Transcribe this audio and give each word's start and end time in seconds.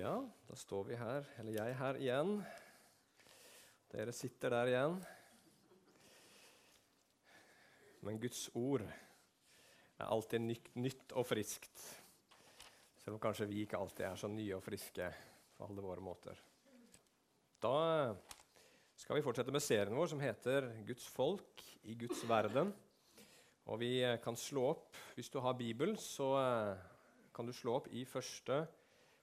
Ja, 0.00 0.14
da 0.48 0.54
står 0.56 0.86
vi 0.88 0.96
her, 0.96 1.26
eller 1.42 1.52
jeg 1.58 1.74
her 1.76 1.96
igjen. 2.00 2.30
Dere 3.92 4.14
sitter 4.16 4.54
der 4.54 4.70
igjen. 4.70 4.94
Men 8.08 8.20
Guds 8.22 8.46
ord 8.56 8.86
er 8.86 10.06
alltid 10.06 10.40
nytt, 10.80 11.12
og 11.12 11.28
friskt. 11.28 11.84
Selv 13.02 13.18
om 13.18 13.20
kanskje 13.20 13.50
vi 13.50 13.60
ikke 13.66 13.76
alltid 13.76 14.06
er 14.08 14.16
så 14.16 14.32
nye 14.32 14.56
og 14.56 14.64
friske 14.64 15.10
på 15.58 15.68
alle 15.68 15.84
våre 15.84 16.06
måter. 16.06 16.40
Da 17.60 17.76
skal 18.96 19.20
vi 19.20 19.26
fortsette 19.28 19.52
med 19.52 19.66
serien 19.66 20.00
vår 20.00 20.14
som 20.14 20.24
heter 20.24 20.72
'Guds 20.88 21.12
folk 21.12 21.68
i 21.84 21.98
Guds 22.06 22.24
verden'. 22.24 22.72
Og 23.68 23.84
vi 23.84 24.00
kan 24.24 24.36
slå 24.36 24.70
opp, 24.72 24.96
Hvis 25.14 25.28
du 25.28 25.40
har 25.40 25.52
Bibel, 25.52 25.98
så 25.98 26.32
kan 27.34 27.46
du 27.46 27.52
slå 27.52 27.74
opp 27.74 27.92
i 27.92 28.04
første 28.04 28.66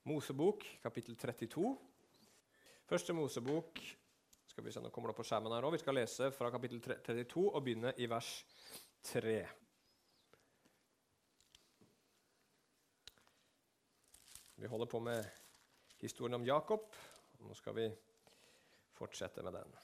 Mosebok, 0.07 0.63
kapittel 0.79 1.17
32. 1.19 1.75
Første 2.87 3.13
Mosebok 3.13 3.81
skal 4.47 4.63
Vi 4.63 4.71
se, 4.71 4.79
nå 4.79 4.89
kommer 4.89 5.11
det 5.11 5.17
opp 5.17 5.19
på 5.19 5.25
skjermen 5.27 5.51
her 5.51 5.65
også. 5.67 5.75
Vi 5.75 5.81
skal 5.81 5.97
lese 5.99 6.29
fra 6.31 6.51
kapittel 6.53 6.79
32 6.79 7.41
og 7.51 7.57
begynne 7.65 7.91
i 7.99 8.07
vers 8.07 8.29
3. 9.09 9.33
Vi 14.55 14.71
holder 14.71 14.89
på 14.89 15.01
med 15.03 15.27
historien 15.99 16.39
om 16.39 16.47
Jakob. 16.47 16.87
og 17.37 17.49
Nå 17.49 17.57
skal 17.59 17.75
vi 17.75 17.89
fortsette 18.95 19.43
med 19.43 19.59
den. 19.59 19.75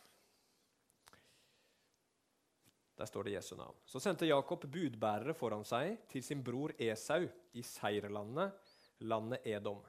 Der 2.95 3.05
står 3.11 3.27
det 3.27 3.35
Jesu 3.35 3.57
navn. 3.59 3.75
Så 3.85 3.99
sendte 3.99 4.31
Jakob 4.31 4.63
budbærere 4.71 5.35
foran 5.35 5.67
seg 5.67 6.07
til 6.07 6.23
sin 6.23 6.41
bror 6.45 6.71
Esau 6.79 7.27
i 7.53 7.61
seierlandet, 7.67 8.55
landet 9.03 9.43
Edom. 9.51 9.83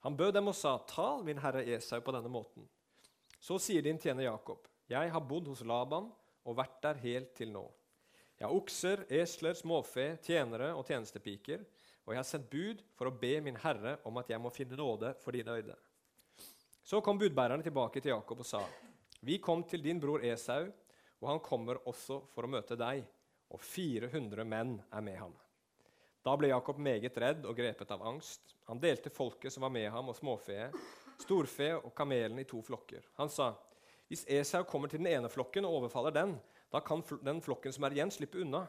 Han 0.00 0.16
bød 0.16 0.32
dem 0.32 0.48
og 0.48 0.54
sa, 0.56 0.78
'Tal, 0.78 1.24
min 1.24 1.38
herre 1.38 1.64
Esau, 1.64 2.00
på 2.00 2.12
denne 2.12 2.28
måten.' 2.28 2.68
Så 3.40 3.58
sier 3.58 3.82
din 3.82 3.98
tjener 3.98 4.24
Jakob, 4.24 4.68
'Jeg 4.88 5.12
har 5.12 5.20
bodd 5.20 5.48
hos 5.48 5.60
Laban 5.64 6.10
og 6.44 6.56
vært 6.56 6.82
der 6.82 6.94
helt 6.94 7.34
til 7.34 7.52
nå.' 7.52 7.72
'Jeg 8.38 8.48
har 8.48 8.56
okser, 8.56 9.04
esler, 9.10 9.54
småfe, 9.54 10.16
tjenere 10.22 10.74
og 10.74 10.86
tjenestepiker.' 10.86 11.64
'Og 12.06 12.14
jeg 12.14 12.18
har 12.18 12.24
sendt 12.24 12.50
bud 12.50 12.82
for 12.96 13.06
å 13.06 13.18
be 13.20 13.40
min 13.40 13.56
herre 13.56 13.98
om 14.04 14.16
at 14.16 14.30
jeg 14.30 14.40
må 14.40 14.50
finne 14.50 14.76
nåde 14.76 15.14
for 15.20 15.32
dine 15.32 15.50
øyne.' 15.50 15.76
Så 16.84 17.00
kom 17.00 17.18
budbærerne 17.18 17.62
tilbake 17.62 18.00
til 18.00 18.10
Jakob 18.10 18.40
og 18.40 18.46
sa, 18.46 18.64
'Vi 19.22 19.38
kom 19.38 19.64
til 19.64 19.82
din 19.82 20.00
bror 20.00 20.24
Esau, 20.24 20.72
og 21.20 21.28
han 21.28 21.40
kommer 21.40 21.76
også 21.86 22.26
for 22.26 22.42
å 22.42 22.48
møte 22.48 22.76
deg.' 22.76 23.04
Og 23.50 23.60
400 23.60 24.44
menn 24.44 24.82
er 24.92 25.00
med 25.00 25.16
ham. 25.16 25.34
Da 26.22 26.36
ble 26.36 26.50
Jakob 26.50 26.78
meget 26.78 27.16
redd 27.16 27.46
og 27.48 27.56
grepet 27.56 27.90
av 27.94 28.02
angst. 28.04 28.54
Han 28.68 28.80
delte 28.80 29.10
folket 29.10 29.52
som 29.52 29.64
var 29.64 29.72
med 29.72 29.88
ham, 29.90 30.10
og 30.12 30.16
småfe, 30.18 30.68
storfe 31.20 31.72
og 31.78 31.94
kamelen 31.96 32.42
i 32.42 32.44
to 32.48 32.60
flokker. 32.62 33.06
Han 33.16 33.28
sa, 33.28 33.54
'Hvis 34.08 34.26
Esau 34.28 34.64
kommer 34.64 34.88
til 34.88 34.98
den 34.98 35.06
ene 35.06 35.28
flokken 35.28 35.64
og 35.64 35.74
overfaller 35.74 36.10
den, 36.10 36.40
da 36.72 36.80
kan 36.80 37.02
den 37.24 37.40
flokken 37.40 37.72
som 37.72 37.84
er 37.84 37.90
igjen, 37.90 38.10
slippe 38.10 38.40
unna.' 38.40 38.66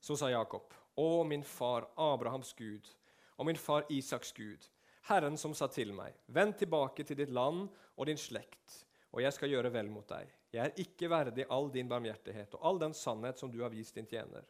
Så 0.00 0.16
sa 0.16 0.28
Jakob, 0.28 0.74
'Å, 0.96 1.26
min 1.26 1.42
far 1.42 1.88
Abrahams 1.96 2.52
Gud, 2.52 2.94
og 3.36 3.46
min 3.46 3.56
far 3.56 3.84
Isaks 3.88 4.32
Gud, 4.32 4.68
Herren 5.02 5.36
som 5.36 5.54
sa 5.54 5.66
til 5.66 5.92
meg:" 5.92 6.14
'Vend 6.28 6.58
tilbake 6.58 7.04
til 7.04 7.16
ditt 7.16 7.30
land 7.30 7.68
og 7.96 8.06
din 8.06 8.16
slekt, 8.16 8.84
og 9.12 9.22
jeg 9.22 9.32
skal 9.32 9.48
gjøre 9.48 9.72
vel 9.72 9.90
mot 9.90 10.08
deg.' 10.08 10.32
'Jeg 10.52 10.64
er 10.64 10.82
ikke 10.82 11.10
verdig 11.10 11.46
all 11.50 11.70
din 11.70 11.88
barmhjertighet 11.88 12.54
og 12.54 12.60
all 12.62 12.78
den 12.78 12.94
sannhet 12.94 13.38
som 13.38 13.50
du 13.50 13.62
har 13.62 13.70
vist 13.70 13.94
din 13.94 14.06
tjener.' 14.06 14.44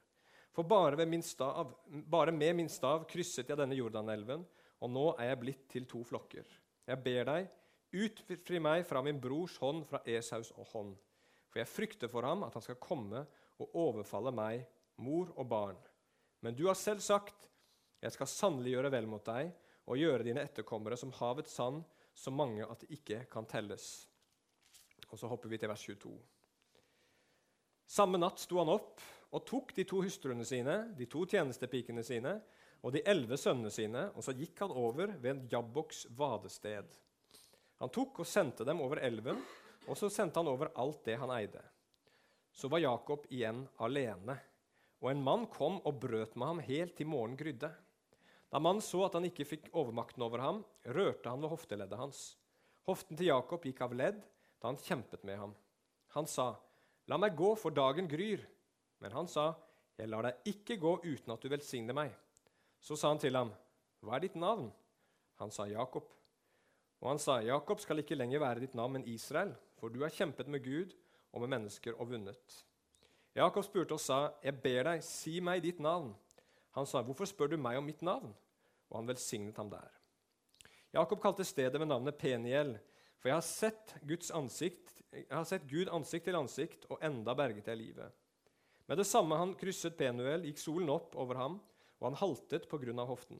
For 0.61 0.69
bare, 0.69 1.06
min 1.06 1.22
stav, 1.22 1.72
bare 1.89 2.33
med 2.33 2.56
min 2.56 2.69
stav 2.69 3.06
krysset 3.08 3.48
jeg 3.48 3.56
denne 3.56 3.78
Jordanelven, 3.78 4.42
og 4.84 4.91
nå 4.92 5.05
er 5.14 5.30
jeg 5.30 5.39
blitt 5.41 5.62
til 5.72 5.86
to 5.89 6.02
flokker. 6.05 6.44
Jeg 6.84 7.00
ber 7.00 7.28
deg, 7.30 7.47
utfri 7.97 8.58
meg 8.61 8.83
fra 8.84 9.00
min 9.00 9.17
brors 9.22 9.55
hånd, 9.62 9.86
fra 9.89 10.02
Esaus 10.05 10.50
hånd. 10.75 10.91
For 11.48 11.62
jeg 11.62 11.70
frykter 11.70 12.11
for 12.12 12.28
ham 12.28 12.44
at 12.44 12.58
han 12.58 12.64
skal 12.67 12.77
komme 12.77 13.22
og 13.56 13.78
overfalle 13.86 14.35
meg, 14.36 14.67
mor 15.01 15.30
og 15.33 15.48
barn. 15.48 15.79
Men 16.45 16.58
du 16.58 16.67
har 16.67 16.77
selv 16.77 17.01
sagt, 17.01 17.48
jeg 18.05 18.12
skal 18.12 18.29
sannelig 18.29 18.74
gjøre 18.74 18.90
vel 18.92 19.08
mot 19.08 19.24
deg 19.24 19.48
og 19.89 19.96
gjøre 19.96 20.27
dine 20.27 20.45
etterkommere 20.45 20.98
som 21.01 21.14
havets 21.23 21.55
sand, 21.56 21.80
så 22.12 22.29
mange 22.29 22.67
at 22.68 22.85
det 22.85 22.98
ikke 22.98 23.23
kan 23.33 23.48
telles. 23.48 23.89
Og 25.08 25.17
så 25.17 25.33
hopper 25.33 25.48
vi 25.48 25.62
til 25.62 25.73
vers 25.73 25.86
22. 25.89 26.12
Samme 27.96 28.20
natt 28.20 28.45
sto 28.45 28.61
han 28.61 28.74
opp 28.77 29.01
og 29.30 29.45
tok 29.46 29.74
de 29.77 29.85
to 29.86 30.01
hustruene 30.02 30.45
sine, 30.46 30.77
de 30.98 31.07
to 31.11 31.23
tjenestepikene 31.29 32.02
sine 32.07 32.41
og 32.80 32.95
de 32.95 33.02
elleve 33.08 33.36
sønnene 33.39 33.70
sine, 33.73 34.07
og 34.17 34.24
så 34.24 34.35
gikk 34.36 34.63
han 34.64 34.73
over 34.73 35.13
ved 35.20 35.30
en 35.35 35.42
Jabboks 35.52 36.07
vadested. 36.17 36.89
Han 37.80 37.92
tok 37.92 38.23
og 38.23 38.29
sendte 38.29 38.64
dem 38.68 38.80
over 38.85 39.01
elven, 39.05 39.41
og 39.89 39.98
så 39.98 40.11
sendte 40.13 40.41
han 40.41 40.48
over 40.51 40.73
alt 40.80 41.05
det 41.07 41.17
han 41.20 41.33
eide. 41.35 41.63
Så 42.52 42.68
var 42.73 42.83
Jakob 42.83 43.27
igjen 43.30 43.63
alene, 43.80 44.36
og 45.01 45.13
en 45.13 45.23
mann 45.24 45.47
kom 45.52 45.79
og 45.89 46.01
brøt 46.02 46.35
med 46.36 46.51
ham 46.51 46.62
helt 46.64 46.97
til 46.97 47.08
morgenen 47.08 47.39
grydde. 47.41 47.70
Da 48.51 48.58
mannen 48.58 48.83
så 48.85 49.05
at 49.07 49.14
han 49.17 49.29
ikke 49.29 49.47
fikk 49.47 49.70
overmakten 49.70 50.24
over 50.27 50.42
ham, 50.42 50.64
rørte 50.85 51.30
han 51.30 51.41
ved 51.41 51.52
hofteleddet 51.52 52.01
hans. 52.01 52.23
Hoften 52.89 53.17
til 53.17 53.30
Jakob 53.30 53.64
gikk 53.64 53.85
av 53.86 53.95
ledd 53.97 54.18
da 54.61 54.73
han 54.73 54.80
kjempet 54.80 55.23
med 55.24 55.39
ham. 55.39 55.52
Han 56.17 56.27
sa, 56.27 56.57
'La 57.07 57.17
meg 57.17 57.36
gå, 57.36 57.55
for 57.57 57.70
dagen 57.70 58.08
gryr.' 58.08 58.45
Men 59.00 59.12
han 59.12 59.28
sa, 59.28 59.55
'Jeg 59.96 60.08
lar 60.08 60.22
deg 60.22 60.55
ikke 60.55 60.77
gå 60.80 60.92
uten 61.05 61.33
at 61.33 61.42
du 61.42 61.48
velsigner 61.48 61.94
meg.' 61.94 62.16
Så 62.80 62.96
sa 62.96 63.08
han 63.08 63.18
til 63.18 63.36
ham, 63.36 63.52
'Hva 64.02 64.16
er 64.16 64.20
ditt 64.20 64.36
navn?' 64.36 64.72
Han 65.40 65.50
sa, 65.50 65.64
'Jakob.' 65.64 66.12
Og 67.00 67.08
han 67.08 67.18
sa, 67.18 67.40
'Jakob 67.40 67.80
skal 67.80 67.98
ikke 67.98 68.14
lenger 68.14 68.38
være 68.40 68.61
ditt 68.61 68.74
navn, 68.74 68.92
men 68.92 69.05
Israel,' 69.05 69.56
'for 69.77 69.88
du 69.88 70.00
har 70.00 70.11
kjempet 70.11 70.48
med 70.48 70.64
Gud 70.64 70.94
og 71.33 71.40
med 71.40 71.48
mennesker 71.48 72.00
og 72.00 72.11
vunnet.' 72.11 72.64
Jakob 73.34 73.64
spurte 73.64 73.92
og 73.92 74.00
sa, 74.00 74.33
'Jeg 74.42 74.62
ber 74.62 74.83
deg, 74.83 75.02
si 75.02 75.40
meg 75.40 75.62
ditt 75.62 75.80
navn.' 75.80 76.14
Han 76.70 76.86
sa, 76.86 77.02
'Hvorfor 77.02 77.24
spør 77.24 77.46
du 77.46 77.56
meg 77.56 77.77
om 77.77 77.84
mitt 77.84 78.02
navn?' 78.02 78.34
Og 78.90 78.96
han 78.98 79.08
velsignet 79.08 79.56
ham 79.56 79.70
der. 79.70 79.90
Jakob 80.92 81.20
kalte 81.22 81.44
stedet 81.44 81.80
ved 81.80 81.86
navnet 81.86 82.18
Peniel, 82.18 82.78
for 83.18 83.28
jeg 83.28 83.36
har 83.36 83.40
sett, 83.40 83.94
ansikt, 84.34 85.02
jeg 85.12 85.27
har 85.30 85.44
sett 85.44 85.68
Gud 85.70 85.88
ansikt 85.92 86.24
til 86.24 86.34
ansikt, 86.34 86.86
og 86.90 86.98
enda 87.02 87.34
berget 87.34 87.68
jeg 87.68 87.77
livet. 87.77 88.12
Med 88.90 88.98
det 88.98 89.06
samme 89.06 89.36
han 89.39 89.52
krysset 89.55 89.95
Penuel, 89.95 90.42
gikk 90.48 90.58
solen 90.58 90.89
opp 90.90 91.12
over 91.14 91.39
ham, 91.39 91.61
og 92.01 92.08
han 92.08 92.17
haltet 92.18 92.64
av 92.67 93.06
hoften. 93.06 93.39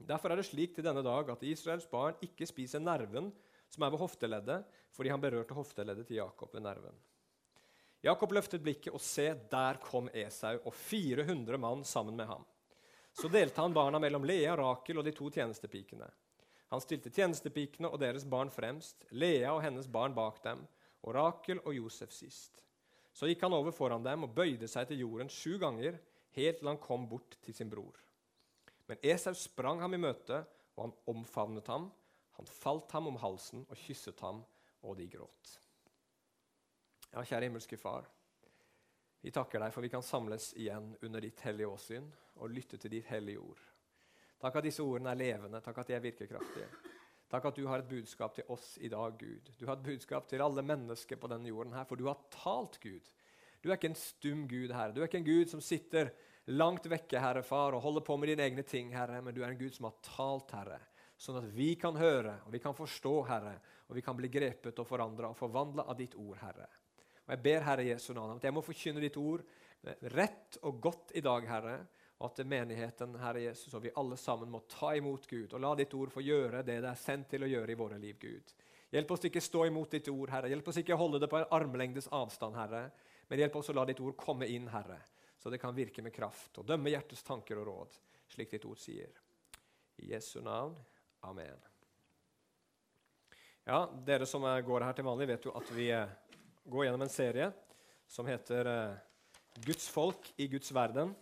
Derfor 0.00 0.32
er 0.32 0.40
det 0.40 0.46
slik 0.48 0.72
til 0.72 0.86
denne 0.86 1.02
dag 1.04 1.28
at 1.28 1.42
Israels 1.44 1.84
barn 1.90 2.16
ikke 2.24 2.46
spiser 2.48 2.80
nerven 2.80 3.28
som 3.68 3.82
er 3.84 3.90
ved 3.92 4.00
hofteleddet, 4.00 4.62
fordi 4.96 5.10
han 5.12 5.20
berørte 5.20 5.52
hofteleddet 5.52 6.08
til 6.08 6.16
Jakob 6.22 6.54
ved 6.54 6.64
nerven. 6.64 6.96
Jakob 8.00 8.32
løftet 8.32 8.62
blikket, 8.64 8.94
og 8.94 9.02
se, 9.04 9.34
der 9.50 9.82
kom 9.84 10.08
Esau 10.16 10.62
og 10.64 10.72
400 10.72 11.60
mann 11.60 11.84
sammen 11.84 12.16
med 12.16 12.30
ham. 12.30 12.46
Så 13.12 13.28
delte 13.28 13.60
han 13.60 13.76
barna 13.76 14.00
mellom 14.00 14.24
Lea, 14.24 14.54
Rakel 14.56 15.02
og 15.02 15.04
de 15.04 15.12
to 15.12 15.28
tjenestepikene. 15.28 16.08
Han 16.72 16.80
stilte 16.80 17.12
tjenestepikene 17.12 17.92
og 17.92 18.00
deres 18.00 18.24
barn 18.24 18.48
fremst, 18.48 19.04
Lea 19.10 19.52
og 19.52 19.60
hennes 19.66 19.92
barn 19.92 20.16
bak 20.16 20.40
dem, 20.46 20.64
og 21.04 21.20
Rakel 21.20 21.60
og 21.66 21.76
Josef 21.76 22.16
sist. 22.16 22.64
Så 23.18 23.26
gikk 23.26 23.40
han 23.42 23.56
over 23.56 23.74
foran 23.74 24.04
dem 24.04 24.28
og 24.28 24.34
bøyde 24.36 24.68
seg 24.70 24.86
til 24.86 25.00
jorden 25.02 25.30
sju 25.32 25.56
ganger, 25.58 25.96
helt 26.38 26.60
til 26.60 26.68
han 26.70 26.78
kom 26.78 27.08
bort 27.10 27.34
til 27.42 27.56
sin 27.56 27.70
bror. 27.70 27.96
Men 28.86 29.00
Esau 29.02 29.34
sprang 29.34 29.82
ham 29.82 29.96
i 29.96 29.98
møte, 30.00 30.44
og 30.76 30.84
han 30.84 30.94
omfavnet 31.10 31.66
ham. 31.66 31.88
Han 32.38 32.46
falt 32.46 32.94
ham 32.94 33.10
om 33.10 33.18
halsen 33.18 33.64
og 33.66 33.80
kysset 33.80 34.22
ham, 34.22 34.44
og 34.86 34.94
de 35.00 35.08
gråt. 35.10 35.56
Ja, 37.10 37.24
kjære 37.24 37.48
himmelske 37.48 37.80
Far. 37.80 38.06
Vi 39.24 39.32
takker 39.34 39.64
deg 39.64 39.74
for 39.74 39.82
vi 39.82 39.90
kan 39.90 40.04
samles 40.06 40.52
igjen 40.54 40.92
under 41.02 41.24
ditt 41.24 41.42
hellige 41.42 41.72
åsyn 41.72 42.06
og 42.38 42.54
lytte 42.54 42.78
til 42.78 42.94
ditt 42.94 43.10
hellige 43.10 43.42
ord. 43.42 43.64
Takk 44.38 44.60
at 44.60 44.68
disse 44.68 44.84
ordene 44.84 45.10
er 45.10 45.18
levende, 45.18 45.58
takk 45.64 45.82
at 45.82 45.90
de 45.90 45.96
er 45.98 46.04
virkekraftige. 46.04 46.68
Takk 47.28 47.50
at 47.50 47.58
du 47.60 47.66
har 47.68 47.82
et 47.82 47.88
budskap 47.90 48.34
til 48.36 48.48
oss 48.52 48.76
i 48.80 48.88
dag, 48.88 49.16
Gud. 49.20 49.50
Du 49.60 49.66
har 49.68 49.76
et 49.76 49.84
budskap 49.84 50.28
til 50.30 50.40
alle 50.40 50.64
mennesker 50.64 51.18
på 51.20 51.28
denne 51.28 51.50
jorden, 51.50 51.74
her, 51.76 51.84
for 51.84 52.00
du 52.00 52.06
har 52.08 52.22
talt, 52.32 52.78
Gud. 52.80 53.10
Du 53.60 53.68
er 53.68 53.76
ikke 53.76 53.90
en 53.90 53.98
stum 54.00 54.46
Gud, 54.48 54.72
Herre. 54.72 54.94
Du 54.94 55.02
er 55.02 55.10
ikke 55.10 55.20
en 55.20 55.26
Gud 55.26 55.50
som 55.50 55.60
sitter 55.64 56.12
langt 56.48 56.86
vekke, 56.88 57.20
Herre 57.20 57.42
Far, 57.44 57.76
og 57.76 57.84
holder 57.84 58.06
på 58.06 58.16
med 58.16 58.32
dine 58.32 58.46
egne 58.46 58.64
ting, 58.64 58.94
Herre, 58.96 59.20
men 59.20 59.36
du 59.36 59.42
er 59.42 59.52
en 59.52 59.60
Gud 59.60 59.76
som 59.76 59.90
har 59.90 59.98
talt, 60.06 60.54
Herre, 60.56 60.80
sånn 61.20 61.40
at 61.42 61.50
vi 61.52 61.74
kan 61.80 61.98
høre 61.98 62.38
og 62.46 62.54
vi 62.54 62.62
kan 62.64 62.76
forstå, 62.76 63.14
Herre, 63.28 63.58
og 63.88 63.98
vi 63.98 64.04
kan 64.06 64.16
bli 64.16 64.30
grepet 64.32 64.80
og 64.80 64.88
forandra 64.88 65.32
og 65.32 65.36
forvandla 65.36 65.84
av 65.90 65.98
ditt 65.98 66.16
ord, 66.16 66.38
Herre. 66.40 66.68
Og 67.26 67.34
Jeg 67.34 67.44
ber 67.44 67.66
Herre 67.66 67.84
Jesu 67.90 68.14
navn 68.16 68.38
at 68.38 68.48
jeg 68.48 68.56
må 68.56 68.64
forkynne 68.64 69.04
ditt 69.04 69.20
ord 69.20 69.44
rett 70.16 70.56
og 70.64 70.80
godt 70.80 71.12
i 71.18 71.24
dag, 71.24 71.44
Herre, 71.50 71.76
og 72.18 72.26
at 72.26 72.46
menigheten, 72.46 73.14
Herre 73.22 73.44
Jesus, 73.44 73.74
og 73.74 73.84
vi 73.84 73.92
alle 73.94 74.16
sammen 74.18 74.50
må 74.50 74.64
ta 74.70 74.90
imot 74.98 75.28
Gud 75.30 75.52
og 75.52 75.62
la 75.62 75.74
ditt 75.78 75.94
ord 75.94 76.10
få 76.10 76.22
gjøre 76.24 76.64
det 76.66 76.80
det 76.82 76.90
er 76.90 76.98
sendt 76.98 77.28
til 77.30 77.46
å 77.46 77.50
gjøre 77.50 77.72
i 77.72 77.78
våre 77.78 77.98
liv, 78.02 78.16
Gud. 78.18 78.54
Hjelp 78.90 79.12
oss 79.14 79.28
ikke 79.28 79.42
stå 79.44 79.66
imot 79.68 79.92
ditt 79.92 80.08
ord, 80.10 80.32
Herre. 80.32 80.48
Hjelp 80.50 80.68
oss 80.72 80.80
ikke 80.80 80.96
holde 80.98 81.20
det 81.22 81.28
på 81.30 81.38
en 81.38 81.50
armlengdes 81.54 82.08
avstand, 82.16 82.56
Herre. 82.56 82.88
Men 83.28 83.42
hjelp 83.44 83.58
oss 83.60 83.70
å 83.70 83.76
la 83.76 83.84
ditt 83.86 84.00
ord 84.00 84.16
komme 84.18 84.48
inn, 84.48 84.66
Herre, 84.72 84.98
så 85.38 85.52
det 85.52 85.60
kan 85.62 85.76
virke 85.76 86.02
med 86.02 86.14
kraft 86.14 86.58
og 86.58 86.66
dømme 86.66 86.90
hjertets 86.90 87.22
tanker 87.26 87.60
og 87.60 87.68
råd, 87.68 87.98
slik 88.32 88.50
ditt 88.54 88.64
ord 88.66 88.80
sier. 88.80 89.12
I 90.00 90.14
Jesu 90.14 90.40
navn. 90.42 90.74
Amen. 91.28 91.60
Ja, 93.68 93.82
Dere 94.06 94.26
som 94.26 94.46
går 94.64 94.86
her 94.86 94.96
til 94.96 95.04
vanlig, 95.04 95.28
vet 95.28 95.44
jo 95.44 95.52
at 95.58 95.70
vi 95.76 95.90
eh, 95.92 96.08
går 96.64 96.86
gjennom 96.86 97.04
en 97.04 97.12
serie 97.12 97.50
som 98.08 98.26
heter 98.26 98.70
eh, 98.72 99.00
'Guds 99.60 99.88
folk 99.92 100.30
i 100.36 100.46
Guds 100.48 100.72
verden'. 100.72 101.12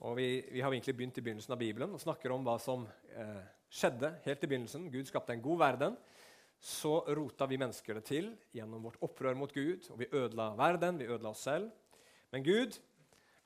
Og 0.00 0.16
vi, 0.16 0.28
vi, 0.48 0.62
har 0.64 0.72
egentlig 0.72 0.96
begynt 0.96 1.18
i 1.20 1.24
begynnelsen 1.24 1.54
av 1.54 1.60
Bibelen 1.60 1.92
og 1.92 2.00
snakker 2.00 2.32
om 2.32 2.44
hva 2.46 2.56
som 2.62 2.86
eh, 3.12 3.42
skjedde 3.68 4.14
helt 4.24 4.44
i 4.44 4.48
begynnelsen. 4.48 4.88
Gud 4.92 5.08
skapte 5.10 5.36
en 5.36 5.44
god 5.44 5.60
verden. 5.60 5.98
Så 6.60 6.92
rota 7.16 7.48
vi 7.48 7.58
mennesker 7.60 7.96
det 7.96 8.06
til 8.08 8.30
gjennom 8.56 8.84
vårt 8.84 9.00
opprør 9.04 9.36
mot 9.36 9.52
Gud. 9.52 9.88
Og 9.92 10.00
vi 10.00 10.08
ødela 10.12 10.52
verden, 10.56 11.00
vi 11.00 11.08
ødela 11.08 11.34
oss 11.34 11.44
selv. 11.48 11.68
Men 12.32 12.46
Gud 12.46 12.80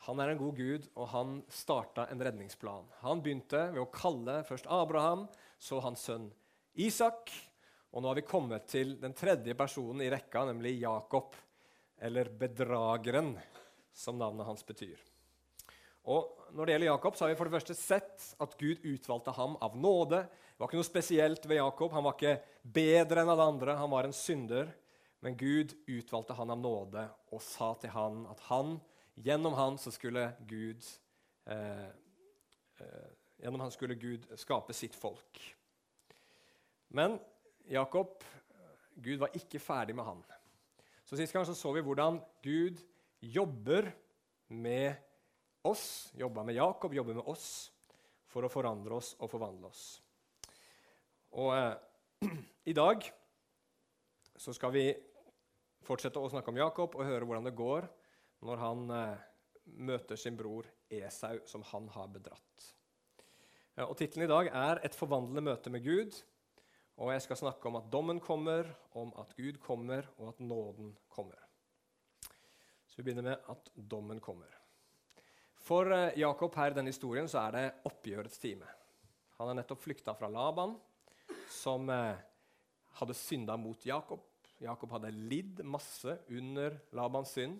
han 0.04 0.20
er 0.20 0.34
en 0.34 0.40
god 0.40 0.58
gud, 0.58 0.86
og 1.00 1.08
han 1.14 1.36
starta 1.48 2.04
en 2.12 2.20
redningsplan. 2.20 2.84
Han 3.00 3.22
begynte 3.24 3.70
ved 3.72 3.80
å 3.80 3.88
kalle 3.92 4.42
først 4.44 4.68
Abraham, 4.68 5.24
så 5.56 5.78
hans 5.80 6.04
sønn 6.04 6.26
Isak, 6.76 7.32
og 7.94 8.02
nå 8.02 8.10
har 8.10 8.18
vi 8.18 8.26
kommet 8.28 8.66
til 8.68 8.98
den 9.00 9.14
tredje 9.16 9.54
personen 9.56 10.02
i 10.04 10.10
rekka, 10.12 10.42
nemlig 10.50 10.74
Jakob, 10.82 11.32
eller 11.96 12.28
bedrageren, 12.36 13.32
som 13.96 14.18
navnet 14.20 14.44
hans 14.44 14.66
betyr. 14.66 14.98
Og 16.04 16.40
Når 16.54 16.66
det 16.66 16.74
gjelder 16.74 16.86
Jakob, 16.86 17.16
så 17.16 17.24
har 17.24 17.32
vi 17.32 17.36
for 17.38 17.48
det 17.48 17.56
første 17.56 17.74
sett 17.74 18.24
at 18.38 18.52
Gud 18.60 18.84
utvalgte 18.86 19.32
ham 19.34 19.56
av 19.64 19.72
nåde. 19.74 20.20
Det 20.22 20.62
var 20.62 20.68
ikke 20.68 20.78
noe 20.78 20.86
spesielt 20.86 21.48
ved 21.50 21.58
Jakob. 21.58 21.90
Han 21.96 22.04
var 22.06 22.14
ikke 22.14 22.34
bedre 22.76 23.24
enn 23.24 23.30
alle 23.32 23.46
andre. 23.50 23.74
Han 23.80 23.90
var 23.90 24.06
en 24.06 24.14
synder. 24.14 24.70
Men 25.24 25.34
Gud 25.40 25.72
utvalgte 25.90 26.36
han 26.38 26.52
av 26.54 26.60
nåde 26.60 27.02
og 27.34 27.42
sa 27.42 27.72
til 27.80 27.90
han 27.90 28.20
at 28.30 28.44
han, 28.50 28.76
gjennom 29.18 29.56
han 29.58 29.80
så 29.82 29.90
skulle 29.94 30.28
Gud 30.46 30.84
eh, 31.50 31.88
eh, 32.84 33.10
Gjennom 33.42 33.64
han 33.64 33.74
skulle 33.74 33.98
Gud 33.98 34.28
skape 34.38 34.72
sitt 34.72 34.94
folk. 34.96 35.40
Men 36.94 37.18
Jakob, 37.68 38.22
Gud 38.94 39.18
var 39.20 39.34
ikke 39.36 39.60
ferdig 39.60 39.96
med 39.98 40.06
han. 40.06 40.22
Så 41.04 41.18
Sist 41.18 41.34
gang 41.34 41.44
så, 41.44 41.56
så 41.58 41.72
vi 41.74 41.82
hvordan 41.84 42.20
Gud 42.44 42.78
jobber 43.20 43.90
med 44.48 44.94
oss, 45.68 46.12
jobber 46.14 46.44
med 46.44 46.58
Jakob, 46.58 46.94
jobber 46.94 47.18
med 47.18 47.28
oss 47.30 47.48
for 48.28 48.44
å 48.44 48.52
forandre 48.52 48.98
oss 48.98 49.14
og 49.20 49.30
forvandle 49.32 49.70
oss. 49.70 49.84
Og 51.40 51.50
eh, 51.56 52.30
I 52.70 52.76
dag 52.76 53.06
så 54.36 54.54
skal 54.56 54.72
vi 54.74 54.88
fortsette 55.84 56.20
å 56.20 56.30
snakke 56.32 56.50
om 56.52 56.58
Jakob 56.58 56.96
og 56.96 57.06
høre 57.06 57.26
hvordan 57.28 57.48
det 57.48 57.56
går 57.58 57.88
når 58.44 58.60
han 58.60 58.84
eh, 58.92 59.24
møter 59.88 60.20
sin 60.20 60.36
bror 60.36 60.68
Esau, 60.92 61.40
som 61.48 61.64
han 61.70 61.88
har 61.94 62.10
bedratt. 62.12 62.70
Ja, 63.74 63.88
og 63.88 63.96
Tittelen 63.98 64.28
i 64.28 64.30
dag 64.30 64.50
er 64.52 64.80
'Et 64.84 64.94
forvandlende 64.94 65.42
møte 65.42 65.70
med 65.70 65.82
Gud'. 65.82 66.22
Og 67.02 67.10
jeg 67.10 67.22
skal 67.24 67.36
snakke 67.36 67.66
om 67.66 67.76
at 67.76 67.90
dommen 67.90 68.20
kommer, 68.22 68.68
om 68.94 69.10
at 69.18 69.34
Gud 69.34 69.58
kommer, 69.58 70.06
og 70.18 70.28
at 70.28 70.40
nåden 70.40 70.96
kommer. 71.08 71.40
Så 72.86 72.96
vi 72.96 73.02
begynner 73.02 73.22
med 73.22 73.50
at 73.50 73.70
dommen 73.74 74.20
kommer. 74.20 74.63
For 75.64 75.88
eh, 75.92 76.18
Jakob 76.20 76.56
her 76.60 76.72
i 76.72 76.76
denne 76.76 76.92
historien 76.92 77.28
så 77.30 77.46
er 77.46 77.56
det 77.56 77.64
oppgjørets 77.88 78.40
time. 78.42 78.68
Han 79.38 79.50
er 79.50 79.62
nettopp 79.62 79.80
flykta 79.80 80.12
fra 80.16 80.28
Laban, 80.28 80.74
som 81.50 81.88
eh, 81.90 82.20
hadde 82.98 83.16
synda 83.16 83.56
mot 83.56 83.80
Jakob. 83.86 84.20
Jakob 84.60 84.92
hadde 84.94 85.14
lidd 85.14 85.62
masse 85.66 86.18
under 86.28 86.76
Labans 86.96 87.32
synd. 87.34 87.56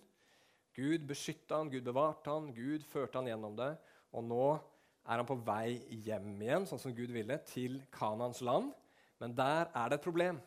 Gud 0.76 1.06
beskytta 1.08 1.62
han, 1.62 1.70
Gud 1.72 1.86
bevarte 1.86 2.30
han, 2.30 2.50
Gud 2.54 2.84
førte 2.90 3.20
han 3.20 3.30
gjennom 3.30 3.56
det. 3.56 3.72
Og 4.12 4.24
nå 4.26 4.44
er 4.52 5.20
han 5.20 5.28
på 5.28 5.38
vei 5.46 5.80
hjem 6.04 6.34
igjen, 6.42 6.68
sånn 6.68 6.82
som 6.82 6.94
Gud 6.96 7.12
ville, 7.14 7.38
til 7.48 7.80
Kanans 7.94 8.42
land. 8.44 8.72
Men 9.22 9.34
der 9.38 9.70
er 9.70 9.90
det 9.90 10.00
et 10.00 10.06
problem. 10.06 10.42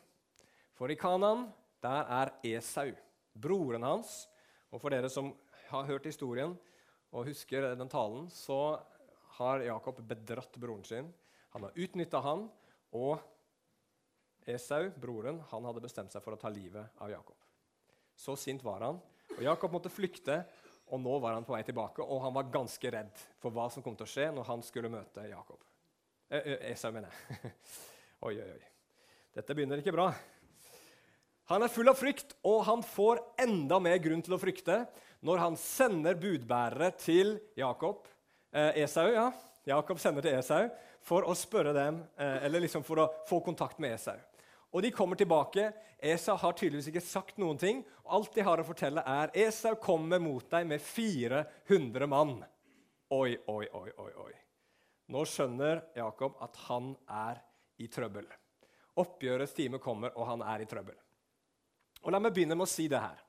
For 0.77 0.94
i 0.94 1.00
Kanan 1.00 1.48
der 1.81 2.09
er 2.19 2.33
Esau, 2.45 2.92
broren 3.33 3.86
hans. 3.88 4.27
Og 4.69 4.81
for 4.83 4.94
dere 4.94 5.09
som 5.09 5.33
har 5.71 5.88
hørt 5.89 6.06
historien 6.09 6.54
og 7.13 7.27
husker 7.30 7.69
den 7.77 7.92
talen, 7.92 8.27
så 8.33 8.77
har 9.38 9.63
Jakob 9.65 10.00
bedratt 10.07 10.57
broren 10.59 10.83
sin. 10.86 11.09
Han 11.56 11.68
har 11.68 11.75
utnytta 11.77 12.21
han, 12.25 12.48
og 12.98 13.19
Esau, 14.48 14.89
broren, 14.95 15.42
han 15.51 15.68
hadde 15.68 15.83
bestemt 15.83 16.13
seg 16.13 16.24
for 16.24 16.36
å 16.36 16.39
ta 16.39 16.50
livet 16.51 17.01
av 17.04 17.12
Jakob. 17.12 17.36
Så 18.18 18.38
sint 18.39 18.63
var 18.63 18.86
han. 18.86 19.00
Og 19.36 19.42
Jakob 19.44 19.74
måtte 19.75 19.92
flykte, 19.92 20.39
og 20.88 21.01
nå 21.04 21.18
var 21.19 21.36
han 21.36 21.45
på 21.45 21.54
vei 21.54 21.63
tilbake. 21.68 22.01
Og 22.01 22.21
han 22.24 22.33
var 22.38 22.48
ganske 22.54 22.92
redd 22.95 23.25
for 23.42 23.54
hva 23.54 23.68
som 23.74 23.83
kom 23.83 23.98
til 24.00 24.07
å 24.07 24.13
skje 24.13 24.30
når 24.33 24.48
han 24.48 24.63
skulle 24.65 24.92
møte 24.92 25.27
Jakob. 25.27 25.59
Eh, 26.31 26.39
eh 26.56 26.71
Esau, 26.71 26.94
mener 26.95 27.12
jeg. 27.12 27.54
Oi, 28.27 28.33
oi, 28.42 28.50
oi. 28.50 28.69
Dette 29.38 29.54
begynner 29.54 29.77
ikke 29.77 29.94
bra. 29.94 30.07
Han 31.47 31.63
er 31.63 31.71
full 31.71 31.88
av 31.88 31.95
frykt, 31.95 32.33
og 32.44 32.65
han 32.67 32.81
får 32.83 33.21
enda 33.39 33.77
mer 33.79 34.01
grunn 34.03 34.19
til 34.23 34.35
å 34.35 34.39
frykte 34.41 34.81
når 35.23 35.39
han 35.39 35.55
sender 35.59 36.17
budbærere 36.19 36.89
til 36.99 37.38
Jakob. 37.55 38.01
Eh, 38.51 38.83
Esau, 38.83 39.07
ja. 39.15 39.29
Jakob 39.67 39.99
sender 39.99 40.25
til 40.25 40.35
Esau 40.35 40.67
for 41.07 41.23
å 41.23 41.35
spørre 41.39 41.71
dem, 41.75 42.01
eh, 42.19 42.44
eller 42.44 42.65
liksom 42.65 42.83
for 42.83 42.99
å 42.99 43.07
få 43.29 43.39
kontakt 43.45 43.79
med 43.79 43.95
Esau. 43.95 44.17
Og 44.73 44.83
De 44.83 44.91
kommer 44.91 45.15
tilbake. 45.15 45.71
Esau 46.03 46.35
har 46.35 46.51
tydeligvis 46.51 46.91
ikke 46.91 47.01
sagt 47.01 47.38
noen 47.38 47.57
ting. 47.57 47.85
og 48.03 48.13
Alt 48.19 48.35
de 48.35 48.41
har 48.41 48.57
å 48.57 48.67
fortelle, 48.67 49.01
er 49.07 49.31
Esau 49.33 49.75
kommer 49.75 50.19
mot 50.19 50.49
deg 50.49 50.67
med 50.67 50.81
400 50.81 52.07
mann. 52.07 52.44
Oi, 53.09 53.38
oi, 53.47 53.65
oi, 53.73 53.89
oi. 53.97 54.11
oi. 54.25 54.33
Nå 55.07 55.23
skjønner 55.23 55.81
Jakob 55.95 56.35
at 56.41 56.55
han 56.67 56.95
er 57.07 57.39
i 57.79 57.88
trøbbel. 57.88 58.27
Oppgjørets 58.97 59.53
time 59.53 59.79
kommer, 59.79 60.11
og 60.17 60.27
han 60.27 60.41
er 60.41 60.61
i 60.61 60.65
trøbbel. 60.65 60.95
Og 62.03 62.13
La 62.13 62.19
meg 62.21 62.35
begynne 62.35 62.55
med 62.57 62.67
å 62.67 62.69
si 62.69 62.88
det 62.91 63.01
her. 63.01 63.23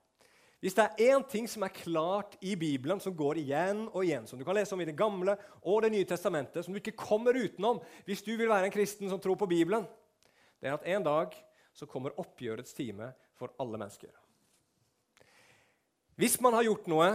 Hvis 0.58 0.74
det 0.74 0.84
er 0.84 1.14
én 1.14 1.22
ting 1.30 1.46
som 1.46 1.62
er 1.62 1.74
klart 1.74 2.34
i 2.42 2.56
Bibelen, 2.58 2.98
som 2.98 3.14
går 3.14 3.38
igjen 3.38 3.84
og 3.92 4.02
igjen, 4.02 4.26
som 4.26 4.38
du 4.38 4.44
kan 4.46 4.56
lese 4.58 4.74
om 4.74 4.80
i 4.82 4.88
Det 4.88 4.96
gamle 4.98 5.36
og 5.62 5.82
Det 5.82 5.92
nye 5.94 6.08
testamentet, 6.08 6.64
som 6.64 6.74
du 6.74 6.80
ikke 6.80 6.98
kommer 6.98 7.36
utenom 7.38 7.78
hvis 8.08 8.24
du 8.26 8.32
vil 8.34 8.50
være 8.50 8.66
en 8.66 8.74
kristen 8.74 9.10
som 9.10 9.20
tror 9.22 9.38
på 9.38 9.46
Bibelen, 9.50 9.86
det 10.58 10.68
er 10.68 10.74
at 10.74 10.88
en 10.90 11.06
dag 11.06 11.36
så 11.72 11.86
kommer 11.86 12.16
oppgjørets 12.18 12.74
time 12.74 13.12
for 13.38 13.54
alle 13.62 13.78
mennesker. 13.78 14.10
Hvis 16.18 16.40
man 16.42 16.56
har 16.58 16.66
gjort 16.66 16.88
noe 16.90 17.10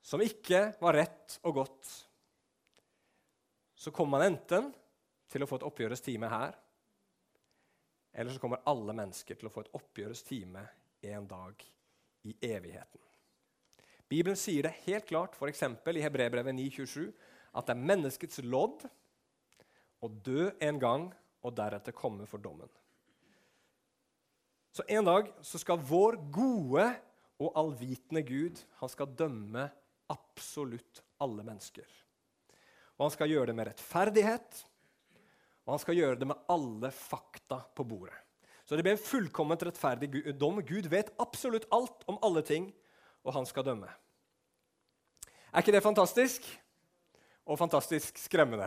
som 0.00 0.22
ikke 0.24 0.70
var 0.80 0.96
rett 0.96 1.36
og 1.44 1.58
godt, 1.58 1.90
så 3.76 3.92
kommer 3.92 4.16
man 4.16 4.30
enten 4.30 4.70
til 5.28 5.44
å 5.44 5.48
få 5.50 5.58
et 5.60 5.66
oppgjørets 5.68 6.00
time 6.00 6.30
her. 6.32 6.56
Eller 8.16 8.32
så 8.32 8.40
kommer 8.40 8.64
alle 8.64 8.94
mennesker 8.96 9.36
til 9.36 9.50
å 9.50 9.52
få 9.52 9.66
et 9.66 9.74
oppgjørets 9.76 10.24
time 10.24 10.62
en 11.04 11.26
dag 11.28 11.64
i 12.24 12.32
evigheten. 12.48 13.02
Bibelen 14.08 14.38
sier 14.38 14.64
det 14.64 14.78
helt 14.86 15.04
klart, 15.08 15.34
f.eks. 15.36 15.62
i 15.62 16.04
Hebrebrevet 16.04 16.56
9,27, 16.56 17.10
at 17.56 17.68
det 17.68 17.74
er 17.74 17.88
menneskets 17.90 18.40
lodd 18.46 18.86
å 20.00 20.08
dø 20.08 20.48
en 20.62 20.80
gang 20.80 21.06
og 21.44 21.56
deretter 21.58 21.94
komme 21.96 22.26
for 22.30 22.40
dommen. 22.42 22.70
Så 24.72 24.84
en 24.92 25.08
dag 25.08 25.28
så 25.44 25.60
skal 25.60 25.84
vår 25.88 26.18
gode 26.32 26.86
og 27.40 27.52
allvitende 27.58 28.22
Gud 28.24 28.60
han 28.80 28.92
skal 28.92 29.12
dømme 29.16 29.68
absolutt 30.12 31.02
alle 31.20 31.44
mennesker. 31.44 31.86
Og 32.96 33.06
han 33.06 33.12
skal 33.12 33.32
gjøre 33.32 33.50
det 33.50 33.56
med 33.58 33.70
rettferdighet, 33.70 34.62
og 35.66 35.74
han 35.74 35.82
skal 35.82 35.98
gjøre 35.98 36.20
det 36.20 36.28
med 36.30 36.46
alle 36.52 36.92
fakta 36.94 37.58
på 37.74 37.84
bordet. 37.84 38.14
Så 38.66 38.74
det 38.74 38.82
blir 38.86 38.96
en 38.96 39.02
fullkomment 39.02 39.62
rettferdig 39.66 40.08
dom. 40.38 40.58
Gud 40.66 40.88
vet 40.90 41.12
absolutt 41.22 41.68
alt 41.74 42.02
om 42.10 42.18
alle 42.26 42.42
ting, 42.46 42.70
og 43.26 43.34
han 43.34 43.46
skal 43.46 43.66
dømme. 43.66 43.90
Er 45.52 45.62
ikke 45.62 45.74
det 45.74 45.84
fantastisk? 45.84 46.46
Og 47.46 47.58
fantastisk 47.58 48.18
skremmende. 48.18 48.66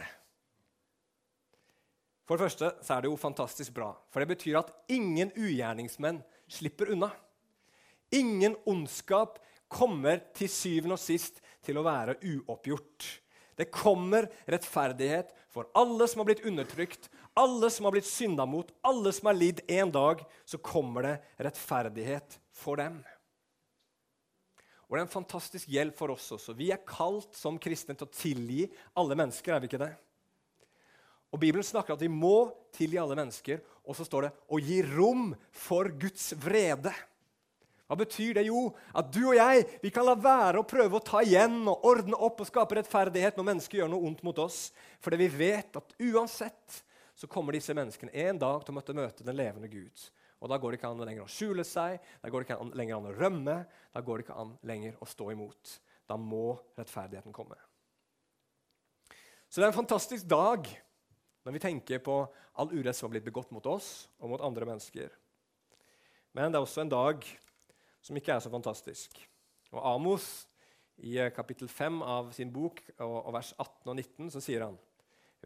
For 2.27 2.37
det 2.37 2.45
første 2.45 2.71
så 2.85 2.95
er 2.95 3.03
det 3.03 3.09
jo 3.09 3.19
fantastisk 3.19 3.73
bra, 3.75 3.89
for 4.11 4.21
det 4.21 4.29
betyr 4.29 4.59
at 4.59 4.71
ingen 4.93 5.31
ugjerningsmenn 5.33 6.21
slipper 6.51 6.91
unna. 6.93 7.09
Ingen 8.15 8.55
ondskap 8.69 9.39
kommer 9.69 10.21
til 10.37 10.51
syvende 10.51 10.95
og 10.95 11.01
sist 11.01 11.41
til 11.65 11.79
å 11.79 11.85
være 11.85 12.19
uoppgjort. 12.21 13.07
Det 13.59 13.67
kommer 13.75 14.29
rettferdighet 14.47 15.33
for 15.51 15.67
alle 15.75 16.07
som 16.07 16.21
har 16.21 16.29
blitt 16.29 16.45
undertrykt, 16.47 17.09
alle 17.35 17.67
som 17.73 17.89
har 17.89 17.97
blitt 17.97 18.07
synda 18.07 18.45
mot, 18.47 18.69
alle 18.87 19.11
som 19.11 19.27
har 19.27 19.35
lidd 19.35 19.59
en 19.67 19.91
dag. 19.91 20.21
Så 20.47 20.61
kommer 20.63 21.03
det 21.03 21.15
rettferdighet 21.43 22.39
for 22.55 22.79
dem. 22.79 23.01
Og 24.87 24.95
det 24.95 25.01
er 25.01 25.05
en 25.05 25.11
fantastisk 25.11 25.69
hjelp 25.69 25.97
for 25.99 26.15
oss 26.15 26.31
også. 26.33 26.55
Vi 26.57 26.71
er 26.73 26.85
kalt 26.87 27.35
som 27.37 27.59
kristne 27.61 27.97
til 27.97 28.07
å 28.07 28.15
tilgi 28.15 28.63
alle 28.97 29.17
mennesker. 29.19 29.53
er 29.53 29.59
vi 29.59 29.67
ikke 29.69 29.83
det? 29.83 29.91
Og 31.29 31.43
Bibelen 31.43 31.65
snakker 31.65 31.93
at 31.93 32.01
vi 32.01 32.09
må 32.09 32.49
tilgi 32.73 32.97
alle 32.97 33.17
mennesker. 33.19 33.59
Og 33.85 33.95
så 33.95 34.07
står 34.07 34.21
det 34.21 34.31
'å 34.49 34.57
gi 34.57 34.81
rom 34.95 35.35
for 35.51 35.89
Guds 35.89 36.33
vrede'. 36.33 36.95
Hva 37.89 37.97
betyr 37.97 38.35
det? 38.37 38.43
Jo, 38.45 38.67
at 38.93 39.07
du 39.09 39.23
og 39.31 39.33
jeg 39.33 39.63
vi 39.81 39.89
kan 39.89 40.05
la 40.05 40.13
være 40.13 40.61
å 40.61 40.67
prøve 40.67 40.99
å 40.99 41.01
ta 41.01 41.23
igjen 41.25 41.63
og 41.71 41.87
ordne 41.89 42.19
opp 42.21 42.43
og 42.43 42.49
skape 42.49 42.77
rettferdighet 42.77 43.39
når 43.39 43.47
mennesker 43.47 43.81
gjør 43.81 43.89
noe 43.89 44.05
ondt 44.05 44.21
mot 44.27 44.37
oss. 44.43 44.67
Fordi 45.01 45.17
vi 45.23 45.29
vet 45.39 45.79
at 45.79 45.95
uansett 45.97 46.83
så 47.17 47.27
kommer 47.27 47.57
disse 47.57 47.73
menneskene 47.73 48.13
en 48.29 48.37
dag 48.39 48.61
til 48.61 48.75
å 48.75 48.77
måtte 48.77 48.93
møte 48.93 49.25
den 49.25 49.39
levende 49.39 49.71
Gud. 49.73 50.05
Og 50.39 50.53
da 50.53 50.59
går 50.61 50.71
det 50.71 50.79
ikke 50.79 50.91
an 50.93 51.01
lenger 51.01 51.25
å 51.25 51.33
skjule 51.33 51.65
seg, 51.67 51.97
da 52.21 52.29
går 52.29 52.43
det 52.43 52.47
ikke 52.47 52.59
an, 52.61 52.75
lenger 52.77 52.99
an 52.99 53.09
å 53.09 53.15
rømme, 53.17 53.57
da 53.91 54.05
går 54.05 54.21
det 54.21 54.27
ikke 54.27 54.37
an 54.45 54.53
lenger 54.69 55.01
å 55.01 55.09
stå 55.09 55.33
imot. 55.33 55.73
Da 56.07 56.15
må 56.21 56.53
rettferdigheten 56.77 57.33
komme. 57.35 57.57
Så 59.49 59.57
det 59.57 59.65
er 59.65 59.73
en 59.73 59.81
fantastisk 59.81 60.29
dag 60.29 60.69
når 61.41 61.57
vi 61.57 61.65
tenker 61.65 62.05
på 62.05 62.21
all 62.53 62.69
urett 62.69 62.93
som 62.93 63.09
har 63.09 63.17
blitt 63.17 63.25
begått 63.25 63.49
mot 63.49 63.65
oss 63.65 64.05
og 64.21 64.29
mot 64.29 64.45
andre 64.45 64.69
mennesker. 64.69 65.09
Men 66.37 66.53
det 66.53 66.59
er 66.59 66.69
også 66.69 66.85
en 66.85 66.93
dag 66.93 67.25
som 68.01 68.17
ikke 68.17 68.35
er 68.35 68.43
så 68.43 68.51
fantastisk. 68.51 69.19
Og 69.73 69.81
Amos, 69.95 70.27
i 70.99 71.15
eh, 71.19 71.31
kapittel 71.31 71.69
5 71.71 72.01
av 72.03 72.31
sin 72.35 72.51
bok, 72.51 72.81
og, 72.99 73.31
vers 73.35 73.53
18 73.57 73.91
og 73.91 73.95
19, 73.95 74.31
så 74.33 74.43
sier 74.43 74.65
han 74.67 74.77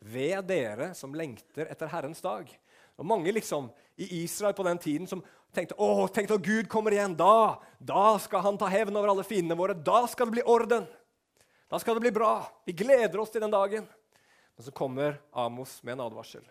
Ved 0.02 0.48
dere 0.50 0.94
som 0.98 1.14
lengter 1.14 1.70
etter 1.70 1.92
Herrens 1.92 2.24
dag. 2.24 2.50
Og 2.98 3.06
Mange 3.06 3.32
liksom 3.34 3.70
i 4.02 4.24
Israel 4.24 4.56
på 4.58 4.66
den 4.66 4.80
tiden 4.82 5.10
som 5.10 5.22
tenkte 5.54 5.78
å, 5.78 6.08
tenk 6.10 6.32
når 6.32 6.42
Gud 6.46 6.70
kommer 6.72 6.96
igjen. 6.96 7.14
Da, 7.18 7.62
da 7.78 8.16
skal 8.22 8.42
han 8.48 8.58
ta 8.58 8.70
hevn 8.74 8.98
over 8.98 9.14
alle 9.14 9.26
fiendene 9.28 9.58
våre. 9.58 9.78
Da 9.78 10.02
skal 10.10 10.30
det 10.30 10.40
bli 10.40 10.48
orden. 10.50 10.88
Da 11.70 11.80
skal 11.82 11.98
det 11.98 12.06
bli 12.08 12.14
bra. 12.14 12.40
Vi 12.66 12.74
gleder 12.78 13.22
oss 13.22 13.34
til 13.34 13.46
den 13.46 13.54
dagen. 13.54 13.86
Men 14.54 14.66
så 14.66 14.74
kommer 14.74 15.22
Amos 15.32 15.80
med 15.86 15.96
en 15.96 16.06
advarsel. 16.08 16.44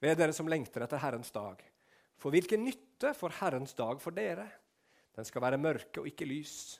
Ved 0.00 0.20
dere 0.20 0.36
som 0.36 0.48
lengter 0.48 0.84
etter 0.84 1.00
Herrens 1.02 1.32
dag. 1.34 1.60
For 2.20 2.34
hvilken 2.34 2.64
nytte 2.64 3.14
får 3.16 3.40
Herrens 3.40 3.74
dag 3.76 4.00
for 4.02 4.14
dere? 4.14 4.46
Den 5.18 5.26
skal 5.26 5.42
være 5.42 5.58
mørke 5.58 5.98
og 5.98 6.06
ikke 6.06 6.28
lys. 6.30 6.78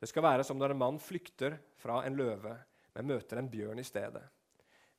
Det 0.00 0.08
skal 0.08 0.24
være 0.24 0.44
som 0.48 0.56
når 0.56 0.72
en 0.72 0.80
mann 0.80 1.00
flykter 1.00 1.58
fra 1.76 1.98
en 2.06 2.16
løve, 2.16 2.54
men 2.96 3.10
møter 3.10 3.40
en 3.40 3.50
bjørn 3.52 3.82
i 3.82 3.84
stedet. 3.84 4.22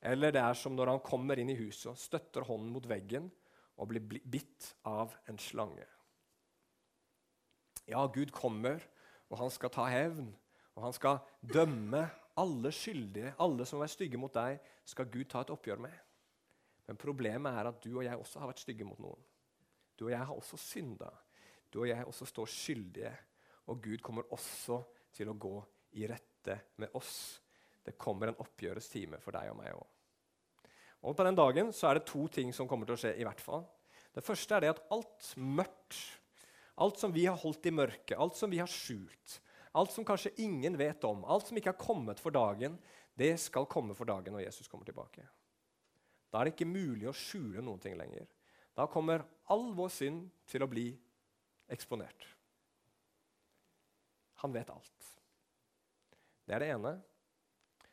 Eller 0.05 0.33
det 0.35 0.43
er 0.43 0.53
som 0.53 0.75
når 0.77 0.91
han 0.93 1.01
kommer 1.01 1.41
inn 1.41 1.49
i 1.49 1.57
huset 1.57 1.89
og 1.95 1.97
støtter 1.97 2.45
hånden 2.45 2.69
mot 2.75 2.85
veggen 2.85 3.31
og 3.81 3.89
blir 3.89 4.05
bitt 4.05 4.69
av 4.85 5.15
en 5.25 5.41
slange. 5.41 5.87
Ja, 7.89 8.05
Gud 8.05 8.29
kommer, 8.33 8.85
og 9.29 9.39
han 9.41 9.51
skal 9.53 9.73
ta 9.73 9.87
hevn, 9.89 10.29
og 10.77 10.85
han 10.85 10.93
skal 10.93 11.19
dømme 11.41 12.05
alle 12.37 12.69
skyldige, 12.73 13.33
alle 13.41 13.65
som 13.65 13.81
er 13.81 13.89
stygge 13.89 14.21
mot 14.21 14.33
deg, 14.33 14.61
skal 14.85 15.09
Gud 15.09 15.25
ta 15.31 15.41
et 15.41 15.53
oppgjør 15.53 15.81
med. 15.87 15.93
Men 16.85 17.01
problemet 17.01 17.57
er 17.57 17.69
at 17.71 17.81
du 17.81 17.95
og 17.95 18.03
jeg 18.05 18.17
også 18.17 18.41
har 18.43 18.51
vært 18.51 18.61
stygge 18.61 18.85
mot 18.85 19.01
noen. 19.01 19.21
Du 19.97 20.05
og 20.05 20.13
jeg 20.13 20.21
har 20.21 20.37
også 20.37 20.59
synda. 20.59 21.09
Du 21.75 21.81
og 21.83 21.89
jeg 21.89 22.07
også 22.07 22.27
står 22.29 22.47
skyldige. 22.47 23.11
Og 23.67 23.81
Gud 23.83 23.99
kommer 24.03 24.29
også 24.31 24.79
til 25.15 25.27
å 25.27 25.35
gå 25.35 25.57
i 25.99 26.07
rette 26.07 26.55
med 26.79 26.95
oss. 26.95 27.41
Det 27.83 27.97
kommer 27.99 28.31
en 28.31 28.39
oppgjørets 28.39 28.87
time 28.93 29.19
for 29.19 29.35
deg 29.35 29.51
og 29.51 29.59
meg 29.59 29.73
òg. 29.75 29.83
Og 31.05 31.13
på 31.17 31.25
den 31.27 31.37
dagen 31.37 31.73
så 31.75 31.89
er 31.89 31.99
det 31.99 32.07
to 32.09 32.23
ting 32.31 32.53
som 32.55 32.69
kommer 32.69 32.87
til 32.87 32.95
å 32.95 33.01
skje. 33.01 33.11
i 33.19 33.27
hvert 33.27 33.43
fall. 33.43 33.65
Det 34.15 34.23
første 34.23 34.55
er 34.55 34.63
det 34.63 34.71
at 34.71 34.85
alt 34.95 35.33
mørkt, 35.35 35.97
alt 36.79 37.01
som 37.01 37.11
vi 37.13 37.25
har 37.27 37.37
holdt 37.37 37.67
i 37.67 37.75
mørket, 37.75 38.15
alt 38.17 38.39
som 38.39 38.49
vi 38.49 38.61
har 38.61 38.71
skjult, 38.71 39.39
alt 39.75 39.91
som 39.91 40.07
kanskje 40.07 40.33
ingen 40.41 40.77
vet 40.79 41.03
om, 41.03 41.25
alt 41.27 41.49
som 41.49 41.59
ikke 41.59 41.73
har 41.73 41.81
kommet 41.81 42.21
for 42.23 42.31
dagen, 42.31 42.79
det 43.15 43.35
skal 43.43 43.67
komme 43.67 43.95
for 43.95 44.07
dagen 44.07 44.33
når 44.33 44.47
Jesus 44.47 44.71
kommer 44.71 44.87
tilbake. 44.87 45.27
Da 46.31 46.39
er 46.39 46.47
det 46.47 46.55
ikke 46.55 46.71
mulig 46.71 47.09
å 47.11 47.15
skjule 47.15 47.63
noen 47.63 47.83
ting 47.83 47.99
lenger. 47.99 48.25
Da 48.75 48.87
kommer 48.91 49.23
all 49.51 49.69
vår 49.75 49.91
synd 49.93 50.25
til 50.49 50.63
å 50.63 50.71
bli 50.71 50.89
eksponert. 51.71 52.27
Han 54.43 54.53
vet 54.53 54.69
alt. 54.69 55.09
Det 56.45 56.53
er 56.55 56.61
det 56.61 56.71
ene. 56.75 56.93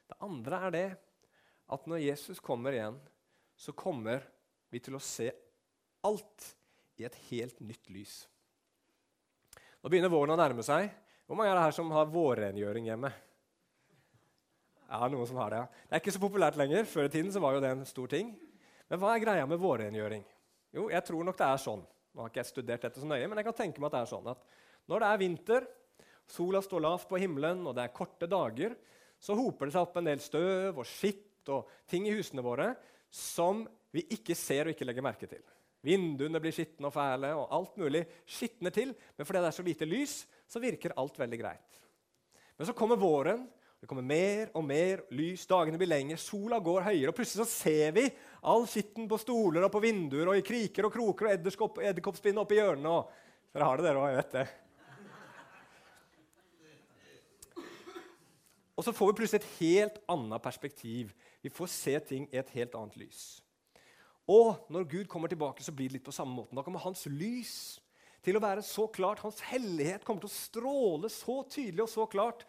Det 0.09 0.19
andre 0.21 0.59
er 0.67 0.75
det 0.75 0.88
at 1.73 1.87
når 1.88 2.02
Jesus 2.05 2.41
kommer 2.45 2.75
igjen, 2.76 2.99
så 3.57 3.73
kommer 3.73 4.25
vi 4.73 4.81
til 4.83 4.97
å 4.97 5.00
se 5.00 5.31
alt 6.05 6.49
i 7.00 7.07
et 7.07 7.17
helt 7.31 7.61
nytt 7.64 7.88
lys. 7.93 8.17
Nå 9.83 9.91
begynner 9.91 10.12
våren 10.12 10.35
å 10.35 10.38
nærme 10.38 10.64
seg. 10.67 10.91
Hvor 11.26 11.38
mange 11.38 11.52
er 11.52 11.59
det 11.59 11.64
her 11.64 11.76
som 11.76 11.93
har 11.95 12.11
vårrengjøring 12.12 12.91
hjemme? 12.91 13.11
Ja, 14.93 15.09
noen 15.09 15.26
som 15.26 15.38
har 15.41 15.50
Det 15.50 15.62
ja. 15.62 15.67
Det 15.88 15.97
er 15.97 16.02
ikke 16.02 16.14
så 16.19 16.21
populært 16.21 16.59
lenger. 16.61 16.85
Før 16.85 17.09
i 17.09 17.12
tiden 17.12 17.33
så 17.33 17.41
var 17.41 17.57
jo 17.57 17.62
det 17.64 17.71
en 17.73 17.87
stor 17.88 18.11
ting. 18.12 18.35
Men 18.91 19.00
hva 19.00 19.14
er 19.14 19.25
greia 19.25 19.47
med 19.49 19.61
vårrengjøring? 19.62 20.25
Jo, 20.76 20.91
jeg 20.93 21.05
tror 21.09 21.25
nok 21.25 21.38
det 21.38 21.49
er 21.49 21.62
sånn. 21.62 21.85
Nå 22.12 22.23
har 22.23 22.33
ikke 22.33 22.42
jeg 22.42 22.50
studert 22.50 22.85
dette 22.85 23.00
så 23.00 23.09
nøye, 23.09 23.28
men 23.28 23.40
jeg 23.40 23.49
kan 23.49 23.59
tenke 23.62 23.81
meg 23.81 23.88
at 23.88 23.97
det 23.97 24.02
er 24.02 24.12
sånn 24.12 24.33
at 24.33 24.42
når 24.90 25.02
det 25.02 25.09
er 25.09 25.21
vinter, 25.23 25.69
sola 26.28 26.61
står 26.64 26.85
lavt 26.85 27.09
på 27.11 27.21
himmelen, 27.23 27.62
og 27.66 27.76
det 27.76 27.87
er 27.87 27.95
korte 27.95 28.28
dager, 28.31 28.75
så 29.23 29.37
hoper 29.38 29.69
det 29.69 29.76
seg 29.76 29.87
opp 29.87 29.99
en 30.00 30.11
del 30.11 30.23
støv 30.23 30.81
og 30.83 30.88
skitt 30.88 31.50
og 31.52 31.71
ting 31.90 32.09
i 32.09 32.14
husene 32.16 32.45
våre 32.45 32.73
som 33.12 33.62
vi 33.92 34.04
ikke 34.16 34.35
ser 34.38 34.66
og 34.66 34.75
ikke 34.75 34.87
legger 34.88 35.04
merke 35.04 35.28
til. 35.31 35.42
Vinduene 35.83 36.40
blir 36.42 36.54
skitne 36.54 36.88
og 36.88 36.95
fæle, 36.95 37.33
og 37.35 37.50
alt 37.54 37.78
mulig 37.81 38.04
skitner 38.28 38.73
til. 38.75 38.92
Men 39.19 39.26
fordi 39.26 39.42
det 39.42 39.49
er 39.50 39.57
så 39.57 39.64
lite 39.66 39.88
lys, 39.88 40.14
så 40.47 40.62
virker 40.62 40.95
alt 40.99 41.19
veldig 41.19 41.40
greit. 41.40 41.81
Men 42.57 42.69
så 42.69 42.75
kommer 42.78 43.00
våren, 43.00 43.45
det 43.83 43.89
kommer 43.91 44.05
mer 44.07 44.53
og 44.55 44.62
mer 44.62 45.01
lys, 45.11 45.43
dagene 45.51 45.75
blir 45.75 45.89
lengre, 45.91 46.15
sola 46.23 46.61
går 46.62 46.85
høyere, 46.87 47.11
og 47.11 47.17
plutselig 47.19 47.43
så 47.43 47.51
ser 47.51 47.89
vi 47.97 48.05
all 48.47 48.62
skitten 48.71 49.09
på 49.11 49.19
stoler 49.19 49.67
og 49.67 49.73
på 49.75 49.81
vinduer 49.83 50.31
og 50.31 50.39
i 50.39 50.45
kriker 50.47 50.87
og 50.87 50.95
kroker 50.95 51.27
og 51.27 51.81
edderkoppspinn 51.89 52.39
oppi 52.39 52.61
hjørnene. 52.61 52.93
Og 52.93 53.11
dere 53.51 53.67
har 53.67 53.81
det, 53.81 53.87
dere 53.89 54.05
òg, 54.05 54.12
jeg 54.12 54.21
vet 54.21 54.37
det. 54.37 54.45
Og 58.79 58.87
så 58.87 58.95
får 58.95 59.11
vi 59.11 59.19
plutselig 59.19 59.43
et 59.43 59.51
helt 59.59 59.99
annet 60.15 60.47
perspektiv. 60.47 61.11
Vi 61.43 61.51
får 61.51 61.75
se 61.75 61.99
ting 62.07 62.31
i 62.31 62.39
et 62.39 62.55
helt 62.55 62.79
annet 62.79 63.03
lys. 63.03 63.25
Og 64.31 64.62
når 64.71 64.87
Gud 64.95 65.11
kommer 65.11 65.27
tilbake, 65.27 65.67
så 65.67 65.75
blir 65.75 65.91
det 65.91 65.99
litt 65.99 66.07
på 66.07 66.15
samme 66.15 66.39
måten. 66.39 66.55
Da 66.55 66.62
kommer 66.62 66.87
hans 66.87 67.03
lys 67.11 67.83
til 68.23 68.39
å 68.39 68.47
være 68.47 68.62
så 68.62 68.87
klart. 68.95 69.27
Hans 69.27 69.43
hellighet 69.51 70.07
kommer 70.07 70.23
til 70.23 70.31
å 70.31 70.39
stråle 70.39 71.11
så 71.11 71.41
tydelig 71.51 71.89
og 71.89 71.95
så 71.99 72.07
klart 72.07 72.47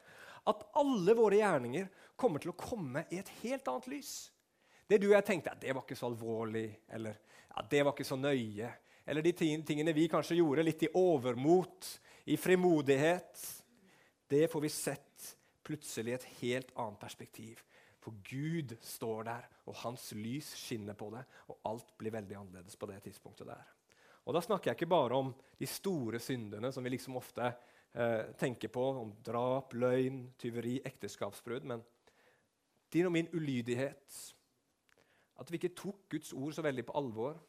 at 0.49 0.63
alle 0.79 1.15
våre 1.15 1.39
gjerninger 1.39 1.89
kommer 2.19 2.43
til 2.43 2.51
å 2.51 2.59
komme 2.59 3.05
i 3.11 3.19
et 3.21 3.31
helt 3.41 3.67
annet 3.71 3.89
lys. 3.91 4.13
Det 4.87 4.99
du 4.99 5.09
og 5.09 5.17
jeg 5.17 5.27
tenkte 5.27 5.55
det 5.61 5.73
var 5.73 5.85
ikke 5.85 5.97
så 5.97 6.09
alvorlig, 6.09 6.67
eller 6.91 7.19
ja, 7.47 7.63
det 7.69 7.83
var 7.83 7.95
ikke 7.95 8.07
så 8.07 8.19
nøye, 8.19 8.71
eller 9.05 9.25
de 9.25 9.33
tingene 9.35 9.95
vi 9.95 10.09
kanskje 10.11 10.39
gjorde 10.39 10.65
litt 10.65 10.83
i 10.85 10.91
overmot, 10.99 11.87
i 12.31 12.37
frimodighet, 12.39 13.39
det 14.31 14.47
får 14.51 14.63
vi 14.63 14.71
sett 14.71 15.29
plutselig 15.63 16.11
i 16.11 16.17
et 16.17 16.29
helt 16.41 16.71
annet 16.79 16.99
perspektiv. 16.99 17.59
For 18.03 18.15
Gud 18.27 18.75
står 18.83 19.27
der, 19.27 19.45
og 19.67 19.77
hans 19.83 20.09
lys 20.17 20.49
skinner 20.59 20.95
på 20.99 21.07
det, 21.13 21.23
og 21.47 21.59
alt 21.69 21.93
blir 21.99 22.15
veldig 22.15 22.35
annerledes 22.39 22.75
på 22.79 22.89
det 22.89 22.99
tidspunktet 23.05 23.47
der. 23.47 23.63
Og 24.23 24.35
Da 24.35 24.41
snakker 24.43 24.71
jeg 24.71 24.79
ikke 24.79 24.91
bare 24.91 25.19
om 25.19 25.33
de 25.59 25.67
store 25.67 26.19
syndene 26.19 26.71
som 26.71 26.83
vi 26.83 26.93
liksom 26.93 27.17
ofte 27.19 27.49
eh, 27.93 28.31
tenker 28.39 28.71
på, 28.73 28.85
om 29.03 29.13
drap, 29.25 29.73
løgn, 29.73 30.25
tyveri, 30.39 30.79
ekteskapsbrudd. 30.85 31.65
Men 31.69 31.83
din 32.93 33.09
og 33.09 33.15
min 33.15 33.29
ulydighet, 33.33 34.19
at 35.41 35.49
vi 35.49 35.59
ikke 35.59 35.75
tok 35.77 36.05
Guds 36.13 36.33
ord 36.37 36.53
så 36.55 36.65
veldig 36.65 36.85
på 36.87 36.95
alvor. 36.97 37.39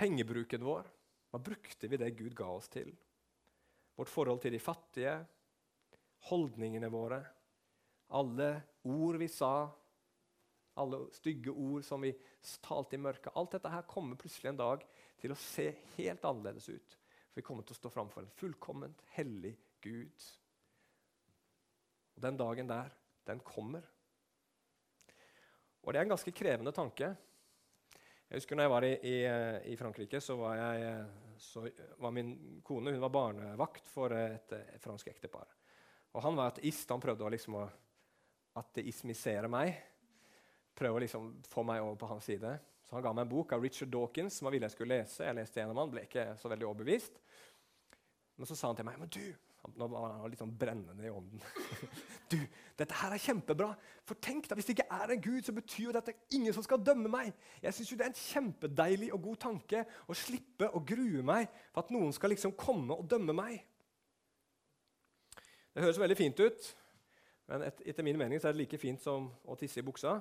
Pengebruken 0.00 0.64
vår, 0.64 0.86
hva 1.30 1.42
brukte 1.42 1.90
vi 1.90 1.98
det 2.00 2.14
Gud 2.18 2.34
ga 2.38 2.48
oss 2.54 2.70
til? 2.72 2.92
Vårt 3.98 4.08
forhold 4.08 4.40
til 4.42 4.54
de 4.54 4.62
fattige, 4.62 5.18
holdningene 6.30 6.88
våre, 6.92 7.20
alle 8.16 8.48
ord 8.88 9.18
vi 9.20 9.28
sa, 9.30 9.68
alle 10.80 11.02
stygge 11.12 11.52
ord 11.52 11.84
som 11.84 12.02
vi 12.02 12.12
talte 12.64 12.96
i 12.96 13.02
mørket. 13.02 13.34
Alt 13.36 13.56
dette 13.56 13.72
her 13.72 13.86
kommer 13.88 14.18
plutselig 14.18 14.52
en 14.52 14.60
dag 14.60 14.84
til 15.20 15.34
å 15.34 15.38
se 15.38 15.68
helt 15.98 16.24
annerledes 16.24 16.70
ut. 16.72 16.99
For 17.30 17.38
vi 17.38 17.46
kommer 17.46 17.66
til 17.66 17.76
å 17.76 17.78
stå 17.78 17.92
framfor 17.94 18.24
en 18.24 18.32
fullkomment 18.34 19.02
hellig 19.14 19.54
Gud. 19.80 20.28
Og 22.16 22.22
Den 22.26 22.36
dagen 22.36 22.68
der, 22.68 22.90
den 23.26 23.40
kommer. 23.46 23.86
Og 25.80 25.92
det 25.92 26.00
er 26.00 26.04
en 26.04 26.12
ganske 26.12 26.34
krevende 26.36 26.72
tanke. 26.76 27.14
Jeg 28.30 28.42
husker 28.42 28.58
når 28.58 28.66
jeg 28.66 28.72
var 28.74 28.86
i, 28.86 28.90
i, 29.10 29.14
i 29.72 29.76
Frankrike, 29.78 30.20
så 30.22 30.36
var, 30.38 30.58
jeg, 30.58 30.90
så 31.42 31.64
var, 31.98 32.12
min 32.14 32.34
kone 32.66 32.92
hun 32.92 33.02
var 33.02 33.14
barnevakt 33.14 33.88
for 33.90 34.12
et, 34.14 34.52
et 34.58 34.82
fransk 34.82 35.08
ektepar. 35.10 35.48
Og 36.12 36.22
Han 36.22 36.36
var 36.38 36.52
ateist. 36.52 36.90
Han 36.90 37.02
prøvde 37.02 37.26
å, 37.26 37.30
liksom, 37.32 37.56
å 37.62 37.64
ateismisere 38.60 39.50
meg. 39.50 39.72
Prøve 40.74 40.98
å 40.98 41.02
liksom, 41.02 41.32
få 41.46 41.64
meg 41.66 41.82
over 41.82 41.98
på 41.98 42.10
hans 42.10 42.26
side. 42.26 42.52
Så 42.90 42.96
han 42.96 43.04
ga 43.04 43.12
meg 43.14 43.22
en 43.22 43.30
bok 43.30 43.52
av 43.54 43.62
Richard 43.62 43.92
Dawkins 43.94 44.40
som 44.40 44.48
han 44.48 44.56
ville 44.56 44.66
jeg 44.66 44.74
skulle 44.74 44.96
lese. 44.98 45.22
Jeg 45.22 45.36
leste 45.38 45.60
gjennom 45.60 45.78
han, 45.78 45.92
ble 45.92 46.02
ikke 46.08 46.24
så 46.40 46.50
veldig 46.50 46.66
overbevist. 46.66 47.20
Men 48.34 48.48
så 48.50 48.56
sa 48.58 48.72
han 48.72 48.80
til 48.80 48.88
meg 48.88 48.96
men 48.98 49.12
du, 49.14 49.22
Nå 49.76 49.86
var 49.92 50.16
han 50.16 50.32
litt 50.32 50.40
sånn 50.40 50.56
brennende 50.58 51.04
i 51.06 51.12
ånden. 51.12 51.42
du, 52.32 52.38
dette 52.80 52.96
her 52.98 53.14
er 53.14 53.22
kjempebra. 53.22 53.68
For 54.08 54.18
tenk 54.18 54.48
da, 54.50 54.56
Hvis 54.58 54.66
det 54.72 54.74
ikke 54.74 54.96
er 54.96 55.14
en 55.14 55.22
Gud, 55.22 55.44
så 55.46 55.54
betyr 55.54 55.84
jo 55.84 55.94
dette 55.94 56.16
ingen 56.34 56.56
som 56.56 56.66
skal 56.66 56.82
dømme 56.82 57.12
meg. 57.12 57.30
Jeg 57.62 57.76
synes 57.76 57.92
jo 57.92 58.00
Det 58.00 58.06
er 58.08 58.10
en 58.10 58.18
kjempedeilig 58.24 59.12
og 59.14 59.22
god 59.28 59.38
tanke 59.46 59.84
å 60.10 60.18
slippe 60.18 60.72
å 60.74 60.82
grue 60.82 61.22
meg 61.30 61.46
for 61.70 61.84
at 61.84 61.94
noen 61.94 62.10
skal 62.16 62.34
liksom 62.34 62.56
komme 62.58 62.96
og 62.96 63.06
dømme 63.12 63.36
meg. 63.38 63.62
Det 65.70 65.86
høres 65.86 66.02
veldig 66.02 66.18
fint 66.18 66.42
ut, 66.42 66.74
men 67.52 67.68
et, 67.68 67.86
etter 67.92 68.02
min 68.02 68.18
mening 68.18 68.42
så 68.42 68.50
er 68.50 68.56
det 68.56 68.64
like 68.64 68.82
fint 68.82 68.98
som 69.04 69.30
å 69.46 69.54
tisse 69.60 69.78
i 69.78 69.86
buksa. 69.86 70.16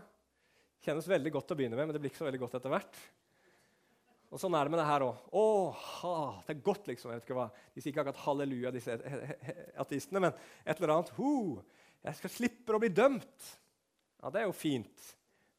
Kjennes 0.85 1.09
veldig 1.11 1.31
godt 1.35 1.51
å 1.51 1.57
begynne 1.59 1.75
med, 1.75 1.89
men 1.89 1.95
det 1.95 2.01
blir 2.01 2.11
ikke 2.11 2.21
så 2.21 2.27
veldig 2.29 2.41
godt 2.45 2.55
etter 2.59 2.71
hvert. 2.71 2.99
Og 4.29 4.37
sånn 4.37 4.53
er 4.53 4.67
det 4.67 4.73
med 4.73 4.79
det 4.79 4.87
her 4.87 5.03
òg. 5.07 5.21
Å, 5.33 5.45
det 6.45 6.53
er 6.53 6.65
godt, 6.65 6.85
liksom. 6.91 7.09
Jeg 7.11 7.19
vet 7.19 7.27
ikke 7.27 7.37
hva. 7.39 7.47
De 7.73 7.81
sier 7.81 7.91
ikke 7.91 8.03
akkurat 8.03 8.23
halleluja, 8.27 8.71
disse 8.75 8.97
ateistene, 9.83 10.21
men 10.27 10.35
et 10.63 10.77
eller 10.77 10.93
annet. 10.93 11.13
Ho, 11.17 11.31
jeg 12.05 12.19
skal 12.19 12.33
slippe 12.35 12.75
å 12.77 12.81
bli 12.81 12.91
dømt. 12.93 13.47
Ja, 14.21 14.29
det 14.29 14.43
er 14.43 14.47
jo 14.47 14.55
fint. 14.55 15.07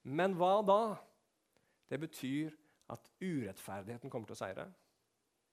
Men 0.06 0.36
hva 0.38 0.60
da? 0.64 0.82
Det 1.90 1.98
betyr 2.00 2.54
at 2.94 3.10
urettferdigheten 3.18 4.12
kommer 4.12 4.30
til 4.30 4.38
å 4.38 4.40
seire. 4.40 4.68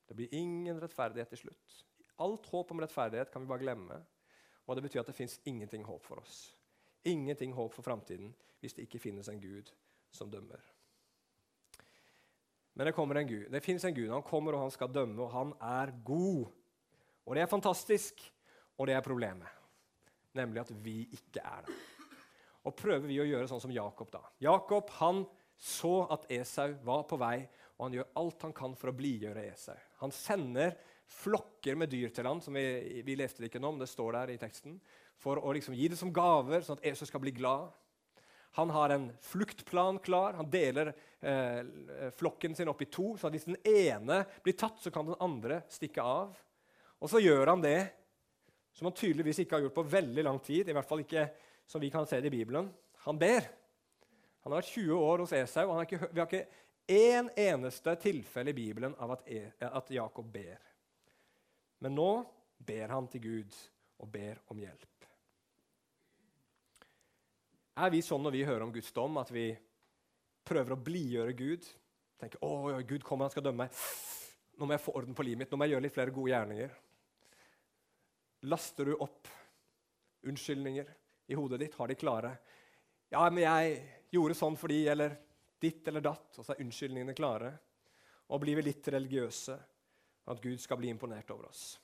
Det 0.07 0.15
blir 0.15 0.37
ingen 0.37 0.77
rettferdighet 0.79 1.33
til 1.33 1.47
slutt. 1.47 1.81
Alt 2.23 2.47
håp 2.53 2.71
om 2.73 2.81
rettferdighet 2.81 3.33
kan 3.33 3.43
vi 3.43 3.49
bare 3.49 3.65
glemme. 3.65 3.97
Og 4.67 4.77
det 4.77 4.85
betyr 4.85 5.01
at 5.01 5.09
det 5.09 5.17
fins 5.17 5.39
ingenting 5.49 5.83
håp 5.87 6.05
for 6.05 6.21
oss. 6.21 6.51
Ingenting 7.07 7.53
håp 7.55 7.75
for 7.75 7.85
framtiden 7.85 8.33
hvis 8.61 8.75
det 8.75 8.87
ikke 8.87 9.01
finnes 9.01 9.29
en 9.31 9.41
Gud 9.41 9.71
som 10.13 10.31
dømmer. 10.31 10.61
Men 12.77 12.89
det 12.89 12.93
kommer 12.93 13.17
en 13.17 13.29
Gud. 13.29 13.47
Det 13.49 13.63
fins 13.65 13.85
en 13.85 13.95
Gud. 13.95 14.09
Han 14.11 14.25
kommer, 14.25 14.53
og 14.53 14.67
han 14.67 14.73
skal 14.73 14.91
dømme, 14.93 15.21
og 15.23 15.31
han 15.33 15.53
er 15.65 15.93
god. 16.05 16.45
Og 17.25 17.35
det 17.35 17.41
er 17.41 17.49
fantastisk, 17.49 18.21
og 18.77 18.89
det 18.89 18.93
er 18.93 19.05
problemet. 19.05 19.49
Nemlig 20.37 20.61
at 20.61 20.73
vi 20.85 20.99
ikke 21.17 21.41
er 21.41 21.65
det. 21.65 21.77
Og 22.67 22.75
prøver 22.77 23.07
vi 23.07 23.17
å 23.23 23.25
gjøre 23.25 23.47
sånn 23.49 23.63
som 23.63 23.73
Jakob, 23.73 24.11
da. 24.13 24.21
Jakob 24.43 24.91
han 24.99 25.23
så 25.57 26.03
at 26.13 26.27
Esau 26.29 26.75
var 26.85 27.07
på 27.09 27.17
vei, 27.17 27.39
og 27.77 27.87
han 27.87 27.97
gjør 27.97 28.13
alt 28.21 28.45
han 28.45 28.53
kan 28.57 28.75
for 28.77 28.91
å 28.91 28.97
blidgjøre 28.97 29.47
Esau. 29.49 29.77
Han 30.03 30.13
sender 30.13 30.75
flokker 31.07 31.77
med 31.79 31.89
dyr 31.89 32.11
til 32.13 32.27
ham, 32.27 32.41
som 32.43 32.53
vi, 32.53 33.01
vi 33.05 33.15
leste 33.17 33.45
ikke 33.47 33.61
men 33.63 33.79
det 33.79 33.89
står 33.89 34.19
der 34.19 34.33
i 34.35 34.39
teksten, 34.41 34.77
for 35.17 35.41
å 35.41 35.53
liksom 35.55 35.75
gi 35.77 35.89
det 35.91 35.99
som 35.99 36.13
gaver, 36.13 36.63
sånn 36.65 36.79
at 36.79 36.87
Jesus 36.89 37.09
skal 37.09 37.23
bli 37.23 37.33
glad. 37.35 37.71
Han 38.57 38.71
har 38.73 38.89
en 38.89 39.11
fluktplan 39.21 39.99
klar. 40.01 40.33
Han 40.37 40.49
deler 40.49 40.93
eh, 41.21 41.61
flokken 42.17 42.55
sin 42.55 42.69
opp 42.71 42.81
i 42.81 42.89
to. 42.89 43.11
så 43.17 43.29
Hvis 43.29 43.45
den 43.49 43.59
ene 43.61 44.23
blir 44.45 44.57
tatt, 44.57 44.79
så 44.81 44.93
kan 44.93 45.05
den 45.05 45.19
andre 45.21 45.61
stikke 45.69 46.01
av. 46.01 46.37
Og 46.97 47.11
så 47.11 47.21
gjør 47.21 47.53
han 47.53 47.61
det 47.61 47.79
som 48.73 48.89
han 48.89 48.97
tydeligvis 48.97 49.43
ikke 49.43 49.57
har 49.57 49.67
gjort 49.67 49.77
på 49.77 49.85
veldig 49.91 50.25
lang 50.25 50.39
tid. 50.41 50.69
i 50.69 50.73
hvert 50.73 50.89
fall 50.89 51.05
ikke 51.05 51.27
som 51.67 51.81
vi 51.81 51.91
kan 51.93 52.07
se 52.09 52.21
det 52.21 52.31
i 52.31 52.37
Bibelen. 52.37 52.71
Han 53.05 53.19
ber. 53.19 53.45
Han 54.41 54.53
har 54.53 54.61
vært 54.61 54.73
20 54.73 55.05
år 55.05 55.25
hos 55.25 55.33
Esau. 55.33 55.69
og 55.69 55.81
ikke, 55.83 56.09
Vi 56.11 56.19
har 56.19 56.27
ikke 56.27 56.47
én 56.87 57.29
eneste 57.35 57.95
tilfelle 57.95 58.49
i 58.49 58.57
Bibelen 58.57 58.95
av 58.97 59.11
at, 59.17 59.29
e, 59.29 59.51
at 59.61 59.89
Jakob 59.91 60.33
ber. 60.33 60.57
Men 61.79 61.95
nå 61.95 62.25
ber 62.57 62.87
han 62.89 63.07
til 63.07 63.21
Gud 63.21 63.57
og 63.99 64.11
ber 64.11 64.39
om 64.49 64.57
hjelp. 64.57 64.96
Er 67.77 67.91
vi 67.93 67.99
sånn 68.01 68.23
når 68.25 68.33
vi 68.33 68.45
hører 68.47 68.63
om 68.65 68.71
Guds 68.73 68.89
dom, 68.95 69.19
at 69.21 69.29
vi 69.29 69.51
prøver 70.47 70.73
å 70.73 70.79
blidgjøre 70.81 71.33
Gud? 71.37 71.65
Tenker 72.17 72.41
å, 72.41 72.79
Gud 72.81 73.03
kommer, 73.05 73.27
han 73.27 73.33
skal 73.35 73.45
dømme 73.45 73.67
meg. 73.67 73.81
Nå 74.57 74.65
må 74.65 74.73
jeg 74.73 74.81
få 74.81 74.95
orden 74.97 75.13
på 75.13 75.25
livet 75.27 75.43
mitt, 75.43 75.51
nå 75.53 75.59
må 75.59 75.67
jeg 75.67 75.75
gjøre 75.75 75.85
litt 75.85 75.93
flere 75.93 76.13
gode 76.15 76.31
gjerninger. 76.31 76.71
Laster 78.49 78.89
du 78.89 78.95
opp 78.97 79.29
unnskyldninger 80.25 80.89
i 81.29 81.37
hodet 81.37 81.59
ditt? 81.61 81.77
Har 81.77 81.91
de 81.91 81.97
klare? 82.01 82.31
Ja, 83.13 83.21
men 83.29 83.43
jeg 83.43 83.77
gjorde 84.15 84.37
sånn 84.39 84.57
fordi 84.57 84.79
Eller 84.89 85.13
ditt 85.61 85.87
eller 85.87 86.01
datt. 86.05 86.31
Og 86.37 86.45
så 86.45 86.53
er 86.53 86.63
unnskyldningene 86.65 87.15
klare. 87.17 87.51
Og 88.33 88.41
blir 88.41 88.57
vi 88.59 88.67
litt 88.67 88.89
religiøse, 88.93 89.57
at 90.27 90.41
Gud 90.43 90.59
skal 90.61 90.81
bli 90.81 90.89
imponert 90.91 91.29
over 91.33 91.51
oss. 91.51 91.77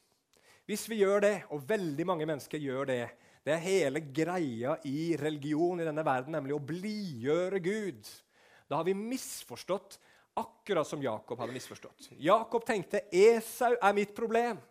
Hvis 0.66 0.88
vi 0.90 1.00
gjør 1.04 1.24
det, 1.24 1.36
og 1.54 1.64
veldig 1.68 2.06
mange 2.08 2.28
mennesker 2.28 2.62
gjør 2.62 2.90
det, 2.90 3.02
det 3.44 3.52
er 3.52 3.64
hele 3.66 4.00
greia 4.00 4.78
i 4.88 5.14
religion 5.20 5.82
i 5.82 5.88
denne 5.88 6.06
verden, 6.08 6.32
nemlig 6.36 6.56
å 6.56 6.64
blidgjøre 6.64 7.60
Gud. 7.64 8.08
Da 8.72 8.80
har 8.80 8.88
vi 8.88 8.96
misforstått 8.96 9.98
akkurat 10.40 10.88
som 10.88 11.04
Jakob 11.04 11.42
hadde 11.44 11.56
misforstått. 11.56 12.14
Jakob 12.24 12.64
tenkte 12.66 13.04
Esau 13.12 13.76
er 13.76 13.98
mitt 13.98 14.16
problem. 14.16 14.62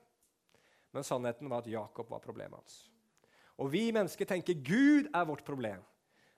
Men 0.93 1.05
sannheten 1.05 1.49
var 1.53 1.63
at 1.63 1.71
Jakob 1.73 2.09
var 2.11 2.25
problemet 2.25 2.59
hans. 2.59 2.81
Og 3.61 3.69
vi 3.73 3.87
mennesker 3.95 4.29
tenker 4.29 4.57
Gud 4.65 5.13
er 5.13 5.29
vårt 5.29 5.45
problem. 5.47 5.85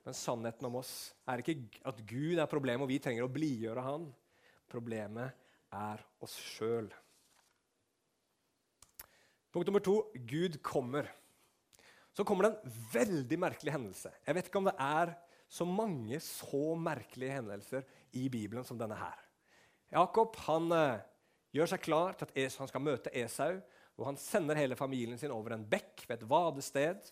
Men 0.04 0.16
sannheten 0.18 0.66
om 0.68 0.82
oss 0.82 1.14
er 1.30 1.40
ikke 1.40 1.56
at 1.86 2.02
Gud 2.04 2.36
er 2.36 2.50
problemet, 2.50 2.84
og 2.84 2.90
vi 2.90 3.00
trenger 3.00 3.24
å 3.24 3.32
blidgjøre 3.32 3.86
Han. 3.86 4.10
Problemet 4.68 5.32
er 5.72 6.02
oss 6.22 6.34
sjøl. 6.36 6.90
Punkt 9.54 9.70
nummer 9.70 9.82
to 9.84 10.00
Gud 10.28 10.58
kommer 10.66 11.08
så 12.14 12.24
kommer 12.26 12.46
det 12.46 12.50
en 12.54 12.74
veldig 12.92 13.38
merkelig 13.42 13.74
hendelse. 13.74 14.12
Jeg 14.22 14.36
vet 14.36 14.48
ikke 14.48 14.60
om 14.62 14.68
det 14.68 14.76
er 14.78 15.16
så 15.50 15.66
mange 15.66 16.20
så 16.22 16.74
merkelige 16.78 17.34
hendelser 17.40 17.82
i 18.14 18.28
Bibelen 18.30 18.66
som 18.66 18.78
denne 18.78 18.98
her. 18.98 19.18
Jakob 19.94 20.38
han, 20.46 20.70
uh, 20.70 21.02
gjør 21.54 21.72
seg 21.74 21.82
klar 21.82 22.14
til 22.18 22.28
at 22.30 22.60
han 22.60 22.70
skal 22.70 22.82
møte 22.82 23.12
Esau. 23.14 23.58
og 23.98 24.06
Han 24.08 24.18
sender 24.18 24.58
hele 24.58 24.78
familien 24.78 25.18
sin 25.18 25.34
over 25.34 25.54
en 25.54 25.66
bekk 25.66 26.06
ved 26.06 26.16
et 26.18 26.28
vadested. 26.30 27.10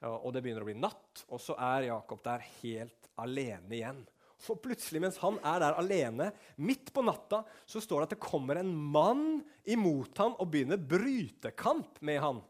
Og 0.00 0.32
Det 0.32 0.42
begynner 0.42 0.64
å 0.64 0.68
bli 0.68 0.78
natt, 0.80 1.26
og 1.28 1.40
så 1.40 1.56
er 1.60 1.90
Jakob 1.90 2.22
der 2.24 2.44
helt 2.62 3.08
alene 3.20 3.76
igjen. 3.76 4.02
Så 4.40 4.56
plutselig, 4.56 5.02
mens 5.04 5.18
han 5.20 5.36
er 5.44 5.60
der 5.60 5.76
alene, 5.76 6.30
midt 6.56 6.88
på 6.96 7.04
natta, 7.04 7.42
så 7.68 7.82
står 7.84 8.00
det 8.00 8.06
at 8.08 8.14
det 8.14 8.24
kommer 8.24 8.56
en 8.56 8.72
mann 8.72 9.42
imot 9.68 10.16
ham 10.16 10.38
og 10.40 10.48
begynner 10.48 10.80
brytekamp 10.80 12.00
med 12.00 12.22
han 12.24 12.40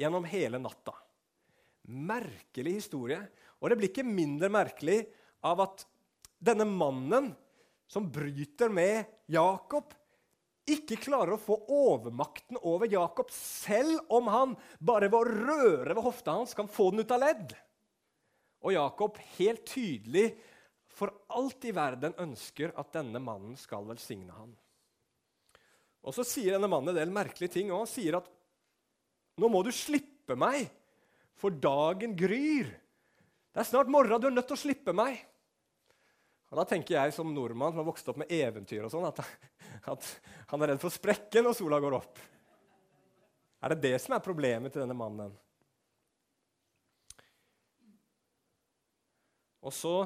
gjennom 0.00 0.24
hele 0.28 0.60
natta 0.60 0.96
merkelig 1.86 2.78
historie. 2.80 3.20
Og 3.60 3.70
det 3.70 3.78
blir 3.78 3.92
ikke 3.92 4.06
mindre 4.06 4.50
merkelig 4.52 5.02
av 5.46 5.62
at 5.64 5.86
denne 6.42 6.66
mannen 6.68 7.30
som 7.90 8.08
bryter 8.12 8.72
med 8.72 9.06
Jakob, 9.30 9.94
ikke 10.66 10.98
klarer 10.98 11.36
å 11.36 11.38
få 11.38 11.60
overmakten 11.70 12.58
over 12.66 12.90
Jakob, 12.90 13.30
selv 13.30 14.02
om 14.10 14.26
han 14.32 14.56
bare 14.82 15.06
ved 15.06 15.20
å 15.20 15.36
røre 15.46 15.94
ved 15.94 16.02
hofta 16.02 16.34
hans 16.34 16.56
kan 16.58 16.66
få 16.66 16.90
den 16.90 17.06
ut 17.06 17.14
av 17.14 17.22
ledd. 17.22 17.54
Og 18.66 18.74
Jakob 18.74 19.20
helt 19.36 19.62
tydelig 19.70 20.32
for 20.96 21.12
alt 21.38 21.68
i 21.68 21.74
verden 21.76 22.16
ønsker 22.18 22.72
at 22.74 22.90
denne 22.96 23.20
mannen 23.22 23.54
skal 23.60 23.86
velsigne 23.86 24.34
ham. 24.34 24.50
Og 26.06 26.14
Så 26.14 26.24
sier 26.26 26.56
denne 26.56 26.70
mannen 26.70 26.90
en 26.94 26.98
del 26.98 27.14
merkelige 27.14 27.58
ting. 27.58 27.70
Han 27.70 27.88
sier 27.90 28.18
at 28.18 28.28
nå 29.38 29.50
må 29.52 29.62
du 29.66 29.72
slippe 29.74 30.34
meg 30.38 30.66
for 31.36 31.52
dagen 31.52 32.16
gryr. 32.18 32.68
Det 33.52 33.62
er 33.62 33.68
snart 33.68 33.90
morgen, 33.92 34.20
du 34.20 34.28
er 34.28 34.36
nødt 34.36 34.48
til 34.50 34.56
å 34.56 34.60
slippe 34.60 34.94
meg. 34.96 35.18
Og 36.50 36.60
Da 36.60 36.64
tenker 36.68 36.96
jeg 36.96 37.14
som 37.16 37.32
nordmann 37.34 37.72
som 37.72 37.82
har 37.82 37.88
vokst 37.88 38.08
opp 38.10 38.20
med 38.22 38.30
eventyr, 38.32 38.84
og 38.86 38.92
sånn, 38.92 39.08
at, 39.08 39.20
at, 39.92 40.10
han 40.52 40.62
er 40.62 40.72
redd 40.72 40.82
for 40.82 40.92
å 40.92 40.96
sprekke 40.96 41.42
når 41.42 41.56
sola 41.58 41.80
går 41.82 41.96
opp. 41.98 42.20
Er 43.64 43.74
det 43.74 43.82
det 43.82 43.96
som 44.04 44.14
er 44.14 44.24
problemet 44.24 44.72
til 44.72 44.84
denne 44.84 44.96
mannen? 44.96 45.34
Og 49.66 49.74
så, 49.74 49.96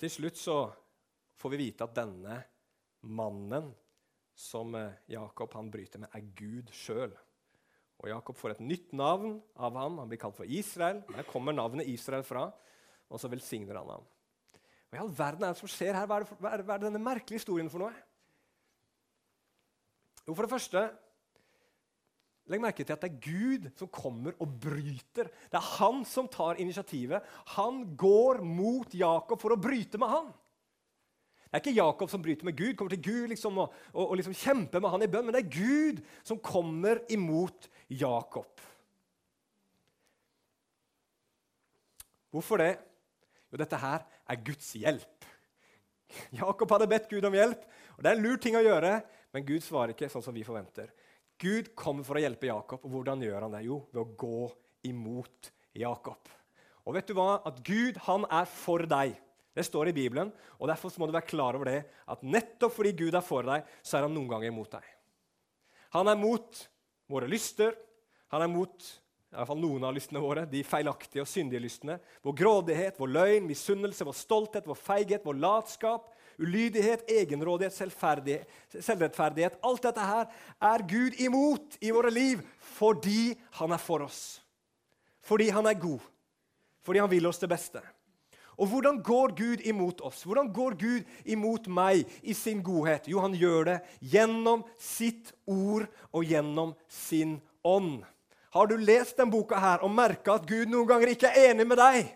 til 0.00 0.10
slutt, 0.10 0.40
så 0.40 0.58
får 1.36 1.52
vi 1.52 1.60
vite 1.66 1.84
at 1.84 1.98
denne 1.98 2.38
mannen 3.04 3.68
som 4.34 4.72
eh, 4.78 4.96
Jakob 5.12 5.52
han 5.58 5.68
bryter 5.70 6.00
med, 6.00 6.14
er 6.16 6.30
Gud 6.38 6.72
sjøl. 6.72 7.12
Og 8.02 8.10
Jakob 8.10 8.36
får 8.36 8.56
et 8.56 8.64
nytt 8.64 8.90
navn 8.96 9.38
av 9.54 9.76
ham. 9.78 10.00
Han 10.02 10.10
blir 10.10 10.20
kalt 10.20 10.36
for 10.36 10.48
Israel. 10.48 11.02
Der 11.14 11.28
kommer 11.28 11.54
navnet 11.56 11.88
Israel 11.88 12.24
fra. 12.26 12.48
Og 13.08 13.20
så 13.20 13.30
velsigner 13.30 13.78
han 13.80 13.94
ham. 13.94 14.10
Hva 14.90 14.98
i 14.98 15.02
all 15.02 15.14
verden 15.14 15.46
er 15.46 15.54
det 15.54 15.62
som 15.62 15.70
skjer 15.70 15.96
her? 15.96 16.08
Hva 16.10 16.20
er, 16.20 16.26
det, 16.26 16.40
hva 16.42 16.52
er, 16.54 16.66
hva 16.66 16.80
denne 16.82 17.02
merkelige 17.02 17.40
historien 17.40 17.70
for 17.72 17.86
noe? 17.86 17.94
Jo, 20.24 20.34
for 20.34 20.46
det 20.46 20.54
første 20.54 20.84
Legg 22.52 22.60
merke 22.60 22.84
til 22.84 22.92
at 22.92 23.00
det 23.00 23.08
er 23.08 23.22
Gud 23.24 23.70
som 23.78 23.88
kommer 23.88 24.34
og 24.36 24.50
bryter. 24.60 25.30
Det 25.48 25.56
er 25.56 25.68
han 25.78 26.02
som 26.04 26.26
tar 26.28 26.58
initiativet. 26.60 27.24
Han 27.56 27.94
går 27.96 28.42
mot 28.44 28.92
Jakob 28.92 29.40
for 29.40 29.54
å 29.54 29.60
bryte 29.60 29.96
med 30.00 30.12
han. 30.12 30.28
Det 31.54 31.60
er 31.60 31.62
ikke 31.68 31.78
Jakob 31.78 32.10
som 32.10 32.22
bryter 32.22 32.46
med 32.48 32.56
Gud, 32.58 32.72
kommer 32.74 32.90
til 32.90 33.02
Gud 33.04 33.28
liksom 33.30 33.58
og, 33.62 33.74
og, 33.92 34.08
og 34.08 34.16
liksom 34.18 34.34
kjemper 34.34 34.80
med 34.82 34.90
han 34.90 35.04
i 35.06 35.06
bønn, 35.06 35.28
men 35.28 35.36
det 35.36 35.44
er 35.44 35.52
Gud 35.54 36.00
som 36.26 36.40
kommer 36.42 36.98
imot 37.14 37.68
Jakob. 37.94 38.58
Hvorfor 42.34 42.58
det? 42.58 42.72
Jo, 43.52 43.60
dette 43.62 43.78
her 43.78 44.02
er 44.02 44.40
Guds 44.50 44.72
hjelp. 44.82 45.28
Jakob 46.40 46.74
hadde 46.74 46.90
bedt 46.90 47.06
Gud 47.12 47.30
om 47.30 47.38
hjelp, 47.38 47.62
og 47.94 48.02
det 48.02 48.10
er 48.10 48.18
en 48.18 48.26
lur 48.26 48.42
ting 48.42 48.58
å 48.58 48.66
gjøre, 48.66 48.96
men 49.30 49.46
Gud 49.46 49.62
svarer 49.62 49.94
ikke 49.94 50.10
sånn 50.10 50.26
som 50.26 50.34
vi 50.34 50.42
forventer. 50.42 50.90
Gud 51.38 51.70
kommer 51.78 52.02
for 52.02 52.18
å 52.18 52.24
hjelpe 52.24 52.50
Jakob, 52.50 52.82
og 52.82 52.96
hvordan 52.96 53.22
gjør 53.22 53.46
han 53.46 53.54
det? 53.54 53.62
Jo, 53.68 53.78
ved 53.94 54.02
å 54.02 54.10
gå 54.26 54.40
imot 54.90 55.54
Jakob. 55.78 56.34
Og 56.82 56.98
vet 56.98 57.06
du 57.06 57.14
hva? 57.14 57.44
At 57.46 57.62
Gud, 57.62 58.02
han 58.10 58.26
er 58.26 58.50
for 58.50 58.90
deg. 58.90 59.14
Det 59.54 59.64
står 59.66 59.90
i 59.90 59.94
Bibelen, 59.96 60.32
og 60.58 60.68
derfor 60.68 60.92
må 60.98 61.06
du 61.06 61.14
være 61.14 61.30
klar 61.30 61.54
over 61.54 61.70
det, 61.70 61.80
at 62.10 62.24
nettopp 62.26 62.74
fordi 62.74 62.92
Gud 63.04 63.14
er 63.14 63.22
for 63.24 63.46
deg, 63.46 63.62
så 63.86 63.98
er 63.98 64.08
han 64.08 64.14
noen 64.16 64.30
ganger 64.32 64.50
imot 64.50 64.74
deg. 64.74 64.88
Han 65.94 66.10
er 66.10 66.18
mot 66.18 66.64
våre 67.10 67.28
lyster. 67.30 67.76
Han 68.34 68.42
er 68.42 68.50
mot 68.50 68.74
i 69.34 69.36
hvert 69.36 69.50
fall 69.50 69.58
noen 69.58 69.82
av 69.86 69.94
lystene 69.96 70.20
våre, 70.22 70.44
de 70.46 70.60
feilaktige 70.62 71.22
og 71.24 71.26
syndige 71.26 71.62
lystene. 71.64 71.96
Vår 72.22 72.36
grådighet, 72.38 72.98
vår 73.02 73.10
løgn, 73.10 73.48
misunnelse, 73.50 74.06
vår 74.06 74.14
stolthet, 74.14 74.66
vår 74.70 74.78
feighet, 74.78 75.24
vår 75.26 75.40
latskap, 75.42 76.12
ulydighet, 76.38 77.02
egenrådighet, 77.10 77.74
selvrettferdighet. 78.78 79.58
Alt 79.66 79.82
dette 79.86 80.06
her 80.06 80.30
er 80.70 80.86
Gud 80.86 81.18
imot 81.22 81.78
i 81.82 81.90
våre 81.94 82.10
liv 82.14 82.42
fordi 82.76 83.34
han 83.58 83.74
er 83.74 83.82
for 83.82 84.06
oss. 84.06 84.22
Fordi 85.26 85.50
han 85.54 85.66
er 85.66 85.82
god. 85.82 86.02
Fordi 86.86 87.02
han 87.02 87.10
vil 87.10 87.26
oss 87.26 87.42
det 87.42 87.50
beste. 87.50 87.82
Og 88.54 88.70
hvordan 88.70 89.00
går 89.02 89.34
Gud 89.38 89.62
imot 89.66 90.00
oss? 90.06 90.22
Hvordan 90.26 90.50
går 90.54 90.76
Gud 90.78 91.14
imot 91.24 91.66
meg 91.66 92.04
i 92.22 92.34
sin 92.36 92.62
godhet? 92.62 93.08
Jo, 93.10 93.20
han 93.24 93.34
gjør 93.34 93.70
det 93.72 93.78
gjennom 94.14 94.64
sitt 94.78 95.32
ord 95.50 95.88
og 96.12 96.26
gjennom 96.28 96.74
sin 96.88 97.38
ånd. 97.66 98.04
Har 98.54 98.70
du 98.70 98.76
lest 98.78 99.18
denne 99.18 99.34
boka 99.34 99.58
her 99.58 99.82
og 99.82 99.90
merka 99.90 100.36
at 100.38 100.46
Gud 100.46 100.70
noen 100.70 100.86
ganger 100.86 101.10
ikke 101.10 101.32
er 101.32 101.50
enig 101.50 101.66
med 101.66 101.80
deg? 101.80 102.12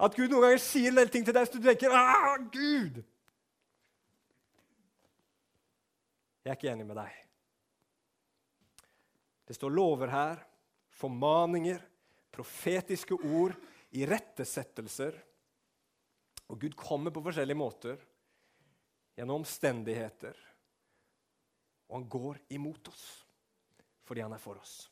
At 0.00 0.14
Gud 0.16 0.30
noen 0.30 0.46
ganger 0.46 0.62
sier 0.62 0.92
en 0.92 1.00
del 1.00 1.10
ting 1.12 1.26
til 1.26 1.34
deg 1.36 1.48
så 1.48 1.58
du 1.58 1.66
tenker 1.66 1.94
ah, 1.94 2.36
Gud! 2.52 3.02
Jeg 6.40 6.54
er 6.54 6.56
ikke 6.56 6.70
enig 6.72 6.86
med 6.88 6.96
deg. 6.96 7.16
Det 9.50 9.56
står 9.58 9.74
lover 9.74 10.08
her, 10.14 10.38
formaninger, 10.94 11.82
profetiske 12.32 13.18
ord, 13.18 13.56
irettesettelser. 13.90 15.18
Og 16.50 16.58
Gud 16.58 16.74
kommer 16.78 17.14
på 17.14 17.22
forskjellige 17.22 17.58
måter, 17.58 18.00
gjennom 19.14 19.42
omstendigheter. 19.42 20.38
Og 21.90 22.00
han 22.00 22.08
går 22.10 22.40
imot 22.56 22.92
oss 22.92 23.08
fordi 24.10 24.24
han 24.24 24.32
er 24.34 24.42
for 24.42 24.58
oss. 24.58 24.88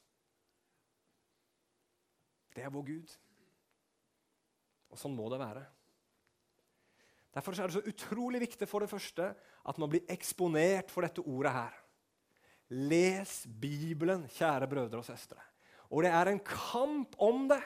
Det 2.54 2.62
er 2.62 2.70
vår 2.70 2.84
Gud. 2.86 3.14
Og 4.94 5.00
sånn 5.00 5.16
må 5.16 5.26
det 5.32 5.40
være. 5.42 5.64
Derfor 7.34 7.58
er 7.58 7.66
det 7.66 7.80
så 7.80 7.90
utrolig 7.90 8.44
viktig 8.44 8.68
for 8.70 8.82
det 8.82 8.90
første 8.92 9.32
at 9.34 9.80
man 9.82 9.90
blir 9.90 10.06
eksponert 10.14 10.94
for 10.94 11.02
dette 11.02 11.24
ordet 11.26 11.56
her. 11.56 11.74
Les 12.70 13.32
Bibelen, 13.48 14.28
kjære 14.38 14.70
brødre 14.70 15.02
og 15.02 15.08
søstre. 15.08 15.42
Og 15.90 16.06
det 16.06 16.14
er 16.14 16.30
en 16.30 16.40
kamp 16.46 17.18
om 17.18 17.48
det. 17.50 17.62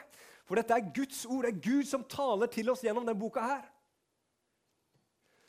For 0.47 0.57
dette 0.57 0.73
er 0.73 0.89
Guds 0.95 1.21
ord. 1.25 1.45
Det 1.45 1.53
er 1.53 1.63
Gud 1.69 1.87
som 1.89 2.05
taler 2.09 2.49
til 2.51 2.73
oss 2.73 2.81
gjennom 2.81 3.05
denne 3.05 3.19
boka 3.19 3.45
her. 3.45 3.69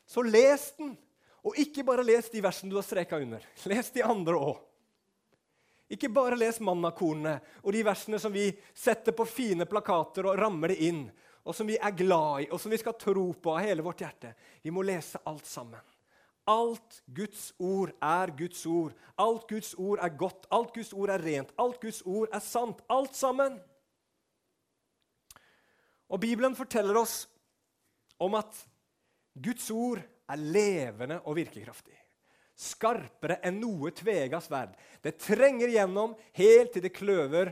Så 0.05 0.23
les 0.25 0.71
den. 0.77 0.95
Og 1.45 1.57
ikke 1.61 1.83
bare 1.85 2.05
les 2.05 2.29
de 2.33 2.41
versene 2.41 2.71
du 2.73 2.79
har 2.79 2.85
streka 2.85 3.19
under. 3.21 3.43
Les 3.69 3.91
de 3.93 4.03
andre 4.05 4.37
òg. 4.37 4.61
Ikke 5.93 6.09
bare 6.09 6.37
les 6.39 6.57
mannakornene 6.65 7.35
og 7.61 7.73
de 7.75 7.83
versene 7.85 8.17
som 8.21 8.33
vi 8.33 8.47
setter 8.73 9.13
på 9.13 9.27
fine 9.29 9.67
plakater 9.69 10.25
og 10.25 10.39
rammer 10.39 10.73
det 10.73 10.79
inn, 10.87 11.03
og 11.45 11.53
som 11.53 11.69
vi 11.69 11.75
er 11.77 11.93
glad 11.93 12.47
i, 12.47 12.47
og 12.49 12.57
som 12.57 12.73
vi 12.73 12.79
skal 12.81 12.95
tro 12.97 13.27
på 13.37 13.53
av 13.53 13.61
hele 13.67 13.85
vårt 13.85 14.01
hjerte. 14.01 14.31
Vi 14.65 14.73
må 14.73 14.81
lese 14.81 15.21
alt 15.29 15.45
sammen. 15.45 15.83
Alt 16.49 17.03
Guds 17.05 17.51
ord 17.61 17.93
er 18.01 18.33
Guds 18.37 18.65
ord. 18.69 18.97
Alt 19.17 19.47
Guds 19.49 19.73
ord 19.77 20.01
er 20.01 20.17
godt. 20.17 20.45
Alt 20.53 20.73
Guds 20.73 20.91
ord 20.93 21.13
er 21.13 21.21
rent. 21.21 21.53
Alt 21.61 21.79
Guds 21.81 22.01
ord 22.05 22.33
er 22.33 22.41
sant. 22.45 22.81
Alt 22.89 23.17
sammen. 23.17 23.59
Og 26.09 26.21
Bibelen 26.21 26.57
forteller 26.57 26.97
oss 27.01 27.23
om 28.21 28.37
at 28.37 28.57
Guds 29.35 29.67
ord 29.71 29.99
er 30.01 30.41
levende 30.41 31.19
og 31.27 31.35
virkekraftig. 31.37 31.95
Skarpere 32.55 33.41
enn 33.43 33.59
noe 33.59 33.91
tvega 33.91 34.39
sverd. 34.41 34.75
Det 35.03 35.17
trenger 35.19 35.73
gjennom 35.73 36.15
helt 36.39 36.71
til 36.73 36.85
det 36.85 36.93
kløver 36.95 37.51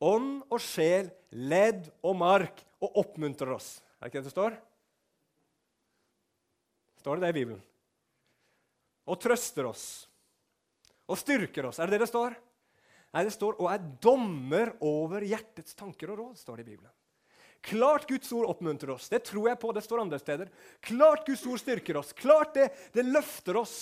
ånd 0.00 0.40
og 0.48 0.60
sjel, 0.64 1.10
ledd 1.36 1.90
og 2.00 2.16
mark, 2.16 2.64
og 2.80 2.96
oppmuntrer 3.02 3.52
oss. 3.52 3.74
Er 4.00 4.08
det 4.08 4.10
ikke 4.10 4.22
det 4.22 4.30
det 4.30 4.32
står? 4.32 4.54
Står 7.02 7.18
det 7.18 7.26
det 7.26 7.32
i 7.34 7.38
Bibelen? 7.40 7.60
Og 9.12 9.20
trøster 9.20 9.68
oss. 9.68 9.84
Og 11.10 11.18
styrker 11.20 11.68
oss. 11.68 11.80
Er 11.80 11.90
det 11.90 11.98
det 11.98 12.06
det 12.06 12.12
står? 12.12 12.36
Nei, 13.10 13.24
det 13.26 13.34
står 13.34 13.58
'og 13.58 13.68
er 13.72 13.84
dommer 14.00 14.76
over 14.80 15.20
hjertets 15.20 15.74
tanker 15.74 16.10
og 16.10 16.18
råd'. 16.18 16.38
står 16.38 16.56
det 16.56 16.66
i 16.66 16.70
Bibelen. 16.70 16.92
Klart 17.60 18.08
Guds 18.08 18.32
ord 18.32 18.48
oppmuntrer 18.48 18.94
oss. 18.94 19.08
Det 19.12 19.22
tror 19.28 19.50
jeg 19.50 19.60
på. 19.60 19.72
Det 19.76 19.84
står 19.84 20.00
andre 20.00 20.18
steder. 20.18 20.50
Klart 20.80 21.26
Guds 21.26 21.44
ord 21.46 21.60
styrker 21.60 22.00
oss. 22.00 22.12
Klart 22.16 22.54
det, 22.56 22.68
det 22.94 23.04
løfter 23.04 23.58
oss. 23.60 23.74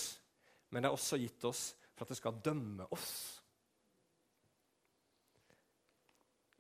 Men 0.70 0.82
det 0.82 0.90
er 0.90 0.96
også 0.96 1.18
gitt 1.20 1.44
oss 1.48 1.70
for 1.94 2.06
at 2.06 2.12
det 2.12 2.18
skal 2.18 2.40
dømme 2.44 2.88
oss. 2.94 3.10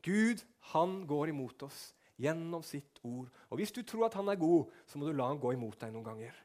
Gud, 0.06 0.44
han 0.72 1.00
går 1.10 1.34
imot 1.34 1.66
oss 1.66 1.88
gjennom 2.18 2.62
sitt 2.66 3.00
ord. 3.02 3.28
Og 3.50 3.58
Hvis 3.58 3.74
du 3.74 3.82
tror 3.82 4.06
at 4.06 4.16
han 4.18 4.30
er 4.30 4.38
god, 4.38 4.70
så 4.86 4.98
må 4.98 5.08
du 5.08 5.16
la 5.16 5.28
han 5.30 5.42
gå 5.42 5.52
imot 5.54 5.78
deg 5.80 5.92
noen 5.94 6.06
ganger. 6.06 6.38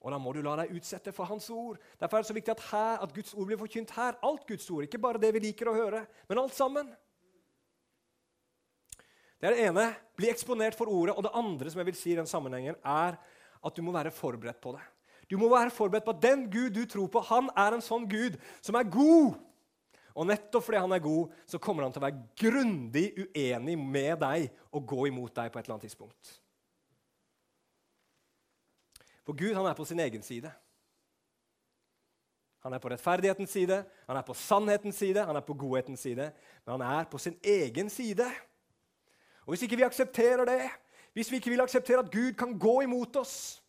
Og 0.00 0.14
da 0.14 0.18
må 0.22 0.32
du 0.32 0.40
la 0.40 0.54
deg 0.62 0.72
utsette 0.78 1.12
for 1.12 1.28
hans 1.28 1.50
ord. 1.52 1.76
Derfor 2.00 2.18
er 2.18 2.24
det 2.24 2.30
så 2.30 2.36
viktig 2.36 2.54
at, 2.54 2.66
her, 2.70 3.02
at 3.04 3.12
Guds 3.14 3.34
ord 3.34 3.50
blir 3.50 3.60
forkynt 3.60 3.92
her. 3.98 4.16
Alt 4.24 4.46
Guds 4.48 4.70
ord, 4.72 4.86
ikke 4.86 5.02
bare 5.02 5.20
det 5.20 5.34
vi 5.36 5.42
liker 5.44 5.68
å 5.68 5.76
høre, 5.76 6.06
men 6.30 6.40
alt 6.40 6.56
sammen. 6.56 6.88
Det 9.40 9.48
er 9.48 9.56
det 9.56 9.66
ene. 9.70 9.86
Bli 10.16 10.28
eksponert 10.28 10.76
for 10.76 10.90
ordet. 10.92 11.16
Og 11.16 11.24
det 11.24 11.34
andre 11.34 11.72
som 11.72 11.80
jeg 11.80 11.88
vil 11.88 11.98
si 11.98 12.12
i 12.12 12.18
den 12.18 12.28
sammenhengen, 12.28 12.76
er 12.84 13.16
at 13.60 13.76
du 13.76 13.82
må 13.84 13.92
være 13.92 14.12
forberedt 14.12 14.60
på 14.60 14.74
det. 14.76 14.82
Du 15.30 15.38
må 15.38 15.48
være 15.52 15.72
forberedt 15.72 16.04
på 16.04 16.14
at 16.16 16.22
den 16.22 16.44
Gud 16.50 16.74
du 16.74 16.84
tror 16.90 17.06
på, 17.12 17.22
han 17.22 17.48
er 17.56 17.76
en 17.76 17.84
sånn 17.84 18.08
Gud 18.10 18.36
som 18.60 18.76
er 18.76 18.88
god. 18.90 19.38
Og 20.18 20.26
nettopp 20.26 20.66
fordi 20.66 20.80
han 20.82 20.92
er 20.92 21.02
god, 21.04 21.34
så 21.46 21.60
kommer 21.62 21.86
han 21.86 21.94
til 21.94 22.02
å 22.02 22.06
være 22.08 22.24
grundig 22.40 23.06
uenig 23.14 23.76
med 23.78 24.18
deg 24.20 24.48
og 24.74 24.88
gå 24.90 25.06
imot 25.08 25.36
deg 25.36 25.52
på 25.52 25.60
et 25.60 25.64
eller 25.64 25.76
annet 25.76 25.86
tidspunkt. 25.86 26.32
For 29.22 29.38
Gud 29.38 29.54
han 29.54 29.68
er 29.70 29.78
på 29.78 29.86
sin 29.86 30.02
egen 30.02 30.26
side. 30.26 30.50
Han 32.60 32.74
er 32.76 32.82
på 32.82 32.90
rettferdighetens 32.92 33.54
side, 33.54 33.78
han 34.08 34.18
er 34.18 34.24
på 34.26 34.34
sannhetens 34.36 34.98
side, 35.00 35.22
han 35.24 35.36
er 35.38 35.44
på 35.46 35.54
godhetens 35.56 36.02
side. 36.04 36.26
Men 36.66 36.74
han 36.74 36.98
er 36.98 37.06
på 37.08 37.20
sin 37.22 37.38
egen 37.40 37.88
side. 37.88 38.26
Og 39.46 39.52
Hvis 39.52 39.62
ikke 39.62 39.76
vi 39.76 39.86
aksepterer 39.86 40.44
det, 40.44 40.70
hvis 41.12 41.30
vi 41.30 41.36
ikke 41.36 41.50
vil 41.50 41.60
akseptere 41.60 42.04
at 42.04 42.12
Gud 42.12 42.32
kan 42.38 42.58
gå 42.58 42.80
imot 42.82 43.16
oss, 43.16 43.62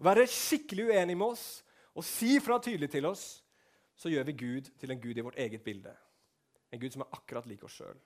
være 0.00 0.26
skikkelig 0.26 0.88
uenig 0.88 1.16
med 1.18 1.34
oss 1.34 1.64
og 1.94 2.04
si 2.06 2.38
fra 2.40 2.60
tydelig 2.62 2.90
til 2.90 3.06
oss, 3.06 3.44
så 3.98 4.08
gjør 4.08 4.28
vi 4.28 4.32
Gud 4.32 4.70
til 4.78 4.90
en 4.94 5.00
Gud 5.02 5.18
i 5.18 5.24
vårt 5.26 5.38
eget 5.38 5.62
bilde. 5.62 5.92
En 6.72 6.80
Gud 6.80 6.94
som 6.94 7.02
er 7.02 7.16
akkurat 7.16 7.46
lik 7.50 7.64
oss 7.66 7.80
sjøl. 7.80 7.98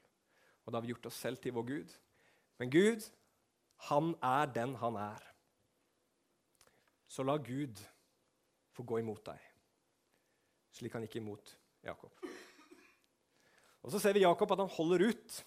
Og 0.65 0.73
da 0.73 0.79
har 0.79 0.87
vi 0.87 0.93
gjort 0.95 1.07
oss 1.11 1.21
selv 1.21 1.37
til 1.43 1.53
vår 1.53 1.67
Gud. 1.69 1.95
Men 2.59 2.71
Gud, 2.71 3.05
han 3.91 4.15
er 4.23 4.47
den 4.55 4.75
han 4.81 4.97
er. 4.97 5.23
Så 7.09 7.23
la 7.23 7.37
Gud 7.37 7.83
få 8.73 8.87
gå 8.89 9.03
imot 9.03 9.21
deg, 9.27 9.41
slik 10.73 10.95
han 10.97 11.05
gikk 11.05 11.19
imot 11.21 11.51
Jakob. 11.85 12.15
Og 13.83 13.93
Så 13.93 13.99
ser 14.01 14.15
vi 14.17 14.23
Jakob 14.23 14.53
at 14.55 14.63
han 14.63 14.71
holder 14.71 15.11
ut. 15.11 15.45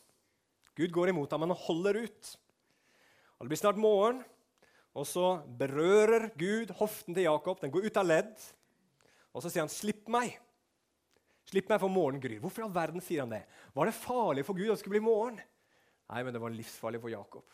Gud 0.75 0.91
går 0.91 1.11
imot 1.11 1.31
ham, 1.31 1.45
men 1.45 1.53
han 1.53 1.65
holder 1.65 2.01
ut. 2.05 2.31
Og 3.38 3.45
Det 3.45 3.51
blir 3.51 3.61
snart 3.61 3.79
morgen, 3.79 4.23
og 4.95 5.07
så 5.07 5.41
berører 5.59 6.29
Gud 6.39 6.71
hoften 6.79 7.15
til 7.15 7.27
Jakob. 7.27 7.59
Den 7.61 7.71
går 7.71 7.88
ut 7.88 7.97
av 7.99 8.07
ledd. 8.07 8.35
Og 9.35 9.43
så 9.43 9.49
sier 9.51 9.65
han, 9.65 9.69
'Slipp 9.69 10.07
meg.' 10.07 10.39
Slipp 11.45 11.69
meg 11.69 11.79
for 11.79 11.93
morgenen 11.93 12.23
gryr. 12.23 12.39
Hvorfor 12.41 12.63
i 12.63 12.65
all 12.65 12.73
verden 12.73 13.03
sier 13.03 13.21
han 13.21 13.29
det? 13.29 13.43
Var 13.75 13.85
det 13.85 13.93
farlig 13.93 14.45
for 14.47 14.57
Gud 14.57 14.65
at 14.65 14.79
det 14.79 14.79
skulle 14.81 14.97
bli 14.97 15.05
morgen? 15.05 15.38
Nei, 16.09 16.23
men 16.23 16.33
det 16.33 16.41
var 16.41 16.49
livsfarlig 16.49 17.01
for 17.01 17.13
Jakob. 17.13 17.45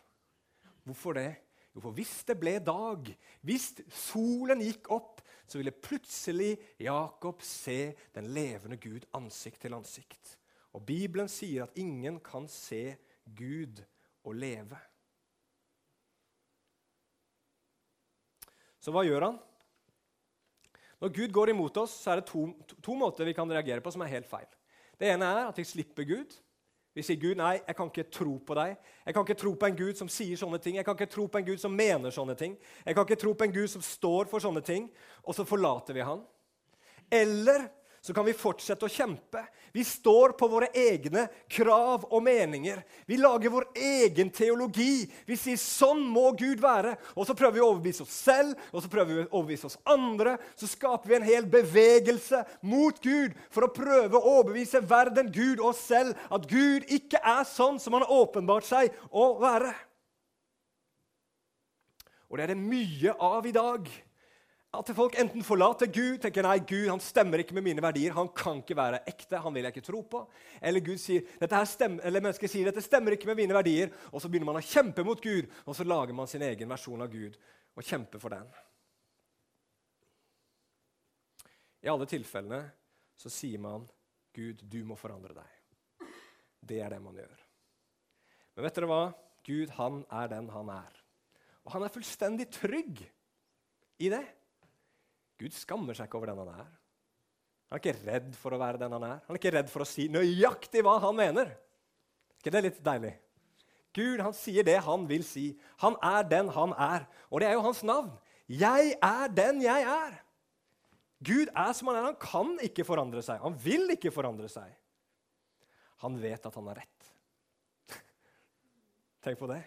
Hvorfor 0.88 1.18
det? 1.18 1.36
Jo, 1.76 1.82
for 1.84 1.96
hvis 1.96 2.24
det 2.28 2.38
ble 2.40 2.58
dag, 2.64 3.12
hvis 3.48 3.68
solen 3.92 4.64
gikk 4.64 4.90
opp, 4.96 5.22
så 5.48 5.60
ville 5.60 5.76
plutselig 5.76 6.56
Jakob 6.80 7.44
se 7.44 7.94
den 8.16 8.32
levende 8.36 8.80
Gud 8.80 9.08
ansikt 9.18 9.62
til 9.66 9.76
ansikt. 9.76 10.38
Og 10.72 10.86
Bibelen 10.88 11.28
sier 11.32 11.66
at 11.66 11.76
ingen 11.80 12.20
kan 12.24 12.48
se 12.52 12.96
Gud 13.38 13.82
å 14.28 14.34
leve. 14.36 14.78
Så 18.82 18.94
hva 18.94 19.04
gjør 19.06 19.28
han? 19.30 19.40
Når 21.02 21.14
Gud 21.16 21.34
går 21.34 21.52
imot 21.54 21.78
oss, 21.82 21.94
så 22.04 22.14
er 22.14 22.22
det 22.22 22.30
to, 22.30 22.46
to, 22.70 22.78
to, 22.78 22.96
måter 22.98 23.26
vi 23.26 23.34
kan 23.38 23.50
reagere 23.50 23.82
på 23.82 23.94
som 23.94 24.04
er 24.06 24.14
helt 24.14 24.30
feil. 24.30 24.50
Det 25.02 25.10
ene 25.10 25.26
er 25.26 25.48
at 25.50 25.58
vi 25.58 25.66
slipper 25.66 26.06
Gud. 26.06 26.34
Vi 26.94 27.04
sier 27.06 27.18
Gud, 27.18 27.38
nei, 27.40 27.56
jeg 27.64 27.76
kan 27.78 27.90
ikke 27.90 28.10
tro 28.12 28.36
på 28.46 28.56
deg. 28.58 28.76
Jeg 29.06 29.16
kan 29.16 29.26
ikke 29.26 29.40
tro 29.40 29.54
på 29.58 29.70
en 29.70 29.78
Gud 29.80 29.98
som 29.98 30.10
sier 30.12 30.38
sånne 30.38 30.60
ting. 30.62 30.76
Jeg 30.78 30.86
kan 30.86 30.98
ikke 30.98 31.10
tro 31.14 31.26
på 31.32 31.40
en 31.40 31.48
Gud 31.48 31.62
som 31.62 31.74
mener 31.74 32.14
sånne 32.14 32.36
ting. 32.38 32.58
Jeg 32.84 32.98
kan 32.98 33.08
ikke 33.08 33.22
tro 33.22 33.34
på 33.38 33.48
en 33.48 33.56
Gud 33.56 33.72
som 33.72 33.86
står 33.86 34.30
for 34.30 34.44
sånne 34.44 34.62
ting. 34.66 34.90
Og 35.24 35.38
så 35.38 35.48
forlater 35.48 35.96
vi 35.96 36.06
han. 36.06 36.22
Eller 37.12 37.70
så 38.02 38.14
kan 38.14 38.26
vi 38.26 38.34
fortsette 38.34 38.88
å 38.88 38.90
kjempe. 38.90 39.44
Vi 39.72 39.84
står 39.86 40.34
på 40.34 40.48
våre 40.50 40.72
egne 40.74 41.28
krav 41.52 42.08
og 42.10 42.24
meninger. 42.26 42.80
Vi 43.06 43.20
lager 43.22 43.54
vår 43.54 43.68
egen 43.78 44.32
teologi. 44.34 45.06
Vi 45.26 45.38
sier 45.38 45.58
'sånn 45.58 46.02
må 46.02 46.32
Gud 46.36 46.60
være'. 46.60 46.98
Og 47.16 47.28
så 47.28 47.36
prøver 47.38 47.54
vi 47.54 47.60
å 47.60 47.70
overbevise 47.70 48.02
oss 48.02 48.10
selv 48.10 48.58
og 48.74 48.82
så 48.82 48.90
prøver 48.90 49.06
vi 49.06 49.24
å 49.24 49.30
overbevise 49.38 49.66
oss 49.66 49.78
andre. 49.86 50.40
Så 50.56 50.68
skaper 50.68 51.10
vi 51.10 51.16
en 51.16 51.30
hel 51.30 51.46
bevegelse 51.46 52.44
mot 52.64 53.00
Gud 53.02 53.36
for 53.52 53.62
å 53.62 53.74
prøve 53.74 54.18
å 54.18 54.42
overbevise 54.42 54.82
verden, 54.82 55.32
Gud 55.32 55.60
og 55.60 55.70
oss 55.70 55.86
selv 55.86 56.18
at 56.32 56.48
Gud 56.48 56.84
ikke 56.90 57.22
er 57.24 57.44
sånn 57.44 57.80
som 57.80 57.94
han 57.94 58.02
har 58.02 58.26
åpenbart 58.26 58.66
seg 58.66 58.92
å 59.12 59.38
være. 59.40 59.76
Og 62.32 62.38
det 62.38 62.44
er 62.44 62.56
det 62.56 62.58
mye 62.58 63.14
av 63.20 63.46
i 63.46 63.52
dag. 63.52 63.88
At 64.72 64.88
folk 64.96 65.18
enten 65.20 65.44
forlater 65.44 65.90
Gud, 65.92 66.22
tenker 66.24 66.46
nei, 66.46 66.62
Gud 66.64 66.88
han 66.88 67.02
stemmer 67.04 67.42
ikke 67.44 67.58
med 67.58 67.66
mine 67.66 67.84
verdier, 67.84 68.14
han 68.16 68.30
kan 68.32 68.62
ikke 68.62 68.78
være 68.80 69.02
ekte, 69.10 69.42
han 69.44 69.52
vil 69.52 69.68
jeg 69.68 69.76
ikke 69.76 69.84
tro 69.84 70.00
på. 70.08 70.22
Eller 70.64 70.84
Gud 70.86 71.02
sier, 71.02 71.26
dette 71.42 71.60
stemmer, 71.68 72.06
eller 72.08 72.24
mennesket 72.24 72.54
sier 72.54 72.70
dette 72.70 72.84
stemmer 72.86 73.18
ikke 73.18 73.28
med 73.28 73.42
mine 73.42 73.58
verdier, 73.58 73.92
og 74.16 74.24
så 74.24 74.32
begynner 74.32 74.48
man 74.48 74.62
å 74.62 74.64
kjempe 74.64 75.04
mot 75.04 75.20
Gud, 75.20 75.52
og 75.66 75.76
så 75.76 75.84
lager 75.84 76.16
man 76.16 76.32
sin 76.32 76.48
egen 76.48 76.72
versjon 76.72 77.04
av 77.04 77.12
Gud 77.12 77.36
og 77.76 77.84
kjemper 77.84 78.24
for 78.24 78.32
den. 78.32 78.48
I 81.84 81.92
alle 81.92 82.08
tilfellene 82.08 82.64
så 83.20 83.30
sier 83.34 83.60
man, 83.60 83.84
'Gud, 84.32 84.64
du 84.64 84.86
må 84.88 84.96
forandre 84.96 85.36
deg'. 85.36 86.10
Det 86.64 86.80
er 86.80 86.94
det 86.94 87.04
man 87.04 87.18
gjør. 87.20 87.40
Men 88.56 88.64
vet 88.64 88.78
dere 88.78 88.88
hva? 88.88 89.06
Gud, 89.44 89.72
han 89.76 90.04
er 90.08 90.30
den 90.32 90.48
han 90.54 90.70
er. 90.72 91.00
Og 91.66 91.74
han 91.76 91.84
er 91.84 91.92
fullstendig 91.92 92.48
trygg 92.54 93.02
i 94.00 94.10
det. 94.14 94.24
Gud 95.42 95.58
skammer 95.58 95.98
seg 95.98 96.06
ikke 96.06 96.20
over 96.20 96.32
den 96.32 96.42
han 96.44 96.54
er. 96.54 96.70
Han 97.72 97.80
er 97.80 97.82
ikke 97.82 98.06
redd 98.06 98.32
for 98.38 98.54
å 98.54 98.60
være 98.62 98.82
den 98.82 98.94
han 98.94 99.06
er. 99.08 99.20
Han 99.26 99.36
er 99.36 99.40
ikke 99.40 99.54
redd 99.56 99.70
for 99.72 99.86
å 99.86 99.90
si 99.90 100.06
nøyaktig 100.12 100.84
hva 100.86 100.98
han 101.02 101.18
mener. 101.18 101.54
Er 101.56 102.44
ikke 102.44 102.54
det 102.54 102.66
litt 102.68 102.82
deilig? 102.86 103.14
Gud 103.96 104.22
han 104.24 104.36
sier 104.36 104.66
det 104.68 104.78
han 104.86 105.08
vil 105.10 105.24
si. 105.28 105.52
Han 105.84 105.98
er 106.06 106.28
den 106.28 106.52
han 106.54 106.76
er. 106.76 107.08
Og 107.32 107.42
det 107.42 107.50
er 107.50 107.58
jo 107.58 107.66
hans 107.66 107.82
navn. 107.88 108.12
Jeg 108.52 108.94
er 109.00 109.32
den 109.32 109.64
jeg 109.64 109.88
er. 109.88 110.20
Gud 111.24 111.52
er 111.54 111.74
som 111.78 111.90
han 111.92 112.00
er. 112.00 112.10
Han 112.12 112.22
kan 112.22 112.54
ikke 112.66 112.86
forandre 112.88 113.24
seg. 113.26 113.42
Han 113.44 113.58
vil 113.62 113.96
ikke 113.96 114.14
forandre 114.14 114.50
seg. 114.52 114.72
Han 116.04 116.18
vet 116.22 116.48
at 116.48 116.56
han 116.58 116.70
har 116.72 116.82
rett. 116.82 117.12
Tenk 119.24 119.40
på 119.40 119.50
det. 119.52 119.62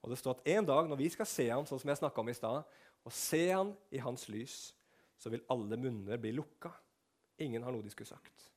Og 0.00 0.10
det 0.12 0.18
står 0.18 0.38
at 0.38 0.46
En 0.56 0.66
dag 0.66 0.88
når 0.88 0.98
vi 1.02 1.10
skal 1.12 1.28
se 1.28 1.46
ham, 1.50 1.66
sånn 1.68 1.82
som 1.82 1.92
jeg 1.92 2.12
om 2.22 2.30
i 2.32 2.36
sted, 2.36 2.78
og 3.06 3.14
ser 3.14 3.54
han 3.54 3.72
i 3.94 4.00
hans 4.02 4.26
lys, 4.32 4.58
så 5.20 5.32
vil 5.32 5.44
alle 5.52 5.76
munner 5.80 6.20
bli 6.20 6.32
lukka. 6.36 6.72
Ingen 7.44 7.64
har 7.64 7.72
noe 7.72 7.84
de 7.84 7.92
skulle 7.92 8.08
sagt. 8.08 8.48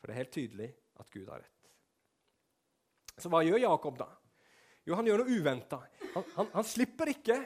For 0.00 0.08
det 0.08 0.14
er 0.14 0.22
helt 0.24 0.34
tydelig 0.34 0.68
at 1.00 1.10
Gud 1.12 1.28
har 1.28 1.42
rett. 1.42 1.70
Så 3.20 3.30
hva 3.32 3.42
gjør 3.44 3.60
Jakob 3.62 3.98
da? 4.00 4.08
Jo, 4.88 4.96
han 4.98 5.06
gjør 5.06 5.22
noe 5.22 5.36
uventa. 5.36 5.78
Han, 6.14 6.24
han, 6.36 6.48
han, 6.56 6.66
slipper 6.66 7.12
ikke, 7.12 7.36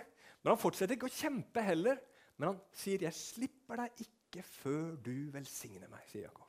men 0.40 0.52
han 0.54 0.60
fortsetter 0.60 0.96
ikke 0.96 1.10
å 1.10 1.16
kjempe 1.16 1.64
heller. 1.66 2.00
Men 2.36 2.52
han 2.52 2.60
sier, 2.76 3.02
'Jeg 3.02 3.16
slipper 3.16 3.82
deg 3.82 4.06
ikke 4.06 4.42
før 4.44 4.96
du 5.00 5.30
velsigner 5.34 5.88
meg', 5.88 6.06
sier 6.10 6.28
Jakob. 6.28 6.48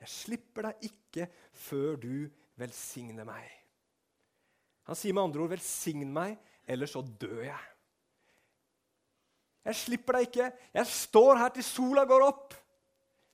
'Jeg 0.00 0.12
slipper 0.12 0.68
deg 0.68 0.86
ikke 0.90 1.26
før 1.52 1.98
du 2.00 2.14
velsigner 2.60 3.28
meg'. 3.28 3.56
Han 4.88 4.96
sier 4.98 5.14
med 5.14 5.28
andre 5.28 5.44
ord, 5.44 5.52
'Velsign 5.52 6.12
meg, 6.12 6.38
ellers 6.66 6.96
så 6.96 7.02
dør 7.02 7.44
jeg'. 7.44 7.69
Jeg 9.66 9.76
slipper 9.76 10.16
deg 10.16 10.28
ikke. 10.28 10.46
Jeg 10.74 10.88
står 10.88 11.40
her 11.42 11.50
til 11.54 11.66
sola 11.66 12.06
går 12.08 12.24
opp, 12.24 12.54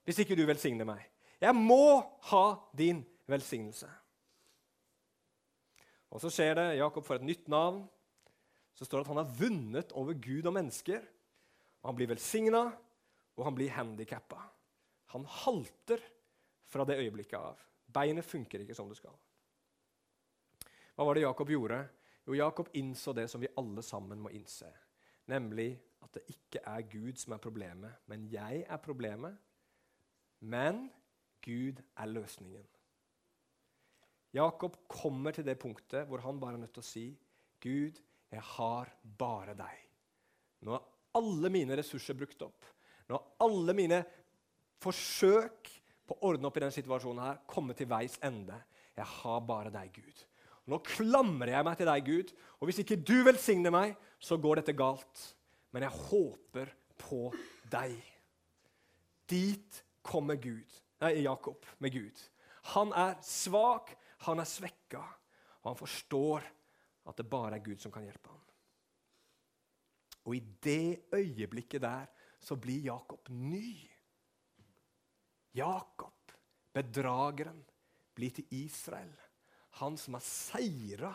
hvis 0.07 0.19
ikke 0.23 0.35
du 0.35 0.43
velsigner 0.47 0.87
meg. 0.87 1.03
Jeg 1.39 1.53
må 1.55 2.01
ha 2.31 2.45
din 2.75 3.03
velsignelse. 3.29 3.89
Og 6.11 6.23
så 6.23 6.31
skjer 6.33 6.55
det. 6.57 6.67
Jakob 6.79 7.05
får 7.05 7.19
et 7.19 7.27
nytt 7.29 7.47
navn. 7.51 7.83
Så 8.77 8.85
står 8.85 9.01
det 9.01 9.05
at 9.05 9.11
han 9.13 9.21
har 9.21 9.37
vunnet 9.39 9.93
over 9.97 10.17
Gud 10.17 10.47
og 10.47 10.55
mennesker. 10.55 11.03
Og 11.81 11.91
han 11.91 11.97
blir 11.99 12.09
velsigna, 12.11 12.63
og 13.37 13.45
han 13.45 13.55
blir 13.57 13.73
handikappa. 13.75 14.39
Han 15.13 15.27
halter 15.43 16.01
fra 16.67 16.85
det 16.87 16.97
øyeblikket 16.99 17.37
av. 17.39 17.59
Beinet 17.87 18.27
funker 18.27 18.63
ikke 18.63 18.75
som 18.75 18.89
det 18.91 18.97
skal. 18.99 19.15
Hva 20.97 21.05
var 21.05 21.15
det 21.15 21.23
Jakob 21.23 21.51
gjorde? 21.53 21.79
Jo, 22.27 22.35
Jakob 22.35 22.71
innså 22.75 23.13
det 23.15 23.27
som 23.31 23.41
vi 23.41 23.51
alle 23.55 23.83
sammen 23.85 24.19
må 24.19 24.33
innse, 24.35 24.67
nemlig 25.27 25.71
at 26.03 26.13
det 26.17 26.23
ikke 26.33 26.61
er 26.63 26.87
Gud 26.91 27.19
som 27.19 27.35
er 27.35 27.43
problemet, 27.43 27.93
men 28.07 28.25
jeg 28.31 28.63
er 28.67 28.81
problemet. 28.81 29.37
Men 30.39 30.87
Gud 31.43 31.81
er 31.97 32.11
løsningen. 32.11 32.65
Jakob 34.33 34.75
kommer 34.91 35.31
til 35.33 35.45
det 35.47 35.57
punktet 35.59 36.07
hvor 36.07 36.21
han 36.21 36.39
bare 36.39 36.57
er 36.57 36.65
nødt 36.65 36.75
til 36.75 36.83
å 36.83 36.91
si, 36.91 37.05
'Gud, 37.59 37.97
jeg 38.31 38.41
har 38.41 38.91
bare 39.17 39.55
deg.' 39.57 39.83
Nå 40.67 40.75
er 40.75 40.85
alle 41.17 41.49
mine 41.53 41.77
ressurser 41.77 42.17
brukt 42.17 42.41
opp. 42.41 42.65
Nå 43.09 43.15
er 43.15 43.45
alle 43.45 43.73
mine 43.77 44.01
forsøk 44.83 45.69
på 46.07 46.15
å 46.15 46.31
ordne 46.31 46.49
opp 46.49 46.57
i 46.57 46.63
denne 46.63 46.75
situasjonen 46.75 47.23
her 47.23 47.39
kommet 47.49 47.79
til 47.79 47.89
veis 47.89 48.17
ende. 48.25 48.57
Jeg 48.97 49.05
har 49.05 49.39
bare 49.45 49.71
deg, 49.73 49.91
Gud. 49.93 50.23
Nå 50.67 50.81
klamrer 50.83 51.53
jeg 51.55 51.65
meg 51.65 51.79
til 51.79 51.87
deg, 51.87 52.07
Gud, 52.07 52.31
og 52.59 52.67
hvis 52.67 52.81
ikke 52.83 52.99
du 52.99 53.15
velsigner 53.23 53.71
meg, 53.71 53.95
så 54.19 54.35
går 54.41 54.59
dette 54.59 54.75
galt 54.75 55.27
men 55.77 55.85
jeg 55.85 56.07
håper 56.09 56.71
på 56.97 57.19
deg. 57.69 57.97
Dit 59.29 59.83
kommer 60.01 60.39
Gud, 60.41 60.77
nei, 61.03 61.11
Jakob 61.21 61.65
med 61.83 61.93
Gud. 61.93 62.21
Han 62.73 62.93
er 62.97 63.17
svak, 63.21 63.91
han 64.25 64.41
er 64.41 64.49
svekka, 64.49 65.03
og 65.61 65.69
han 65.69 65.79
forstår 65.79 66.47
at 67.07 67.19
det 67.19 67.27
bare 67.29 67.59
er 67.59 67.65
Gud 67.67 67.83
som 67.83 67.93
kan 67.93 68.07
hjelpe 68.07 68.31
ham. 68.31 68.41
Og 70.27 70.35
i 70.35 70.41
det 70.63 71.13
øyeblikket 71.13 71.83
der 71.83 72.09
så 72.43 72.57
blir 72.59 72.89
Jakob 72.89 73.29
ny. 73.29 73.77
Jakob, 75.55 76.33
bedrageren, 76.73 77.61
blir 78.17 78.33
til 78.33 78.49
Israel. 78.65 79.13
Han 79.79 79.97
som 79.99 80.17
har 80.17 80.25
seira 80.25 81.13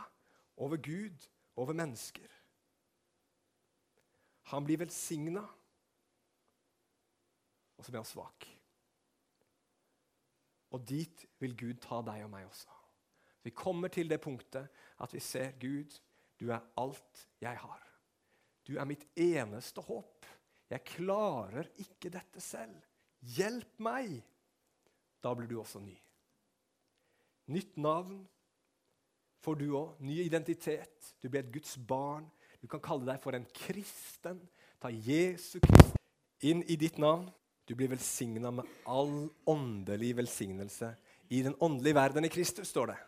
over 0.57 0.77
Gud, 0.77 1.29
over 1.57 1.75
mennesker. 1.77 2.29
Han 4.53 4.65
blir 4.67 4.81
velsigna, 4.83 5.43
og 7.77 7.85
så 7.85 7.91
blir 7.93 8.03
han 8.03 8.09
svak. 8.09 8.47
Og 10.73 10.85
dit 10.89 11.25
vil 11.43 11.57
Gud 11.59 11.81
ta 11.85 12.01
deg 12.07 12.25
og 12.25 12.33
meg 12.33 12.47
også. 12.49 12.71
Vi 13.43 13.51
kommer 13.51 13.91
til 13.93 14.09
det 14.09 14.21
punktet 14.23 14.71
at 15.03 15.15
vi 15.15 15.21
ser 15.21 15.57
Gud, 15.61 15.91
du 16.39 16.51
er 16.51 16.63
alt 16.79 17.27
jeg 17.43 17.59
har. 17.59 17.83
Du 18.67 18.77
er 18.79 18.87
mitt 18.87 19.05
eneste 19.19 19.83
håp. 19.83 20.27
Jeg 20.71 20.87
klarer 20.89 21.69
ikke 21.83 22.13
dette 22.13 22.41
selv. 22.41 22.79
Hjelp 23.35 23.81
meg! 23.83 24.23
Da 25.23 25.35
blir 25.37 25.51
du 25.51 25.59
også 25.61 25.83
ny. 25.83 25.95
Nytt 27.53 27.77
navn 27.77 28.23
får 29.43 29.59
du 29.61 29.67
òg. 29.79 29.99
Ny 30.03 30.23
identitet. 30.25 31.13
Du 31.21 31.29
blir 31.29 31.43
et 31.43 31.53
Guds 31.53 31.77
barn. 31.77 32.27
Du 32.63 32.69
kan 32.71 32.83
kalle 32.83 33.09
deg 33.09 33.21
for 33.23 33.37
en 33.37 33.47
kristen. 33.55 34.41
Ta 34.83 34.91
Jesu 34.91 35.59
Krist 35.63 35.99
inn 36.47 36.65
i 36.67 36.79
ditt 36.79 36.99
navn. 37.03 37.29
Du 37.67 37.77
blir 37.79 37.91
velsigna 37.93 38.51
med 38.51 38.67
all 38.91 39.29
åndelig 39.47 40.17
velsignelse 40.19 40.91
i 41.33 41.45
den 41.47 41.55
åndelige 41.63 41.95
verden 41.95 42.27
i 42.27 42.31
Kristus, 42.33 42.69
står 42.69 42.91
det. 42.91 42.99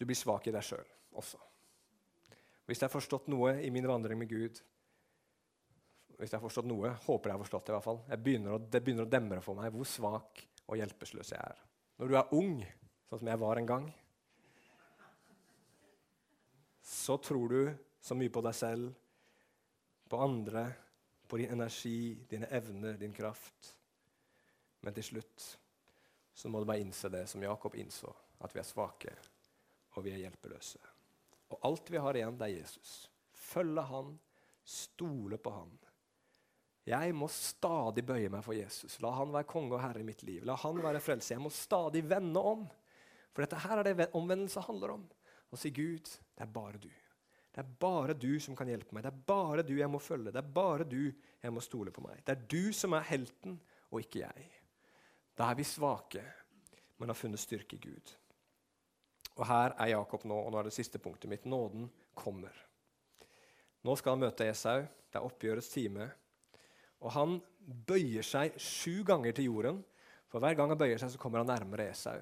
Du 0.00 0.06
blir 0.08 0.16
svak 0.16 0.48
i 0.48 0.54
deg 0.54 0.64
sjøl 0.64 0.86
også. 1.20 1.38
Hvis 2.66 2.80
jeg 2.80 2.88
har 2.88 2.94
forstått 2.94 3.28
noe 3.30 3.58
i 3.64 3.70
min 3.72 3.86
vandring 3.88 4.18
med 4.18 4.30
Gud 4.32 4.58
hvis 6.18 6.32
jeg 6.32 6.40
har 6.40 6.42
forstått 6.42 6.66
noe, 6.66 6.90
håper 7.04 7.30
jeg 7.30 7.36
har 7.36 7.42
forstått 7.44 7.68
det 7.68 7.70
i 7.70 7.74
hvert 7.76 7.86
fall. 7.86 7.98
Begynner 8.18 8.56
å, 8.56 8.58
det 8.58 8.80
begynner 8.82 9.06
å 9.06 9.10
demre 9.10 9.38
for 9.42 9.54
meg 9.54 9.70
hvor 9.70 9.86
svak 9.86 10.40
og 10.66 10.80
hjelpeløs 10.80 11.30
jeg 11.30 11.38
er. 11.38 11.60
Når 12.02 12.10
du 12.10 12.16
er 12.18 12.32
ung, 12.34 12.56
sånn 13.06 13.20
som 13.22 13.30
jeg 13.30 13.38
var 13.38 13.60
en 13.60 13.68
gang, 13.68 13.86
så 16.88 17.16
tror 17.16 17.48
du 17.48 17.74
så 18.00 18.16
mye 18.16 18.32
på 18.32 18.40
deg 18.40 18.54
selv, 18.56 18.92
på 20.08 20.20
andre, 20.24 20.62
på 21.28 21.36
din 21.36 21.50
energi, 21.52 22.14
dine 22.30 22.48
evner, 22.56 22.96
din 22.96 23.12
kraft. 23.12 23.74
Men 24.80 24.96
til 24.96 25.04
slutt 25.10 25.48
så 26.32 26.48
må 26.48 26.62
du 26.62 26.68
bare 26.70 26.80
innse 26.80 27.10
det 27.12 27.26
som 27.28 27.44
Jakob 27.44 27.76
innså, 27.76 28.08
at 28.40 28.54
vi 28.54 28.62
er 28.62 28.68
svake 28.68 29.12
og 29.98 30.06
vi 30.06 30.14
er 30.14 30.22
hjelpeløse. 30.22 30.80
Og 31.52 31.60
alt 31.68 31.92
vi 31.92 32.00
har 32.00 32.16
igjen, 32.16 32.40
det 32.40 32.48
er 32.48 32.56
Jesus. 32.56 32.94
Følge 33.36 33.84
han, 33.90 34.14
stole 34.64 35.36
på 35.36 35.52
han. 35.52 35.76
Jeg 36.88 37.12
må 37.12 37.28
stadig 37.28 38.06
bøye 38.06 38.32
meg 38.32 38.44
for 38.46 38.56
Jesus. 38.56 38.96
La 39.04 39.12
han 39.18 39.34
være 39.34 39.48
konge 39.50 39.74
og 39.76 39.82
herre 39.82 40.00
i 40.00 40.08
mitt 40.08 40.24
liv. 40.24 40.40
La 40.48 40.56
han 40.56 40.80
være 40.80 41.04
frelse. 41.04 41.34
Jeg 41.34 41.44
må 41.44 41.52
stadig 41.52 42.00
vende 42.08 42.40
om. 42.40 42.64
For 43.34 43.44
dette 43.44 43.60
her 43.60 43.82
er 43.82 43.90
det 43.90 44.12
omvendelse 44.16 44.64
handler 44.64 44.96
om. 44.96 45.08
Å 45.48 45.56
si 45.56 45.70
Gud, 45.72 46.08
det 46.36 46.44
er 46.44 46.50
bare 46.52 46.80
du. 46.80 46.90
Det 47.54 47.62
er 47.62 47.70
bare 47.80 48.14
du 48.14 48.36
som 48.42 48.56
kan 48.56 48.68
hjelpe 48.68 48.94
meg. 48.94 49.02
Det 49.02 49.10
er 49.10 49.22
bare 49.30 49.64
du 49.66 49.72
jeg 49.78 49.90
må 49.90 50.00
følge. 50.02 50.32
Det 50.34 50.42
er 50.42 50.52
bare 50.54 50.84
du 50.86 51.00
jeg 51.08 51.54
må 51.54 51.62
stole 51.64 51.92
på 51.94 52.04
meg. 52.04 52.20
Det 52.26 52.34
er 52.34 52.44
du 52.52 52.72
som 52.76 52.94
er 52.94 53.08
helten, 53.08 53.56
og 53.88 54.04
ikke 54.04 54.20
jeg. 54.26 54.46
Da 55.38 55.48
er 55.48 55.58
vi 55.58 55.66
svake, 55.66 56.22
men 56.98 57.10
har 57.10 57.18
funnet 57.18 57.40
styrke 57.40 57.78
i 57.78 57.82
Gud. 57.88 58.14
Og 59.38 59.44
Her 59.48 59.74
er 59.78 59.94
Jakob 59.94 60.26
nå, 60.28 60.36
og 60.36 60.52
nå 60.52 60.60
er 60.60 60.68
det 60.68 60.76
siste 60.76 61.00
punktet 61.00 61.30
mitt. 61.30 61.46
Nåden 61.48 61.88
kommer. 62.18 62.54
Nå 63.86 63.94
skal 63.96 64.16
han 64.16 64.26
møte 64.26 64.48
Esau. 64.50 64.82
Det 65.08 65.18
er 65.18 65.24
oppgjørets 65.24 65.72
time. 65.72 66.10
Og 67.00 67.14
han 67.14 67.38
bøyer 67.88 68.26
seg 68.26 68.58
sju 68.60 69.04
ganger 69.06 69.34
til 69.34 69.48
jorden. 69.48 69.84
For 70.28 70.42
hver 70.42 70.58
gang 70.58 70.74
han 70.74 70.80
bøyer 70.80 71.00
seg, 71.00 71.14
så 71.14 71.22
kommer 71.22 71.40
han 71.40 71.48
nærmere 71.48 71.88
Esau 71.94 72.18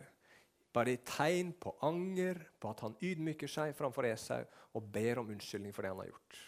bare 0.77 0.93
i 0.93 1.01
tegn 1.01 1.55
på 1.57 1.73
anger, 1.87 2.43
på 2.61 2.71
at 2.71 2.83
han 2.85 2.97
ydmyker 3.01 3.51
seg 3.51 3.73
framfor 3.77 4.09
Esau 4.11 4.43
og 4.77 4.91
ber 4.93 5.23
om 5.23 5.33
unnskyldning 5.33 5.73
for 5.75 5.87
det 5.87 5.95
han 5.95 6.03
har 6.03 6.11
gjort. 6.11 6.41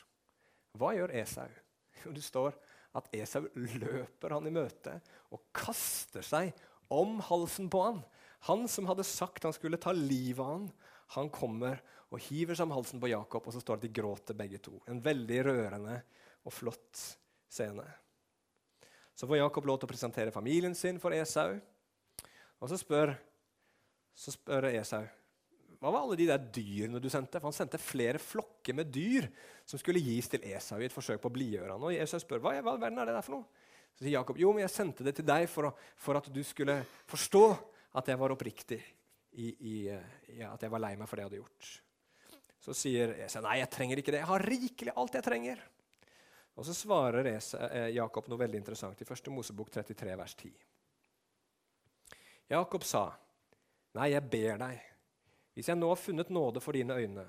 Hva 0.79 0.93
gjør 0.97 1.15
Esau? 1.23 1.49
Jo, 2.05 2.13
Det 2.15 2.25
står 2.25 2.59
at 2.99 3.09
Esau 3.17 3.47
løper 3.57 4.35
han 4.37 4.47
i 4.49 4.55
møte 4.55 4.99
og 5.35 5.49
kaster 5.57 6.25
seg 6.25 6.53
om 6.93 7.19
halsen 7.25 7.69
på 7.73 7.81
han. 7.85 8.03
Han 8.49 8.69
som 8.71 8.87
hadde 8.89 9.07
sagt 9.07 9.45
han 9.49 9.57
skulle 9.57 9.81
ta 9.81 9.93
livet 9.97 10.45
av 10.45 10.53
han, 10.53 10.69
han 11.17 11.31
kommer 11.33 11.81
og 12.13 12.21
hiver 12.29 12.57
seg 12.57 12.69
om 12.69 12.77
halsen 12.77 13.01
på 13.01 13.11
Jakob, 13.11 13.47
og 13.49 13.55
så 13.55 13.63
står 13.63 13.79
det 13.79 13.81
at 13.81 13.87
de 13.89 14.01
gråter 14.01 14.37
begge 14.37 14.61
to. 14.65 14.77
En 14.89 15.01
veldig 15.05 15.41
rørende 15.47 15.97
og 16.45 16.55
flott 16.55 17.01
scene. 17.49 17.85
Så 19.17 19.27
får 19.27 19.41
Jakob 19.41 19.67
lov 19.69 19.81
til 19.81 19.89
å 19.89 19.91
presentere 19.91 20.35
familien 20.35 20.77
sin 20.79 21.01
for 21.03 21.17
Esau. 21.17 21.57
Og 22.59 22.71
så 22.71 22.79
spør, 22.79 23.15
så 24.19 24.35
spør 24.35 24.71
Esau 24.73 25.05
hva 25.79 25.93
var 25.95 26.03
alle 26.03 26.17
de 26.19 26.27
der 26.27 26.43
dyrene 26.43 26.99
du 26.99 27.07
sendte? 27.11 27.39
For 27.39 27.53
han 27.53 27.55
sendte 27.55 27.79
flere 27.79 28.19
flokker 28.19 28.75
med 28.75 28.91
dyr 28.91 29.29
som 29.69 29.79
skulle 29.79 30.03
gis 30.03 30.27
til 30.31 30.43
Esau 30.51 30.81
i 30.83 30.89
et 30.89 30.95
forsøk 30.95 31.21
på 31.23 31.31
å 31.31 31.35
blidgjøre 31.37 31.71
ham. 31.71 31.85
Og 31.87 31.95
Esau 31.95 32.19
spør 32.19 32.43
hva, 32.43 32.57
hva 32.67 32.75
verden 32.75 32.99
er 32.99 33.07
det 33.07 33.15
der 33.15 33.27
for 33.27 33.37
noe. 33.37 33.67
Så 33.95 34.03
sier 34.03 34.17
Jakob 34.17 34.41
jo, 34.43 34.51
men 34.55 34.65
jeg 34.65 34.75
sendte 34.75 35.07
det 35.07 35.15
til 35.19 35.27
deg 35.29 35.47
for, 35.51 35.71
å, 35.71 35.95
for 35.99 36.19
at 36.19 36.27
du 36.35 36.41
skulle 36.47 36.81
forstå 37.11 37.45
at 37.99 38.11
jeg 38.11 38.19
var 38.19 38.35
oppriktig 38.35 38.81
i, 39.39 39.53
i, 39.53 39.77
i, 40.35 40.41
at 40.43 40.67
jeg 40.67 40.73
var 40.73 40.83
lei 40.83 40.93
meg 40.99 41.11
for 41.11 41.15
det 41.15 41.25
jeg 41.25 41.31
hadde 41.31 41.41
gjort. 41.45 41.71
Så 42.67 42.75
sier 42.75 43.15
Esau 43.29 43.45
nei, 43.47 43.61
jeg 43.63 43.71
trenger 43.75 44.03
ikke 44.03 44.17
det. 44.17 44.25
Jeg 44.25 44.31
har 44.33 44.47
rikelig 44.51 44.97
alt 44.99 45.21
jeg 45.21 45.27
trenger. 45.29 45.63
Og 46.59 46.67
Så 46.67 46.75
svarer 46.75 47.31
eh, 47.31 47.93
Jakob 47.95 48.27
noe 48.27 48.43
veldig 48.43 48.59
interessant 48.65 48.99
i 48.99 49.07
1. 49.07 49.31
Mosebok 49.31 49.71
33, 49.79 50.19
vers 50.19 50.35
10. 50.43 50.59
Jakob 52.51 52.83
sa, 52.83 53.07
'Nei, 53.99 54.13
jeg 54.15 54.31
ber 54.31 54.61
deg, 54.63 54.79
hvis 55.55 55.69
jeg 55.73 55.79
nå 55.79 55.89
har 55.91 55.99
funnet 55.99 56.31
nåde 56.31 56.63
for 56.63 56.77
dine 56.77 56.95
øyne, 56.95 57.25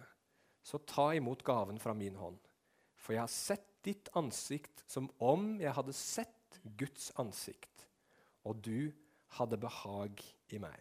så 0.61 0.77
ta 0.85 1.09
imot 1.17 1.41
gaven 1.43 1.81
fra 1.81 1.95
min 1.97 2.15
hånd.' 2.19 2.45
For 2.99 3.15
jeg 3.15 3.23
har 3.23 3.31
sett 3.31 3.65
ditt 3.87 4.09
ansikt 4.19 4.83
som 4.85 5.07
om 5.23 5.55
jeg 5.61 5.73
hadde 5.73 5.95
sett 5.95 6.59
Guds 6.77 7.09
ansikt, 7.17 7.87
og 8.43 8.59
du 8.61 8.91
hadde 9.39 9.57
behag 9.61 10.21
i 10.53 10.59
meg. 10.61 10.77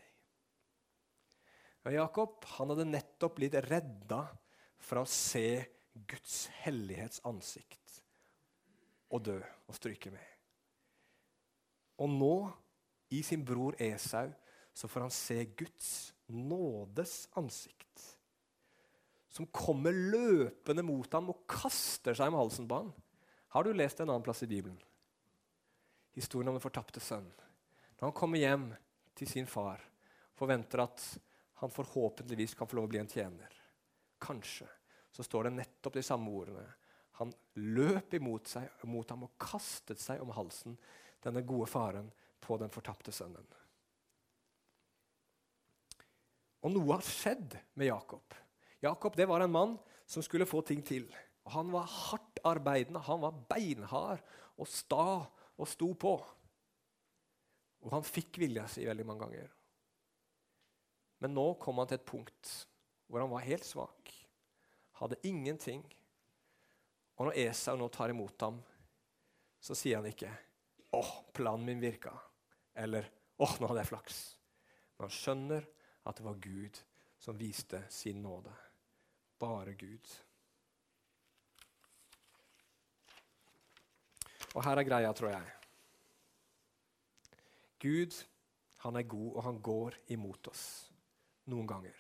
Og 1.86 1.94
Jakob 1.94 2.44
han 2.56 2.72
hadde 2.74 2.88
nettopp 2.90 3.38
blitt 3.38 3.56
redda 3.68 4.24
fra 4.82 5.04
å 5.04 5.08
se 5.08 5.62
Guds 6.10 6.48
hellighets 6.64 7.22
ansikt 7.26 8.02
og 9.14 9.24
dø 9.30 9.38
og 9.38 9.76
stryke 9.78 10.12
med. 10.12 10.26
Og 11.98 12.12
nå, 12.12 12.34
i 13.14 13.22
sin 13.24 13.40
bror 13.46 13.78
Esau, 13.80 14.28
så 14.78 14.88
får 14.88 15.00
han 15.00 15.10
se 15.10 15.44
Guds 15.44 16.14
nådes 16.26 17.28
ansikt. 17.34 18.18
Som 19.28 19.46
kommer 19.46 19.92
løpende 19.92 20.84
mot 20.86 21.12
ham 21.12 21.32
og 21.32 21.40
kaster 21.50 22.14
seg 22.14 22.30
om 22.30 22.38
halsen 22.38 22.68
på 22.70 22.78
ham. 22.78 22.92
Har 23.50 23.66
du 23.66 23.72
lest 23.74 23.98
en 23.98 24.12
annen 24.12 24.22
plass 24.22 24.44
i 24.46 24.50
Bibelen? 24.50 24.78
Historien 26.14 26.52
om 26.52 26.54
den 26.54 26.62
fortapte 26.62 27.02
sønn. 27.02 27.26
Når 27.98 28.06
han 28.06 28.16
kommer 28.22 28.38
hjem 28.38 28.70
til 29.18 29.30
sin 29.34 29.50
far, 29.50 29.82
forventer 30.38 30.86
at 30.86 31.02
han 31.58 31.74
forhåpentligvis 31.74 32.54
kan 32.54 32.70
få 32.70 32.78
lov 32.78 32.86
å 32.86 32.94
bli 32.94 33.02
en 33.02 33.10
tjener. 33.10 33.60
Kanskje 34.22 34.70
så 35.10 35.26
står 35.26 35.48
det 35.48 35.56
nettopp 35.58 35.98
de 35.98 36.06
samme 36.06 36.30
ordene. 36.30 36.68
Han 37.18 37.34
løp 37.58 38.14
imot 38.14 38.46
seg, 38.46 38.70
mot 38.86 39.10
ham 39.10 39.26
og 39.26 39.34
kastet 39.42 39.98
seg 39.98 40.22
om 40.22 40.30
halsen, 40.38 40.78
denne 41.24 41.42
gode 41.42 41.66
faren, 41.66 42.12
på 42.38 42.62
den 42.62 42.70
fortapte 42.70 43.10
sønnen. 43.10 43.57
Og 46.64 46.74
noe 46.74 46.96
har 46.96 47.06
skjedd 47.06 47.56
med 47.78 47.90
Jakob. 47.90 48.34
Jakob 48.82 49.16
det 49.18 49.28
var 49.30 49.44
en 49.44 49.54
mann 49.54 49.76
som 50.08 50.24
skulle 50.24 50.48
få 50.48 50.62
ting 50.66 50.82
til. 50.86 51.06
Og 51.46 51.52
han 51.54 51.70
var 51.72 51.86
hardt 51.90 52.40
arbeidende, 52.46 53.02
han 53.04 53.22
var 53.22 53.38
beinhard 53.50 54.24
og 54.58 54.68
sta 54.70 55.24
og 55.58 55.70
sto 55.70 55.92
på. 55.94 56.16
Og 57.84 57.94
han 57.94 58.06
fikk 58.06 58.40
vilja 58.42 58.66
si 58.70 58.86
veldig 58.86 59.06
mange 59.06 59.26
ganger. 59.26 59.52
Men 61.22 61.34
nå 61.34 61.52
kom 61.62 61.78
han 61.80 61.90
til 61.90 61.98
et 62.00 62.08
punkt 62.08 62.56
hvor 63.08 63.22
han 63.22 63.30
var 63.32 63.46
helt 63.46 63.64
svak, 63.64 64.10
hadde 65.00 65.16
ingenting 65.24 65.80
og 67.18 67.26
når 67.26 67.38
Esau 67.48 67.74
nå 67.78 67.88
tar 67.90 68.12
imot 68.12 68.44
ham, 68.46 68.60
så 69.60 69.74
sier 69.74 69.98
han 69.98 70.06
ikke 70.06 70.30
'Å, 70.94 71.02
planen 71.34 71.66
min 71.66 71.80
virka', 71.82 72.14
eller 72.74 73.10
'Å, 73.38 73.58
nå 73.60 73.66
hadde 73.66 73.82
jeg 73.82 73.90
flaks'. 73.90 74.20
Men 74.96 75.04
han 75.04 75.16
skjønner 75.16 75.66
at 76.08 76.18
det 76.18 76.24
var 76.24 76.40
Gud 76.42 76.80
som 77.18 77.38
viste 77.38 77.82
sin 77.92 78.22
nåde. 78.24 78.52
Bare 79.38 79.74
Gud. 79.78 80.08
Og 84.56 84.64
her 84.64 84.80
er 84.80 84.88
greia, 84.88 85.12
tror 85.14 85.34
jeg. 85.34 85.54
Gud, 87.78 88.16
han 88.82 88.96
er 88.98 89.06
god, 89.06 89.30
og 89.36 89.42
han 89.44 89.62
går 89.62 90.00
imot 90.16 90.50
oss 90.50 90.66
noen 91.52 91.68
ganger. 91.68 91.94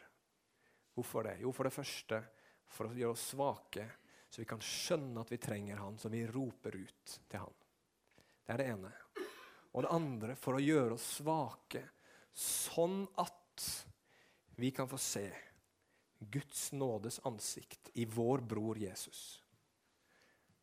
Hvorfor 0.96 1.28
det? 1.28 1.38
Jo, 1.44 1.52
for 1.54 1.68
det 1.68 1.76
første 1.76 2.22
for 2.68 2.88
å 2.88 2.96
gjøre 2.96 3.14
oss 3.14 3.30
svake 3.36 3.86
så 4.30 4.42
vi 4.42 4.48
kan 4.48 4.60
skjønne 4.60 5.22
at 5.22 5.32
vi 5.32 5.40
trenger 5.40 5.80
Han, 5.80 5.98
så 5.98 6.10
vi 6.12 6.26
roper 6.26 6.76
ut 6.76 7.20
til 7.28 7.40
Han. 7.40 7.54
Det 8.44 8.52
er 8.54 8.60
det 8.60 8.66
ene. 8.74 8.90
Og 9.72 9.84
det 9.84 9.92
andre 9.92 10.36
for 10.36 10.58
å 10.58 10.62
gjøre 10.62 10.96
oss 10.96 11.06
svake, 11.20 11.82
sånn 12.38 13.02
at 13.20 13.68
vi 14.58 14.70
kan 14.70 14.88
få 14.88 14.98
se 14.98 15.30
Guds 16.18 16.72
nådes 16.72 17.20
ansikt 17.24 17.90
i 17.92 18.04
vår 18.04 18.38
bror 18.38 18.78
Jesus. 18.78 19.42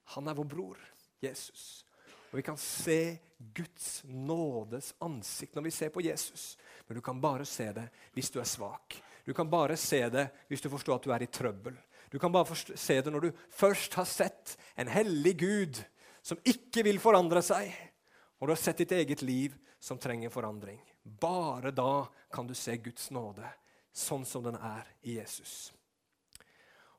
Han 0.04 0.28
er 0.28 0.36
vår 0.36 0.44
bror, 0.44 0.82
Jesus. 1.24 1.86
Og 2.32 2.38
vi 2.38 2.44
kan 2.44 2.58
se 2.60 3.18
Guds 3.38 4.02
nådes 4.04 4.92
ansikt 5.00 5.56
når 5.56 5.68
vi 5.70 5.72
ser 5.72 5.96
på 5.96 6.04
Jesus. 6.04 6.58
Men 6.88 7.00
du 7.00 7.02
kan 7.02 7.22
bare 7.24 7.48
se 7.48 7.70
det 7.72 7.88
hvis 8.12 8.34
du 8.36 8.42
er 8.44 8.52
svak. 8.52 9.00
Du 9.24 9.34
kan 9.34 9.50
bare 9.50 9.78
se 9.80 10.04
det 10.12 10.28
hvis 10.52 10.62
du 10.62 10.70
forstår 10.70 11.00
at 11.00 11.08
du 11.08 11.16
er 11.16 11.24
i 11.24 11.32
trøbbel. 11.32 11.80
Du 12.12 12.20
kan 12.20 12.36
bare 12.36 12.56
se 12.60 13.02
det 13.02 13.12
når 13.16 13.30
du 13.30 13.44
først 13.50 13.96
har 13.96 14.12
sett 14.12 14.58
en 14.76 14.92
hellig 14.92 15.38
Gud 15.40 15.84
som 16.22 16.44
ikke 16.44 16.84
vil 16.84 17.00
forandre 17.00 17.40
seg, 17.46 17.72
og 18.42 18.50
du 18.50 18.52
har 18.58 18.60
sett 18.60 18.84
ditt 18.84 18.92
eget 18.92 19.24
liv 19.24 19.56
som 19.80 20.00
trenger 20.02 20.34
forandring. 20.34 20.82
Bare 21.04 21.72
da 21.72 22.10
kan 22.34 22.48
du 22.48 22.58
se 22.58 22.76
Guds 22.76 23.08
nåde 23.16 23.48
sånn 23.96 24.26
som 24.28 24.44
den 24.44 24.58
er 24.60 24.88
i 25.04 25.18
Jesus. 25.20 25.72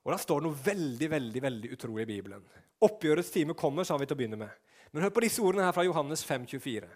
Og 0.06 0.12
Da 0.14 0.20
står 0.22 0.40
det 0.40 0.46
noe 0.46 0.64
veldig 0.64 1.08
veldig, 1.10 1.42
veldig 1.42 1.72
utrolig 1.74 2.06
i 2.06 2.12
Bibelen. 2.14 2.44
Oppgjørets 2.86 3.32
time 3.34 3.56
kommer, 3.58 3.84
sa 3.84 3.96
vi 3.98 4.06
til 4.06 4.14
å 4.14 4.20
begynne 4.20 4.38
med. 4.38 4.52
Men 4.92 5.02
hør 5.02 5.12
på 5.16 5.24
disse 5.24 5.42
ordene 5.42 5.66
her 5.66 5.74
fra 5.74 5.84
Johannes 5.84 6.22
5, 6.24 6.46
24. 6.46 6.88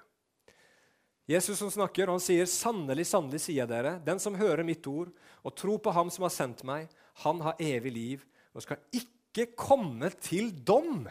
Jesus 1.31 1.59
som 1.59 1.71
snakker, 1.71 2.09
og 2.09 2.19
han 2.19 2.25
sier, 2.25 2.47
'Sannelig, 2.47 3.07
sannelig, 3.07 3.41
sier 3.41 3.67
dere, 3.67 3.99
den 4.05 4.19
som 4.19 4.35
hører 4.35 4.65
mitt 4.65 4.87
ord 4.87 5.13
og 5.45 5.57
tror 5.57 5.79
på 5.79 5.93
Ham 5.93 6.11
som 6.11 6.23
har 6.23 6.31
sendt 6.31 6.65
meg, 6.65 6.89
han 7.23 7.41
har 7.41 7.59
evig 7.59 7.93
liv 7.93 8.25
og 8.55 8.63
skal 8.63 8.79
ikke 8.93 9.53
komme 9.57 10.11
til 10.21 10.51
dom, 10.65 11.09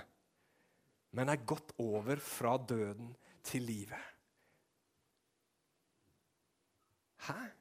men 1.11 1.29
er 1.29 1.45
gått 1.45 1.71
over 1.79 2.15
fra 2.15 2.57
døden 2.57 3.15
til 3.43 3.63
livet. 3.63 4.05
Hæ? 7.27 7.58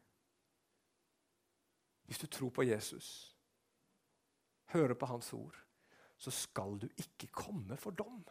Hvis 2.08 2.20
du 2.22 2.26
tror 2.32 2.50
på 2.54 2.64
Jesus, 2.64 3.36
hører 4.72 4.96
på 4.96 5.06
Hans 5.10 5.28
ord, 5.36 5.56
så 6.18 6.32
skal 6.34 6.78
du 6.80 6.88
ikke 6.96 7.28
komme 7.30 7.76
for 7.76 7.94
dom. 7.94 8.24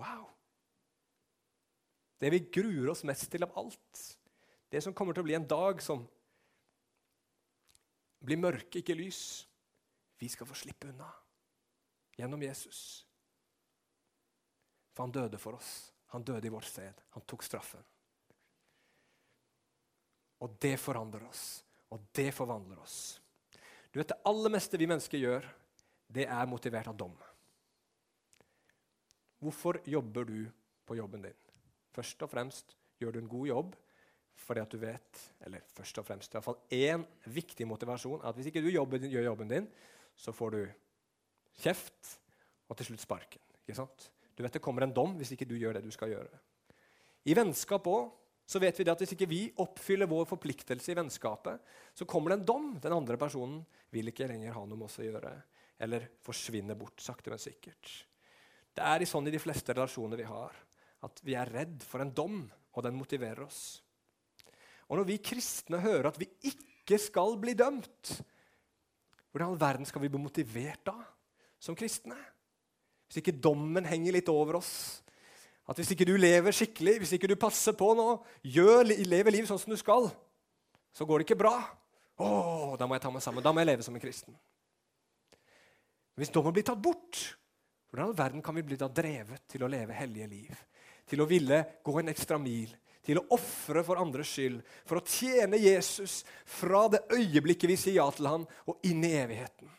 Wow! 0.00 0.30
Det 2.18 2.30
vi 2.32 2.46
gruer 2.54 2.92
oss 2.92 3.04
mest 3.04 3.28
til 3.30 3.44
av 3.44 3.52
alt, 3.58 4.02
det 4.72 4.80
som 4.80 4.94
kommer 4.96 5.12
til 5.12 5.24
å 5.24 5.28
bli 5.28 5.36
en 5.36 5.48
dag 5.48 5.82
som 5.84 6.06
blir 8.22 8.40
mørke, 8.40 8.80
ikke 8.80 8.96
lys. 8.96 9.42
Vi 10.16 10.30
skal 10.30 10.46
få 10.48 10.56
slippe 10.56 10.88
unna 10.88 11.10
gjennom 12.16 12.42
Jesus. 12.46 13.02
For 14.94 15.04
han 15.04 15.12
døde 15.12 15.40
for 15.42 15.58
oss. 15.58 15.90
Han 16.14 16.24
døde 16.24 16.46
i 16.46 16.52
vårt 16.52 16.68
sted. 16.68 17.02
Han 17.16 17.24
tok 17.26 17.42
straffen. 17.44 17.82
Og 20.42 20.56
det 20.60 20.76
forandrer 20.80 21.24
oss, 21.26 21.62
og 21.92 22.00
det 22.16 22.30
forvandler 22.34 22.80
oss. 22.80 23.20
Du 23.92 24.00
vet, 24.00 24.08
Det 24.08 24.22
aller 24.24 24.50
meste 24.50 24.78
vi 24.80 24.88
mennesker 24.88 25.20
gjør, 25.20 25.46
det 26.08 26.26
er 26.26 26.48
motivert 26.48 26.88
av 26.88 26.96
dom. 26.96 27.14
Hvorfor 29.42 29.80
jobber 29.84 30.24
du 30.24 30.50
på 30.86 30.96
jobben 30.96 31.22
din? 31.22 31.40
Først 31.92 32.22
og 32.22 32.30
fremst 32.30 32.76
gjør 33.00 33.12
du 33.12 33.18
en 33.22 33.28
god 33.28 33.46
jobb 33.46 33.74
fordi 34.42 34.62
at 34.62 34.72
du 34.72 34.78
vet, 34.80 35.18
eller 35.44 35.62
først 35.70 35.98
og 36.00 36.06
fremst 36.06 36.32
i 36.32 36.34
hvert 36.34 36.46
fall 36.46 36.56
én 36.72 37.04
viktig 37.30 37.66
motivasjon, 37.68 38.24
at 38.24 38.34
hvis 38.34 38.48
ikke 38.48 38.62
du 38.64 38.70
jobber, 38.72 39.04
gjør 39.04 39.28
jobben 39.28 39.50
din, 39.52 39.68
så 40.16 40.32
får 40.34 40.50
du 40.56 40.62
kjeft 41.62 42.16
og 42.66 42.76
til 42.76 42.88
slutt 42.88 43.04
sparken. 43.04 43.42
Ikke 43.62 43.76
sant? 43.76 44.08
Du 44.34 44.42
vet 44.42 44.52
Det 44.52 44.62
kommer 44.62 44.82
en 44.82 44.94
dom 44.94 45.14
hvis 45.20 45.34
ikke 45.36 45.46
du 45.46 45.54
gjør 45.60 45.76
det 45.76 45.84
du 45.84 45.92
skal 45.94 46.10
gjøre. 46.10 46.40
I 47.28 47.36
vennskap 47.38 47.86
òg 47.86 48.10
så 48.52 48.60
vet 48.60 48.76
vi 48.78 48.84
det 48.84 48.92
at 48.92 49.00
hvis 49.00 49.14
ikke 49.14 49.30
vi 49.30 49.42
oppfyller 49.62 50.10
vår 50.10 50.26
forpliktelse 50.28 50.92
i 50.92 50.96
vennskapet, 50.98 51.60
så 51.96 52.06
kommer 52.08 52.32
det 52.32 52.40
en 52.40 52.48
dom. 52.48 52.66
Den 52.82 52.94
andre 52.94 53.16
personen 53.20 53.62
vil 53.92 54.10
ikke 54.12 54.28
lenger 54.28 54.56
ha 54.56 54.64
noe 54.66 54.78
med 54.78 54.90
oss 54.90 55.00
å 55.00 55.06
gjøre, 55.06 55.32
eller 55.82 56.10
forsvinner 56.24 56.76
bort 56.78 57.00
sakte, 57.00 57.32
men 57.32 57.40
sikkert. 57.40 57.92
Det 58.72 58.84
er 58.84 59.04
sånn 59.08 59.28
i 59.28 59.32
de 59.34 59.40
fleste 59.40 59.74
relasjoner 59.76 60.20
vi 60.20 60.28
har, 60.28 60.52
at 61.04 61.24
vi 61.24 61.36
er 61.36 61.50
redd 61.52 61.82
for 61.84 62.04
en 62.04 62.12
dom, 62.14 62.44
og 62.72 62.84
den 62.86 62.96
motiverer 62.96 63.44
oss. 63.44 63.82
Og 64.88 64.98
når 64.98 65.08
vi 65.08 65.22
kristne 65.24 65.80
hører 65.82 66.10
at 66.10 66.20
vi 66.20 66.28
ikke 66.48 66.98
skal 67.00 67.36
bli 67.40 67.56
dømt, 67.56 68.14
hvordan 69.32 69.48
i 69.48 69.52
all 69.54 69.60
verden 69.60 69.88
skal 69.88 70.04
vi 70.04 70.10
bli 70.12 70.20
motivert 70.20 70.84
da, 70.88 70.96
som 71.60 71.76
kristne? 71.78 72.16
Hvis 73.08 73.20
ikke 73.20 73.40
dommen 73.44 73.84
henger 73.88 74.16
litt 74.16 74.28
over 74.32 74.60
oss. 74.60 75.01
At 75.72 75.78
hvis 75.80 75.94
ikke 75.94 76.04
du 76.04 76.18
lever 76.20 76.52
skikkelig, 76.52 76.98
hvis 77.00 77.14
ikke 77.16 77.30
du 77.30 77.38
passer 77.40 77.72
på 77.72 77.94
nå, 77.96 78.10
gjør, 78.44 78.90
lever 79.08 79.32
livet 79.32 79.48
sånn 79.48 79.60
som 79.62 79.72
du 79.72 79.78
skal, 79.80 80.10
så 80.92 81.06
går 81.08 81.22
det 81.22 81.30
ikke 81.30 81.40
bra. 81.40 81.54
Å, 82.20 82.28
da 82.76 82.84
må 82.84 82.98
jeg 82.98 83.04
ta 83.06 83.12
meg 83.14 83.24
sammen. 83.24 83.44
Da 83.44 83.54
må 83.54 83.62
jeg 83.62 83.70
leve 83.70 83.86
som 83.86 83.96
en 83.96 84.02
kristen. 84.02 84.36
Hvis 86.20 86.32
dommen 86.34 86.52
blir 86.52 86.66
tatt 86.68 86.82
bort, 86.82 87.22
hvordan 87.88 88.04
i 88.04 88.10
all 88.10 88.18
verden 88.18 88.44
kan 88.44 88.56
vi 88.58 88.66
bli 88.68 88.76
da 88.76 88.90
drevet 88.92 89.46
til 89.48 89.64
å 89.64 89.70
leve 89.72 89.96
hellige 89.96 90.28
liv? 90.28 90.60
Til 91.08 91.24
å 91.24 91.28
ville 91.28 91.62
gå 91.84 91.98
en 92.02 92.12
ekstra 92.12 92.36
mil, 92.40 92.68
til 93.02 93.22
å 93.22 93.24
ofre 93.32 93.80
for 93.86 94.00
andres 94.00 94.28
skyld, 94.28 94.60
for 94.84 95.00
å 95.00 95.06
tjene 95.08 95.60
Jesus 95.60 96.20
fra 96.44 96.84
det 96.92 97.06
øyeblikket 97.16 97.72
vi 97.72 97.78
sier 97.80 98.02
ja 98.02 98.10
til 98.12 98.28
ham, 98.28 98.44
og 98.68 98.84
inn 98.86 99.00
i 99.08 99.16
evigheten. 99.18 99.72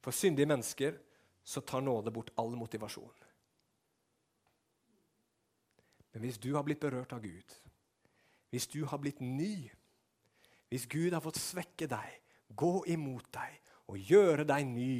For 0.00 0.16
syndige 0.16 0.48
mennesker 0.48 0.96
så 1.44 1.60
tar 1.60 1.84
nåde 1.84 2.10
bort 2.10 2.32
all 2.40 2.56
motivasjon. 2.56 3.26
Men 6.12 6.24
hvis 6.24 6.40
du 6.42 6.52
har 6.54 6.64
blitt 6.66 6.80
berørt 6.80 7.12
av 7.12 7.22
Gud, 7.22 7.54
hvis 8.50 8.66
du 8.66 8.82
har 8.84 8.98
blitt 8.98 9.20
ny, 9.22 9.70
hvis 10.70 10.88
Gud 10.90 11.14
har 11.14 11.22
fått 11.22 11.38
svekke 11.38 11.86
deg, 11.90 12.16
gå 12.48 12.84
imot 12.90 13.28
deg 13.34 13.58
og 13.90 14.10
gjøre 14.10 14.46
deg 14.46 14.66
ny, 14.66 14.94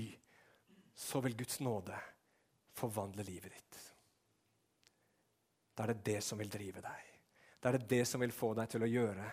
så 0.95 1.23
vil 1.25 1.37
Guds 1.39 1.59
nåde 1.65 1.97
forvandle 2.77 3.25
livet 3.27 3.57
ditt. 3.57 3.81
Da 5.75 5.87
er 5.87 5.95
det 5.95 6.05
det 6.13 6.21
som 6.23 6.39
vil 6.39 6.51
drive 6.53 6.83
deg. 6.85 7.07
Da 7.61 7.71
er 7.71 7.79
det 7.79 7.91
det 7.91 8.05
som 8.09 8.23
vil 8.23 8.35
få 8.35 8.53
deg 8.59 8.71
til 8.71 8.85
å 8.85 8.91
gjøre 8.91 9.27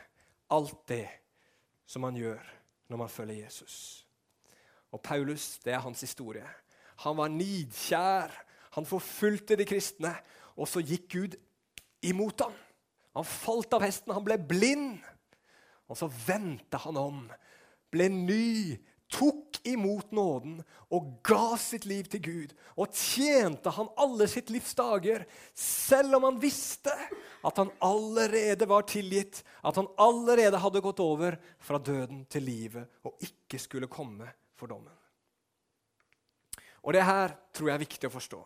alt 0.55 0.84
det 0.88 1.07
som 1.88 2.03
man 2.05 2.15
gjør 2.15 2.43
når 2.88 3.01
man 3.03 3.11
følger 3.11 3.43
Jesus. 3.43 4.06
Og 4.95 5.01
Paulus, 5.03 5.57
det 5.63 5.73
er 5.73 5.83
hans 5.83 6.01
historie. 6.01 6.45
Han 7.03 7.17
var 7.17 7.31
nidkjær. 7.33 8.33
Han 8.77 8.88
forfulgte 8.88 9.57
de 9.59 9.65
kristne. 9.67 10.13
Og 10.57 10.69
så 10.69 10.81
gikk 10.81 11.09
Gud 11.13 11.38
imot 12.05 12.41
ham. 12.45 12.55
Han 13.17 13.25
falt 13.25 13.73
av 13.73 13.85
hesten, 13.85 14.13
han 14.13 14.25
ble 14.25 14.38
blind. 14.38 14.99
Og 15.88 15.97
så 15.97 16.09
vendte 16.27 16.79
han 16.83 16.99
om, 16.99 17.23
ble 17.93 18.09
ny, 18.11 18.77
tok 19.09 19.61
imot 19.67 20.11
nåden 20.15 20.57
og 20.93 21.13
ga 21.25 21.55
sitt 21.59 21.88
liv 21.88 22.09
til 22.11 22.21
Gud. 22.25 22.55
Og 22.75 22.91
tjente 22.91 23.71
han 23.73 23.89
alle 23.99 24.27
sitt 24.29 24.51
livs 24.53 24.75
dager, 24.77 25.23
selv 25.57 26.19
om 26.19 26.27
han 26.27 26.41
visste 26.41 26.93
at 27.47 27.61
han 27.61 27.71
allerede 27.83 28.67
var 28.69 28.85
tilgitt, 28.89 29.41
at 29.63 29.79
han 29.79 29.88
allerede 30.01 30.59
hadde 30.61 30.83
gått 30.83 30.99
over 31.03 31.39
fra 31.63 31.79
døden 31.79 32.25
til 32.29 32.45
livet 32.49 33.07
og 33.07 33.15
ikke 33.23 33.61
skulle 33.63 33.89
komme 33.91 34.27
for 34.57 34.69
dommen. 34.71 34.93
Og 36.83 36.93
det 36.95 37.03
her 37.05 37.33
tror 37.55 37.69
jeg 37.69 37.75
er 37.75 37.83
viktig 37.83 38.09
å 38.09 38.13
forstå. 38.13 38.39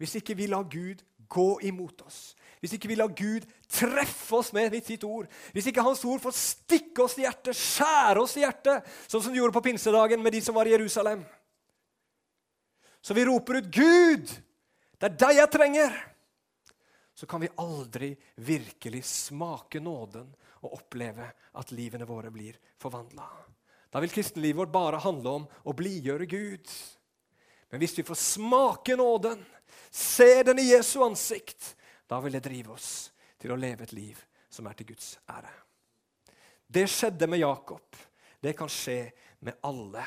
Hvis 0.00 0.16
ikke 0.16 0.34
vi 0.38 0.48
lar 0.48 0.64
Gud 0.70 1.02
gå 1.30 1.48
imot 1.68 2.00
oss, 2.06 2.32
hvis 2.60 2.74
ikke 2.76 2.88
vi 2.90 2.96
lar 2.96 3.12
Gud 3.16 3.44
treffe 3.70 4.38
oss 4.40 4.50
med 4.56 4.74
sitt 4.84 5.04
ord, 5.04 5.28
hvis 5.52 5.68
ikke 5.70 5.84
Hans 5.84 6.02
ord 6.08 6.22
får 6.24 6.36
stikke 6.36 7.04
oss 7.04 7.18
i 7.20 7.26
hjertet, 7.26 7.56
skjære 7.56 8.24
oss 8.24 8.36
i 8.40 8.44
hjertet, 8.44 8.88
sånn 9.06 9.22
som 9.24 9.32
de 9.32 9.40
gjorde 9.40 9.56
på 9.58 9.64
pinsedagen 9.68 10.24
med 10.24 10.34
de 10.34 10.40
som 10.44 10.56
var 10.56 10.68
i 10.68 10.74
Jerusalem 10.74 11.24
Så 13.00 13.14
vi 13.16 13.24
roper 13.24 13.60
ut 13.60 13.70
'Gud, 13.72 14.28
det 15.00 15.06
er 15.06 15.16
deg 15.16 15.36
jeg 15.36 15.50
trenger', 15.50 15.94
så 17.14 17.26
kan 17.26 17.40
vi 17.40 17.48
aldri 17.56 18.10
virkelig 18.36 19.04
smake 19.04 19.80
nåden 19.80 20.28
og 20.64 20.74
oppleve 20.76 21.30
at 21.52 21.72
livene 21.72 22.08
våre 22.08 22.30
blir 22.32 22.56
forvandla. 22.80 23.28
Da 23.90 24.00
vil 24.00 24.12
kristenlivet 24.12 24.58
vårt 24.62 24.72
bare 24.72 25.02
handle 25.02 25.36
om 25.40 25.46
å 25.66 25.74
blidgjøre 25.74 26.28
Gud. 26.30 26.70
Men 27.70 27.82
hvis 27.82 27.96
vi 27.98 28.06
får 28.06 28.18
smake 28.18 28.96
nåden, 28.98 29.42
se 29.90 30.42
den 30.46 30.58
i 30.62 30.70
Jesu 30.70 31.00
ansikt, 31.02 31.74
da 32.06 32.20
vil 32.22 32.34
det 32.34 32.44
drive 32.46 32.74
oss 32.74 33.10
til 33.40 33.54
å 33.54 33.58
leve 33.58 33.86
et 33.86 33.94
liv 33.94 34.18
som 34.50 34.66
er 34.66 34.78
til 34.78 34.92
Guds 34.92 35.14
ære. 35.30 35.52
Det 36.70 36.86
skjedde 36.90 37.26
med 37.30 37.42
Jakob. 37.42 37.98
Det 38.42 38.54
kan 38.58 38.70
skje 38.70 39.10
med 39.42 39.58
alle 39.66 40.04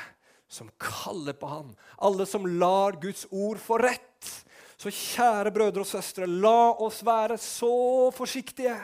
som 0.48 0.70
kaller 0.80 1.36
på 1.36 1.48
ham. 1.48 1.72
Alle 1.98 2.26
som 2.26 2.46
lar 2.46 2.96
Guds 3.00 3.26
ord 3.30 3.60
få 3.60 3.78
rett. 3.82 4.30
Så 4.76 4.92
kjære 4.92 5.52
brødre 5.54 5.84
og 5.84 5.88
søstre, 5.88 6.26
la 6.26 6.74
oss 6.82 7.02
være 7.06 7.38
så 7.40 8.10
forsiktige 8.12 8.74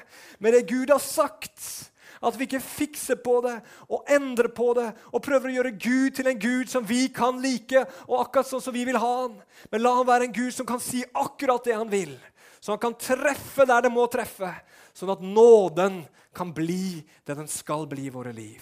med 0.41 0.55
det 0.55 0.63
Gud 0.71 0.93
har 0.93 1.03
sagt 1.03 1.90
at 2.21 2.37
vi 2.37 2.45
ikke 2.45 2.61
fikser 2.61 3.17
på 3.25 3.39
det 3.47 3.57
og 3.89 4.09
endrer 4.13 4.51
på 4.53 4.73
det 4.77 4.89
og 5.09 5.23
prøver 5.25 5.51
å 5.51 5.55
gjøre 5.55 5.73
Gud 5.81 6.17
til 6.19 6.29
en 6.29 6.41
Gud 6.41 6.73
som 6.73 6.85
vi 6.87 7.07
kan 7.15 7.41
like, 7.41 7.85
og 8.09 8.19
akkurat 8.21 8.51
sånn 8.51 8.65
som 8.65 8.77
vi 8.77 8.85
vil 8.89 9.01
ha 9.01 9.13
han. 9.23 9.39
Men 9.73 9.85
la 9.85 9.95
han 9.97 10.09
være 10.09 10.29
en 10.29 10.37
Gud 10.37 10.53
som 10.55 10.69
kan 10.69 10.83
si 10.85 11.03
akkurat 11.17 11.65
det 11.65 11.79
han 11.79 11.93
vil. 11.93 12.13
Så 12.61 12.75
han 12.75 12.83
kan 12.83 12.99
treffe 13.01 13.65
der 13.69 13.87
det 13.87 13.93
må 13.93 14.05
treffe, 14.13 14.53
sånn 14.93 15.15
at 15.15 15.25
nåden 15.25 16.03
kan 16.37 16.53
bli 16.53 17.01
det 17.25 17.39
den 17.39 17.49
skal 17.49 17.89
bli 17.89 18.11
i 18.11 18.13
våre 18.15 18.35
liv. 18.37 18.61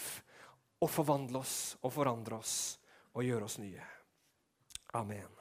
Og 0.79 0.91
forvandle 0.93 1.43
oss 1.43 1.75
og 1.83 1.93
forandre 1.97 2.39
oss 2.39 2.55
og 3.19 3.27
gjøre 3.27 3.51
oss 3.51 3.59
nye. 3.59 3.83
Amen. 4.95 5.38